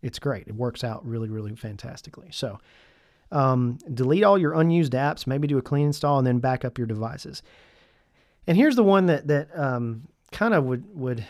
It's 0.00 0.18
great. 0.18 0.48
It 0.48 0.54
works 0.54 0.82
out 0.82 1.04
really, 1.04 1.28
really 1.28 1.54
fantastically. 1.54 2.28
So, 2.30 2.58
um, 3.30 3.78
delete 3.92 4.24
all 4.24 4.38
your 4.38 4.54
unused 4.54 4.94
apps, 4.94 5.26
maybe 5.26 5.46
do 5.46 5.58
a 5.58 5.62
clean 5.62 5.86
install, 5.86 6.16
and 6.16 6.26
then 6.26 6.38
back 6.38 6.64
up 6.64 6.78
your 6.78 6.86
devices. 6.86 7.42
And 8.46 8.56
here's 8.56 8.76
the 8.76 8.84
one 8.84 9.06
that 9.06 9.26
that 9.26 9.48
um, 9.54 10.08
kind 10.32 10.54
of 10.54 10.64
would 10.64 10.84
would 10.98 11.26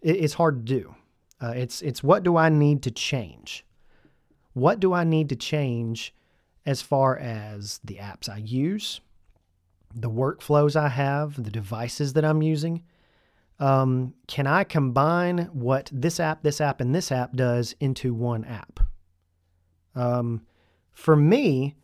it, 0.00 0.16
it's 0.16 0.34
hard 0.34 0.64
to 0.64 0.72
do. 0.80 0.94
Uh, 1.40 1.54
it's 1.56 1.82
it's 1.82 2.02
what 2.02 2.22
do 2.22 2.36
I 2.36 2.48
need 2.48 2.82
to 2.84 2.92
change? 2.92 3.64
What 4.52 4.80
do 4.80 4.92
I 4.92 5.04
need 5.04 5.28
to 5.28 5.36
change 5.36 6.14
as 6.66 6.82
far 6.82 7.16
as 7.16 7.80
the 7.84 7.96
apps 7.96 8.28
I 8.28 8.38
use, 8.38 9.00
the 9.94 10.10
workflows 10.10 10.76
I 10.76 10.88
have, 10.88 11.42
the 11.42 11.50
devices 11.50 12.12
that 12.14 12.24
I'm 12.24 12.42
using? 12.42 12.82
Um, 13.60 14.14
can 14.26 14.46
I 14.46 14.64
combine 14.64 15.48
what 15.52 15.90
this 15.92 16.20
app, 16.20 16.42
this 16.42 16.60
app, 16.60 16.80
and 16.80 16.94
this 16.94 17.10
app 17.10 17.34
does 17.34 17.74
into 17.80 18.14
one 18.14 18.44
app? 18.44 18.80
Um, 19.94 20.42
for 20.92 21.16
me, 21.16 21.74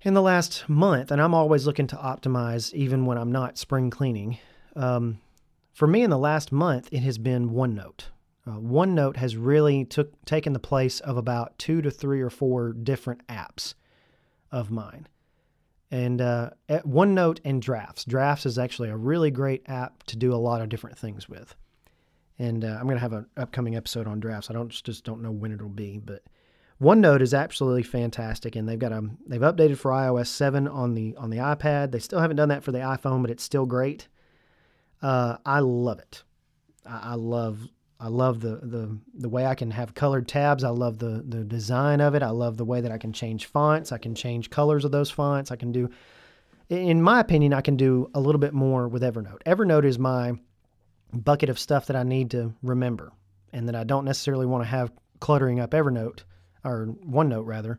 in 0.00 0.14
the 0.14 0.22
last 0.22 0.68
month, 0.68 1.10
and 1.10 1.20
I'm 1.20 1.34
always 1.34 1.66
looking 1.66 1.86
to 1.88 1.96
optimize 1.96 2.72
even 2.74 3.06
when 3.06 3.18
I'm 3.18 3.32
not 3.32 3.58
spring 3.58 3.90
cleaning. 3.90 4.38
Um, 4.76 5.20
for 5.72 5.88
me, 5.88 6.02
in 6.02 6.10
the 6.10 6.18
last 6.18 6.52
month, 6.52 6.88
it 6.92 7.00
has 7.00 7.18
been 7.18 7.50
OneNote. 7.50 8.04
Uh, 8.46 8.58
OneNote 8.58 9.16
has 9.16 9.36
really 9.36 9.84
took 9.84 10.22
taken 10.24 10.52
the 10.52 10.58
place 10.58 11.00
of 11.00 11.16
about 11.16 11.58
two 11.58 11.80
to 11.80 11.90
three 11.90 12.20
or 12.20 12.30
four 12.30 12.72
different 12.72 13.26
apps 13.26 13.74
of 14.52 14.70
mine. 14.70 15.08
And 15.90 16.20
uh, 16.20 16.50
OneNote 16.68 17.40
and 17.44 17.62
Drafts. 17.62 18.04
Drafts 18.04 18.46
is 18.46 18.58
actually 18.58 18.90
a 18.90 18.96
really 18.96 19.30
great 19.30 19.62
app 19.66 20.02
to 20.04 20.16
do 20.16 20.34
a 20.34 20.36
lot 20.36 20.60
of 20.60 20.68
different 20.68 20.98
things 20.98 21.28
with. 21.28 21.54
And 22.38 22.64
uh, 22.64 22.76
I'm 22.78 22.84
going 22.84 22.96
to 22.96 23.00
have 23.00 23.12
an 23.12 23.26
upcoming 23.36 23.76
episode 23.76 24.06
on 24.06 24.20
Drafts. 24.20 24.50
I 24.50 24.54
don't 24.54 24.70
just 24.70 25.04
don't 25.04 25.22
know 25.22 25.30
when 25.30 25.52
it'll 25.52 25.68
be, 25.68 25.98
but 25.98 26.22
OneNote 26.82 27.20
is 27.20 27.32
absolutely 27.32 27.84
fantastic, 27.84 28.56
and 28.56 28.68
they've 28.68 28.78
got 28.78 28.92
a 28.92 29.08
they've 29.26 29.40
updated 29.40 29.78
for 29.78 29.92
iOS 29.92 30.26
7 30.26 30.66
on 30.66 30.94
the 30.94 31.14
on 31.16 31.30
the 31.30 31.38
iPad. 31.38 31.92
They 31.92 32.00
still 32.00 32.20
haven't 32.20 32.36
done 32.36 32.48
that 32.48 32.64
for 32.64 32.72
the 32.72 32.80
iPhone, 32.80 33.22
but 33.22 33.30
it's 33.30 33.44
still 33.44 33.66
great. 33.66 34.08
Uh, 35.00 35.36
I 35.46 35.60
love 35.60 36.00
it. 36.00 36.24
I, 36.84 37.12
I 37.12 37.14
love 37.14 37.68
I 38.00 38.08
love 38.08 38.40
the, 38.40 38.56
the 38.56 38.98
the 39.14 39.28
way 39.28 39.46
I 39.46 39.54
can 39.54 39.70
have 39.70 39.94
colored 39.94 40.26
tabs. 40.28 40.64
I 40.64 40.70
love 40.70 40.98
the 40.98 41.24
the 41.26 41.44
design 41.44 42.00
of 42.00 42.14
it. 42.14 42.22
I 42.22 42.30
love 42.30 42.56
the 42.56 42.64
way 42.64 42.80
that 42.80 42.92
I 42.92 42.98
can 42.98 43.12
change 43.12 43.46
fonts. 43.46 43.92
I 43.92 43.98
can 43.98 44.14
change 44.14 44.50
colors 44.50 44.84
of 44.84 44.90
those 44.90 45.10
fonts. 45.10 45.50
I 45.50 45.56
can 45.56 45.72
do, 45.72 45.88
in 46.68 47.00
my 47.00 47.20
opinion, 47.20 47.52
I 47.52 47.60
can 47.60 47.76
do 47.76 48.10
a 48.14 48.20
little 48.20 48.40
bit 48.40 48.52
more 48.52 48.88
with 48.88 49.02
Evernote. 49.02 49.42
Evernote 49.44 49.84
is 49.84 49.98
my 49.98 50.32
bucket 51.12 51.48
of 51.48 51.58
stuff 51.58 51.86
that 51.86 51.96
I 51.96 52.02
need 52.02 52.32
to 52.32 52.52
remember, 52.62 53.12
and 53.52 53.68
that 53.68 53.76
I 53.76 53.84
don't 53.84 54.04
necessarily 54.04 54.46
want 54.46 54.64
to 54.64 54.68
have 54.68 54.92
cluttering 55.20 55.60
up 55.60 55.70
Evernote 55.70 56.24
or 56.64 56.94
OneNote 57.06 57.46
rather, 57.46 57.78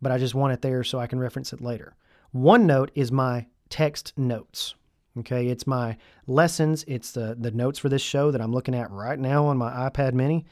but 0.00 0.12
I 0.12 0.18
just 0.18 0.34
want 0.34 0.52
it 0.52 0.62
there 0.62 0.84
so 0.84 0.98
I 0.98 1.06
can 1.06 1.18
reference 1.18 1.52
it 1.52 1.60
later. 1.60 1.96
OneNote 2.34 2.90
is 2.94 3.10
my 3.10 3.46
text 3.68 4.12
notes. 4.16 4.74
Okay, 5.18 5.48
it's 5.48 5.66
my 5.66 5.96
lessons. 6.26 6.84
It's 6.86 7.12
the 7.12 7.36
the 7.38 7.50
notes 7.50 7.78
for 7.78 7.88
this 7.88 8.02
show 8.02 8.30
that 8.30 8.40
I'm 8.40 8.52
looking 8.52 8.74
at 8.74 8.90
right 8.90 9.18
now 9.18 9.46
on 9.46 9.56
my 9.56 9.88
iPad 9.88 10.12
Mini. 10.12 10.44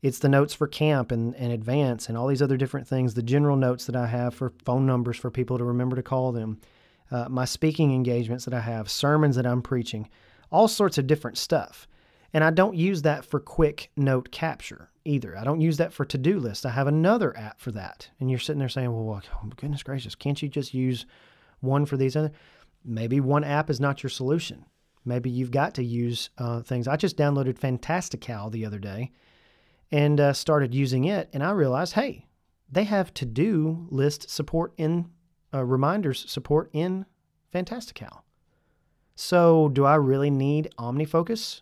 It's 0.00 0.18
the 0.18 0.28
notes 0.28 0.52
for 0.52 0.66
camp 0.66 1.12
and, 1.12 1.34
and 1.36 1.52
advance 1.52 2.08
and 2.08 2.18
all 2.18 2.26
these 2.26 2.42
other 2.42 2.56
different 2.56 2.88
things. 2.88 3.14
The 3.14 3.22
general 3.22 3.56
notes 3.56 3.86
that 3.86 3.94
I 3.96 4.06
have 4.06 4.34
for 4.34 4.52
phone 4.64 4.84
numbers 4.84 5.16
for 5.16 5.30
people 5.30 5.58
to 5.58 5.64
remember 5.64 5.94
to 5.96 6.02
call 6.02 6.32
them. 6.32 6.60
Uh, 7.10 7.28
my 7.28 7.44
speaking 7.44 7.92
engagements 7.92 8.44
that 8.46 8.54
I 8.54 8.60
have, 8.60 8.90
sermons 8.90 9.36
that 9.36 9.46
I'm 9.46 9.62
preaching, 9.62 10.08
all 10.50 10.66
sorts 10.66 10.98
of 10.98 11.06
different 11.06 11.38
stuff. 11.38 11.86
And 12.32 12.42
I 12.42 12.50
don't 12.50 12.74
use 12.74 13.02
that 13.02 13.24
for 13.24 13.38
quick 13.38 13.90
note 13.96 14.30
capture 14.32 14.90
either. 15.04 15.36
I 15.36 15.44
don't 15.44 15.60
use 15.60 15.76
that 15.76 15.92
for 15.92 16.04
to 16.06 16.18
do 16.18 16.38
list. 16.38 16.64
I 16.64 16.70
have 16.70 16.86
another 16.86 17.36
app 17.36 17.60
for 17.60 17.70
that. 17.72 18.08
And 18.18 18.30
you're 18.30 18.38
sitting 18.38 18.58
there 18.58 18.68
saying, 18.68 18.90
well, 18.90 19.22
goodness 19.56 19.82
gracious, 19.82 20.14
can't 20.14 20.40
you 20.40 20.48
just 20.48 20.72
use 20.72 21.06
one 21.60 21.84
for 21.86 21.96
these 21.96 22.16
other? 22.16 22.32
Maybe 22.84 23.20
one 23.20 23.44
app 23.44 23.70
is 23.70 23.80
not 23.80 24.02
your 24.02 24.10
solution. 24.10 24.64
Maybe 25.04 25.30
you've 25.30 25.50
got 25.50 25.74
to 25.74 25.84
use 25.84 26.30
uh, 26.38 26.62
things. 26.62 26.86
I 26.86 26.96
just 26.96 27.16
downloaded 27.16 27.58
Fantastical 27.58 28.50
the 28.50 28.64
other 28.64 28.78
day 28.78 29.10
and 29.90 30.20
uh, 30.20 30.32
started 30.32 30.74
using 30.74 31.04
it, 31.04 31.28
and 31.32 31.42
I 31.42 31.50
realized, 31.50 31.94
hey, 31.94 32.26
they 32.70 32.84
have 32.84 33.12
to 33.14 33.26
do 33.26 33.86
list 33.90 34.30
support 34.30 34.72
in 34.76 35.10
uh, 35.52 35.64
reminders 35.64 36.30
support 36.30 36.70
in 36.72 37.04
Fantastical. 37.52 38.24
So, 39.14 39.68
do 39.68 39.84
I 39.84 39.96
really 39.96 40.30
need 40.30 40.70
OmniFocus 40.78 41.60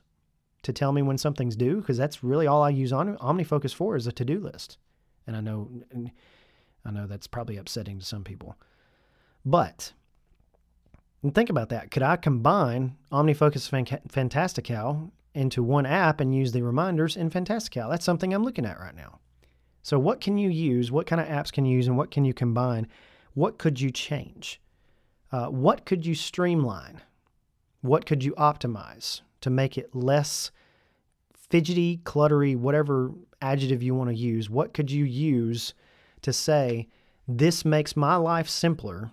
to 0.62 0.72
tell 0.72 0.92
me 0.92 1.02
when 1.02 1.18
something's 1.18 1.56
due? 1.56 1.80
Because 1.80 1.98
that's 1.98 2.22
really 2.22 2.46
all 2.46 2.62
I 2.62 2.70
use 2.70 2.92
OmniFocus 2.92 3.74
for 3.74 3.96
is 3.96 4.06
a 4.06 4.12
to-do 4.12 4.38
list. 4.38 4.78
And 5.26 5.37
I 5.37 5.40
know, 5.40 5.68
I 6.85 6.90
know 6.92 7.09
that's 7.09 7.26
probably 7.26 7.56
upsetting 7.56 7.98
to 7.98 8.04
some 8.04 8.22
people, 8.22 8.56
but 9.44 9.92
and 11.22 11.35
think 11.35 11.50
about 11.50 11.68
that. 11.68 11.90
Could 11.90 12.02
I 12.02 12.16
combine 12.16 12.96
OmniFocus 13.12 13.68
Fantastical 14.11 15.12
into 15.35 15.62
one 15.62 15.87
app 15.87 16.20
and 16.20 16.35
use 16.35 16.52
the 16.52 16.62
reminders 16.62 17.16
in 17.16 17.30
Fantastical? 17.30 17.90
That's 17.90 18.04
something 18.04 18.33
I'm 18.33 18.44
looking 18.44 18.66
at 18.66 18.80
right 18.80 18.96
now. 18.96 19.18
So, 19.83 19.98
what 19.98 20.20
can 20.20 20.38
you 20.38 20.50
use? 20.50 20.90
What 20.90 21.06
kind 21.06 21.20
of 21.20 21.28
apps 21.28 21.52
can 21.52 21.64
you 21.64 21.76
use 21.76 21.87
and 21.87 21.96
what 21.96 22.11
can 22.11 22.24
you 22.24 22.35
combine? 22.35 22.87
What 23.35 23.59
could 23.59 23.80
you 23.80 23.90
change? 23.90 24.61
Uh, 25.33 25.46
what 25.46 25.87
could 25.87 26.04
you 26.04 26.14
streamline? 26.14 27.00
What 27.80 28.04
could 28.04 28.22
you 28.22 28.33
optimize 28.33 29.22
to 29.40 29.50
make 29.50 29.78
it 29.78 29.94
less 29.94 30.50
fidgety, 31.35 32.00
cluttery, 32.04 32.56
whatever 32.56 33.12
adjective 33.40 33.83
you 33.83 33.94
want 33.94 34.11
to 34.11 34.16
use? 34.16 34.50
What 34.50 34.74
could 34.74 34.90
you 34.90 35.04
use 35.04 35.72
to 36.22 36.33
say, 36.33 36.88
this 37.26 37.64
makes 37.64 37.96
my 37.96 38.16
life 38.16 38.48
simpler 38.48 39.11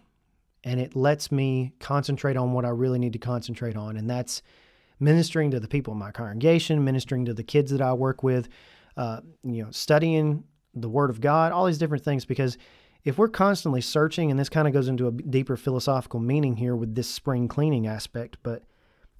and 0.67 0.81
it 0.81 0.97
lets 0.97 1.31
me 1.31 1.71
concentrate 1.79 2.35
on 2.35 2.51
what 2.51 2.65
I 2.65 2.69
really 2.69 2.99
need 2.99 3.13
to 3.13 3.19
concentrate 3.19 3.77
on, 3.77 3.95
and 3.95 4.09
that's 4.09 4.41
ministering 4.99 5.49
to 5.51 5.61
the 5.61 5.67
people 5.67 5.93
in 5.93 5.99
my 5.99 6.11
congregation, 6.11 6.83
ministering 6.83 7.23
to 7.23 7.33
the 7.33 7.43
kids 7.43 7.71
that 7.71 7.81
I 7.81 7.93
work 7.93 8.21
with, 8.21 8.49
uh, 8.97 9.21
you 9.43 9.63
know, 9.63 9.71
studying 9.71 10.43
the 10.73 10.89
Word 10.89 11.09
of 11.09 11.21
God, 11.21 11.53
all 11.53 11.67
these 11.67 11.77
different 11.77 12.03
things. 12.03 12.25
Because 12.25 12.57
if 13.05 13.17
we're 13.17 13.29
constantly 13.29 13.79
searching, 13.79 14.29
and 14.29 14.37
this 14.37 14.49
kind 14.49 14.67
of 14.67 14.73
goes 14.73 14.89
into 14.89 15.07
a 15.07 15.11
deeper 15.11 15.55
philosophical 15.55 16.19
meaning 16.19 16.57
here 16.57 16.75
with 16.75 16.95
this 16.95 17.07
spring 17.07 17.47
cleaning 17.47 17.87
aspect, 17.87 18.35
but 18.43 18.63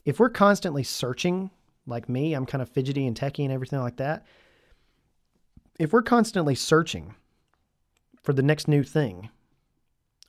if 0.04 0.20
we're 0.20 0.30
constantly 0.30 0.84
searching, 0.84 1.50
like 1.86 2.10
me, 2.10 2.34
I'm 2.34 2.46
kind 2.46 2.62
of 2.62 2.68
fidgety 2.68 3.08
and 3.08 3.16
techy 3.16 3.46
and 3.46 3.54
everything 3.54 3.80
like 3.80 3.98
that. 3.98 4.26
If 5.80 5.94
we're 5.94 6.02
constantly 6.02 6.56
searching 6.56 7.16
for 8.22 8.34
the 8.34 8.44
next 8.44 8.68
new 8.68 8.84
thing, 8.84 9.30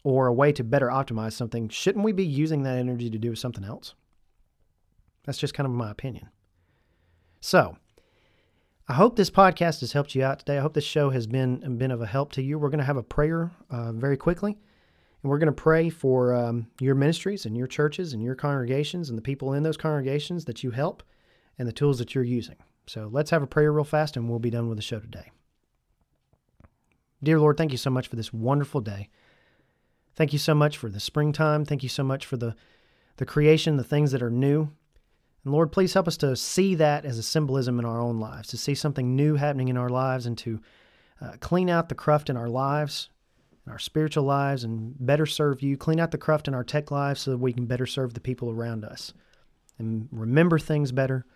or 0.02 0.26
a 0.26 0.32
way 0.32 0.52
to 0.52 0.64
better 0.64 0.88
optimize 0.88 1.32
something, 1.32 1.68
shouldn't 1.68 2.04
we 2.04 2.12
be 2.12 2.24
using 2.24 2.62
that 2.62 2.78
energy 2.78 3.10
to 3.10 3.18
do 3.18 3.34
something 3.34 3.64
else? 3.64 3.94
That's 5.24 5.38
just 5.38 5.54
kind 5.54 5.66
of 5.66 5.72
my 5.72 5.90
opinion. 5.90 6.28
So, 7.40 7.76
I 8.88 8.94
hope 8.94 9.16
this 9.16 9.30
podcast 9.30 9.80
has 9.80 9.92
helped 9.92 10.14
you 10.14 10.24
out 10.24 10.38
today. 10.38 10.56
I 10.56 10.62
hope 10.62 10.72
this 10.72 10.82
show 10.82 11.10
has 11.10 11.26
been 11.26 11.76
been 11.76 11.90
of 11.90 12.00
a 12.00 12.06
help 12.06 12.32
to 12.32 12.42
you. 12.42 12.58
We're 12.58 12.70
going 12.70 12.78
to 12.78 12.84
have 12.84 12.96
a 12.96 13.02
prayer 13.02 13.50
uh, 13.68 13.92
very 13.92 14.16
quickly, 14.16 14.52
and 15.22 15.30
we're 15.30 15.38
going 15.38 15.52
to 15.54 15.62
pray 15.62 15.90
for 15.90 16.34
um, 16.34 16.68
your 16.80 16.94
ministries 16.94 17.44
and 17.44 17.54
your 17.54 17.66
churches 17.66 18.14
and 18.14 18.22
your 18.22 18.34
congregations 18.34 19.10
and 19.10 19.18
the 19.18 19.22
people 19.22 19.52
in 19.52 19.62
those 19.62 19.76
congregations 19.76 20.46
that 20.46 20.64
you 20.64 20.70
help 20.70 21.02
and 21.58 21.68
the 21.68 21.72
tools 21.72 21.98
that 21.98 22.14
you're 22.14 22.24
using. 22.24 22.56
So 22.86 23.10
let's 23.12 23.30
have 23.30 23.42
a 23.42 23.46
prayer 23.46 23.70
real 23.70 23.84
fast, 23.84 24.16
and 24.16 24.30
we'll 24.30 24.38
be 24.38 24.50
done 24.50 24.68
with 24.68 24.78
the 24.78 24.82
show 24.82 25.00
today. 25.00 25.30
Dear 27.22 27.38
Lord, 27.38 27.58
thank 27.58 27.72
you 27.72 27.78
so 27.78 27.90
much 27.90 28.08
for 28.08 28.16
this 28.16 28.32
wonderful 28.32 28.80
day. 28.80 29.10
Thank 30.18 30.32
you 30.32 30.38
so 30.40 30.52
much 30.52 30.76
for 30.76 30.88
the 30.88 30.98
springtime. 30.98 31.64
Thank 31.64 31.84
you 31.84 31.88
so 31.88 32.02
much 32.02 32.26
for 32.26 32.36
the, 32.36 32.56
the 33.18 33.24
creation, 33.24 33.76
the 33.76 33.84
things 33.84 34.10
that 34.10 34.20
are 34.20 34.32
new. 34.32 34.62
And 35.44 35.52
Lord, 35.52 35.70
please 35.70 35.94
help 35.94 36.08
us 36.08 36.16
to 36.16 36.34
see 36.34 36.74
that 36.74 37.04
as 37.04 37.18
a 37.18 37.22
symbolism 37.22 37.78
in 37.78 37.84
our 37.84 38.00
own 38.00 38.18
lives, 38.18 38.48
to 38.48 38.56
see 38.56 38.74
something 38.74 39.14
new 39.14 39.36
happening 39.36 39.68
in 39.68 39.76
our 39.76 39.88
lives 39.88 40.26
and 40.26 40.36
to 40.38 40.60
uh, 41.20 41.34
clean 41.38 41.70
out 41.70 41.88
the 41.88 41.94
cruft 41.94 42.28
in 42.28 42.36
our 42.36 42.48
lives. 42.48 43.10
in 43.64 43.70
our 43.70 43.78
spiritual 43.78 44.24
lives 44.24 44.64
and 44.64 44.96
better 44.98 45.24
serve 45.24 45.62
you. 45.62 45.76
Clean 45.76 46.00
out 46.00 46.10
the 46.10 46.18
cruft 46.18 46.48
in 46.48 46.54
our 46.54 46.64
tech 46.64 46.90
lives 46.90 47.20
so 47.20 47.30
that 47.30 47.38
we 47.38 47.52
can 47.52 47.66
better 47.66 47.86
serve 47.86 48.14
the 48.14 48.20
people 48.20 48.50
around 48.50 48.84
us 48.84 49.14
and 49.78 50.08
remember 50.10 50.58
things 50.58 50.90
better. 50.90 51.26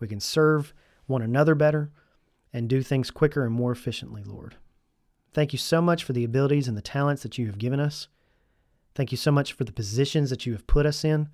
We 0.00 0.08
can 0.08 0.18
serve 0.18 0.74
one 1.06 1.22
another 1.22 1.54
better 1.54 1.92
and 2.52 2.68
do 2.68 2.82
things 2.82 3.12
quicker 3.12 3.44
and 3.44 3.54
more 3.54 3.70
efficiently, 3.70 4.24
Lord. 4.24 4.56
Thank 5.32 5.52
you 5.52 5.60
so 5.60 5.80
much 5.80 6.02
for 6.02 6.12
the 6.12 6.24
abilities 6.24 6.66
and 6.66 6.76
the 6.76 6.82
talents 6.82 7.22
that 7.22 7.38
you 7.38 7.46
have 7.46 7.58
given 7.58 7.78
us. 7.78 8.08
Thank 8.96 9.12
you 9.12 9.18
so 9.18 9.30
much 9.30 9.52
for 9.52 9.64
the 9.64 9.72
positions 9.72 10.30
that 10.30 10.46
you 10.46 10.52
have 10.54 10.66
put 10.66 10.86
us 10.86 11.04
in 11.04 11.28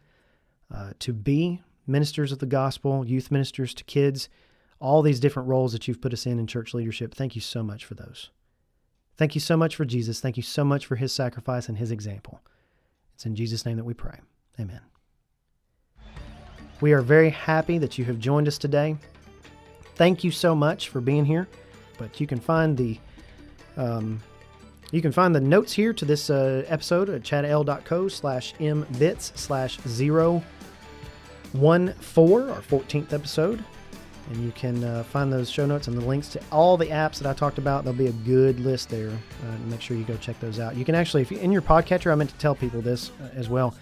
uh, 0.74 0.90
to 0.98 1.12
be 1.12 1.62
ministers 1.86 2.32
of 2.32 2.40
the 2.40 2.46
gospel, 2.46 3.06
youth 3.06 3.30
ministers 3.30 3.72
to 3.74 3.84
kids, 3.84 4.28
all 4.80 5.00
these 5.00 5.20
different 5.20 5.48
roles 5.48 5.72
that 5.72 5.86
you've 5.86 6.00
put 6.00 6.12
us 6.12 6.26
in 6.26 6.40
in 6.40 6.48
church 6.48 6.74
leadership. 6.74 7.14
Thank 7.14 7.36
you 7.36 7.40
so 7.40 7.62
much 7.62 7.84
for 7.84 7.94
those. 7.94 8.30
Thank 9.16 9.36
you 9.36 9.40
so 9.40 9.56
much 9.56 9.76
for 9.76 9.84
Jesus. 9.84 10.18
Thank 10.18 10.36
you 10.36 10.42
so 10.42 10.64
much 10.64 10.86
for 10.86 10.96
his 10.96 11.12
sacrifice 11.12 11.68
and 11.68 11.78
his 11.78 11.92
example. 11.92 12.40
It's 13.14 13.26
in 13.26 13.36
Jesus' 13.36 13.64
name 13.64 13.76
that 13.76 13.84
we 13.84 13.94
pray. 13.94 14.18
Amen. 14.58 14.80
We 16.80 16.92
are 16.92 17.00
very 17.00 17.30
happy 17.30 17.78
that 17.78 17.96
you 17.96 18.04
have 18.06 18.18
joined 18.18 18.48
us 18.48 18.58
today. 18.58 18.96
Thank 19.94 20.24
you 20.24 20.32
so 20.32 20.52
much 20.52 20.88
for 20.88 21.00
being 21.00 21.24
here. 21.24 21.46
But 21.96 22.20
you 22.20 22.26
can 22.26 22.40
find 22.40 22.76
the 22.76 22.98
um, 23.76 24.20
you 24.92 25.02
can 25.02 25.10
find 25.10 25.34
the 25.34 25.40
notes 25.40 25.72
here 25.72 25.92
to 25.92 26.04
this 26.04 26.30
uh, 26.30 26.64
episode 26.68 27.08
at 27.08 27.22
chadl.co 27.22 28.08
slash 28.08 28.54
mbits 28.54 29.36
slash 29.36 29.80
zero 29.88 30.42
one 31.52 31.92
four, 31.94 32.50
our 32.50 32.60
14th 32.60 33.12
episode. 33.12 33.64
And 34.30 34.44
you 34.44 34.52
can 34.52 34.84
uh, 34.84 35.02
find 35.02 35.32
those 35.32 35.50
show 35.50 35.66
notes 35.66 35.88
and 35.88 35.96
the 35.96 36.04
links 36.04 36.28
to 36.28 36.40
all 36.52 36.76
the 36.76 36.86
apps 36.86 37.18
that 37.18 37.26
I 37.28 37.34
talked 37.34 37.58
about. 37.58 37.84
There'll 37.84 37.98
be 37.98 38.06
a 38.06 38.12
good 38.12 38.60
list 38.60 38.88
there. 38.88 39.10
Uh, 39.10 39.58
make 39.66 39.80
sure 39.80 39.96
you 39.96 40.04
go 40.04 40.16
check 40.16 40.38
those 40.40 40.60
out. 40.60 40.76
You 40.76 40.84
can 40.84 40.94
actually, 40.94 41.22
if 41.22 41.30
you, 41.32 41.38
in 41.38 41.50
your 41.50 41.62
podcatcher, 41.62 42.12
I 42.12 42.14
meant 42.14 42.30
to 42.30 42.36
tell 42.36 42.54
people 42.54 42.80
this 42.80 43.10
uh, 43.20 43.28
as 43.34 43.48
well. 43.48 43.74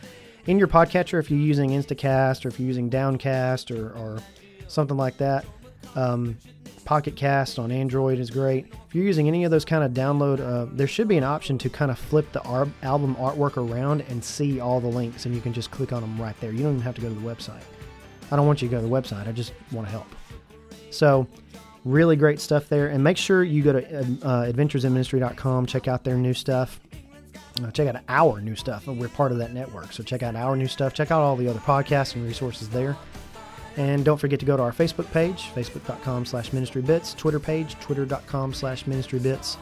In 0.47 0.59
your 0.59 0.69
podcatcher, 0.69 1.21
if 1.21 1.31
you're 1.31 1.39
using 1.39 1.71
Instacast 1.71 2.45
or 2.45 2.49
if 2.49 2.59
you're 2.59 2.67
using 2.67 2.89
Downcast 2.89 3.71
or, 3.71 3.91
or 3.91 4.23
something 4.67 4.97
like 4.97 5.19
that, 5.19 5.45
um, 5.95 6.39
Pocket 6.91 7.15
Cast 7.15 7.61
on 7.61 7.71
Android 7.71 8.19
is 8.19 8.31
great. 8.31 8.67
If 8.89 8.97
you're 8.97 9.05
using 9.05 9.29
any 9.29 9.45
of 9.45 9.53
those 9.53 9.65
kind 9.65 9.85
of 9.85 9.93
download, 9.93 10.41
uh, 10.41 10.67
there 10.73 10.89
should 10.89 11.07
be 11.07 11.17
an 11.17 11.23
option 11.23 11.57
to 11.59 11.71
kind 11.71 11.89
of 11.89 11.97
flip 11.97 12.33
the 12.33 12.43
ar- 12.43 12.67
album 12.83 13.15
artwork 13.15 13.57
around 13.57 14.01
and 14.09 14.25
see 14.25 14.59
all 14.59 14.81
the 14.81 14.89
links, 14.89 15.25
and 15.25 15.33
you 15.33 15.41
can 15.41 15.53
just 15.53 15.71
click 15.71 15.93
on 15.93 16.01
them 16.01 16.21
right 16.21 16.35
there. 16.41 16.51
You 16.51 16.65
don't 16.65 16.73
even 16.73 16.83
have 16.83 16.97
to 16.97 17.01
go 17.01 17.09
to 17.09 17.15
the 17.15 17.21
website. 17.21 17.63
I 18.33 18.35
don't 18.35 18.45
want 18.45 18.61
you 18.61 18.67
to 18.67 18.73
go 18.75 18.83
to 18.83 18.89
the 18.89 18.93
website. 18.93 19.29
I 19.29 19.31
just 19.31 19.53
want 19.71 19.87
to 19.87 19.93
help. 19.93 20.09
So, 20.91 21.29
really 21.85 22.17
great 22.17 22.41
stuff 22.41 22.69
there. 22.69 22.89
And 22.89 23.05
make 23.05 23.19
sure 23.19 23.45
you 23.45 23.63
go 23.63 23.75
to 23.75 23.87
uh, 24.27 24.53
adventuresinministry.com, 24.53 25.67
check 25.67 25.87
out 25.87 26.03
their 26.03 26.17
new 26.17 26.35
stuff. 26.35 26.81
Uh, 27.63 27.71
check 27.71 27.87
out 27.87 28.03
our 28.09 28.41
new 28.41 28.57
stuff. 28.57 28.89
We're 28.89 29.09
part 29.11 29.31
of 29.31 29.39
that 29.39 29.55
network. 29.55 29.93
So, 29.93 30.03
check 30.03 30.25
out 30.25 30.35
our 30.35 30.57
new 30.57 30.67
stuff. 30.67 30.93
Check 30.95 31.13
out 31.13 31.21
all 31.21 31.37
the 31.37 31.47
other 31.47 31.61
podcasts 31.61 32.17
and 32.17 32.27
resources 32.27 32.69
there. 32.69 32.97
And 33.77 34.05
don't 34.05 34.19
forget 34.19 34.41
to 34.41 34.47
go 34.47 34.57
to 34.57 34.63
our 34.63 34.73
Facebook 34.73 35.11
page, 35.13 35.51
facebook.com 35.55 36.27
slash 36.27 36.51
ministrybits, 36.51 37.17
Twitter 37.17 37.41
page, 37.41 37.79
twitter.com 37.81 38.53
slash 38.53 38.85
ministrybits, 38.85 39.57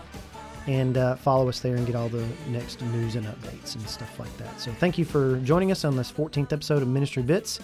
and 0.66 0.96
uh, 0.96 1.16
follow 1.16 1.48
us 1.48 1.60
there 1.60 1.76
and 1.76 1.86
get 1.86 1.94
all 1.94 2.08
the 2.08 2.26
next 2.48 2.80
news 2.82 3.16
and 3.16 3.26
updates 3.26 3.74
and 3.74 3.88
stuff 3.88 4.18
like 4.18 4.34
that. 4.38 4.60
So 4.60 4.72
thank 4.72 4.98
you 4.98 5.04
for 5.04 5.36
joining 5.40 5.70
us 5.70 5.84
on 5.84 5.96
this 5.96 6.10
14th 6.10 6.52
episode 6.52 6.82
of 6.82 6.88
Ministry 6.88 7.22
Bits. 7.22 7.60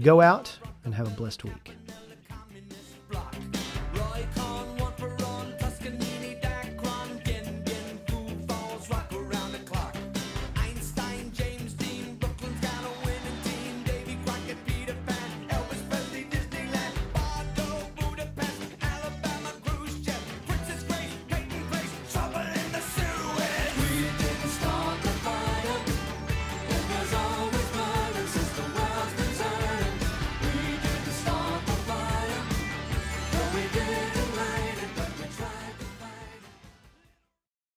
Go 0.00 0.20
out 0.20 0.56
and 0.84 0.94
have 0.94 1.06
a 1.06 1.16
blessed 1.16 1.44
week. 1.44 1.74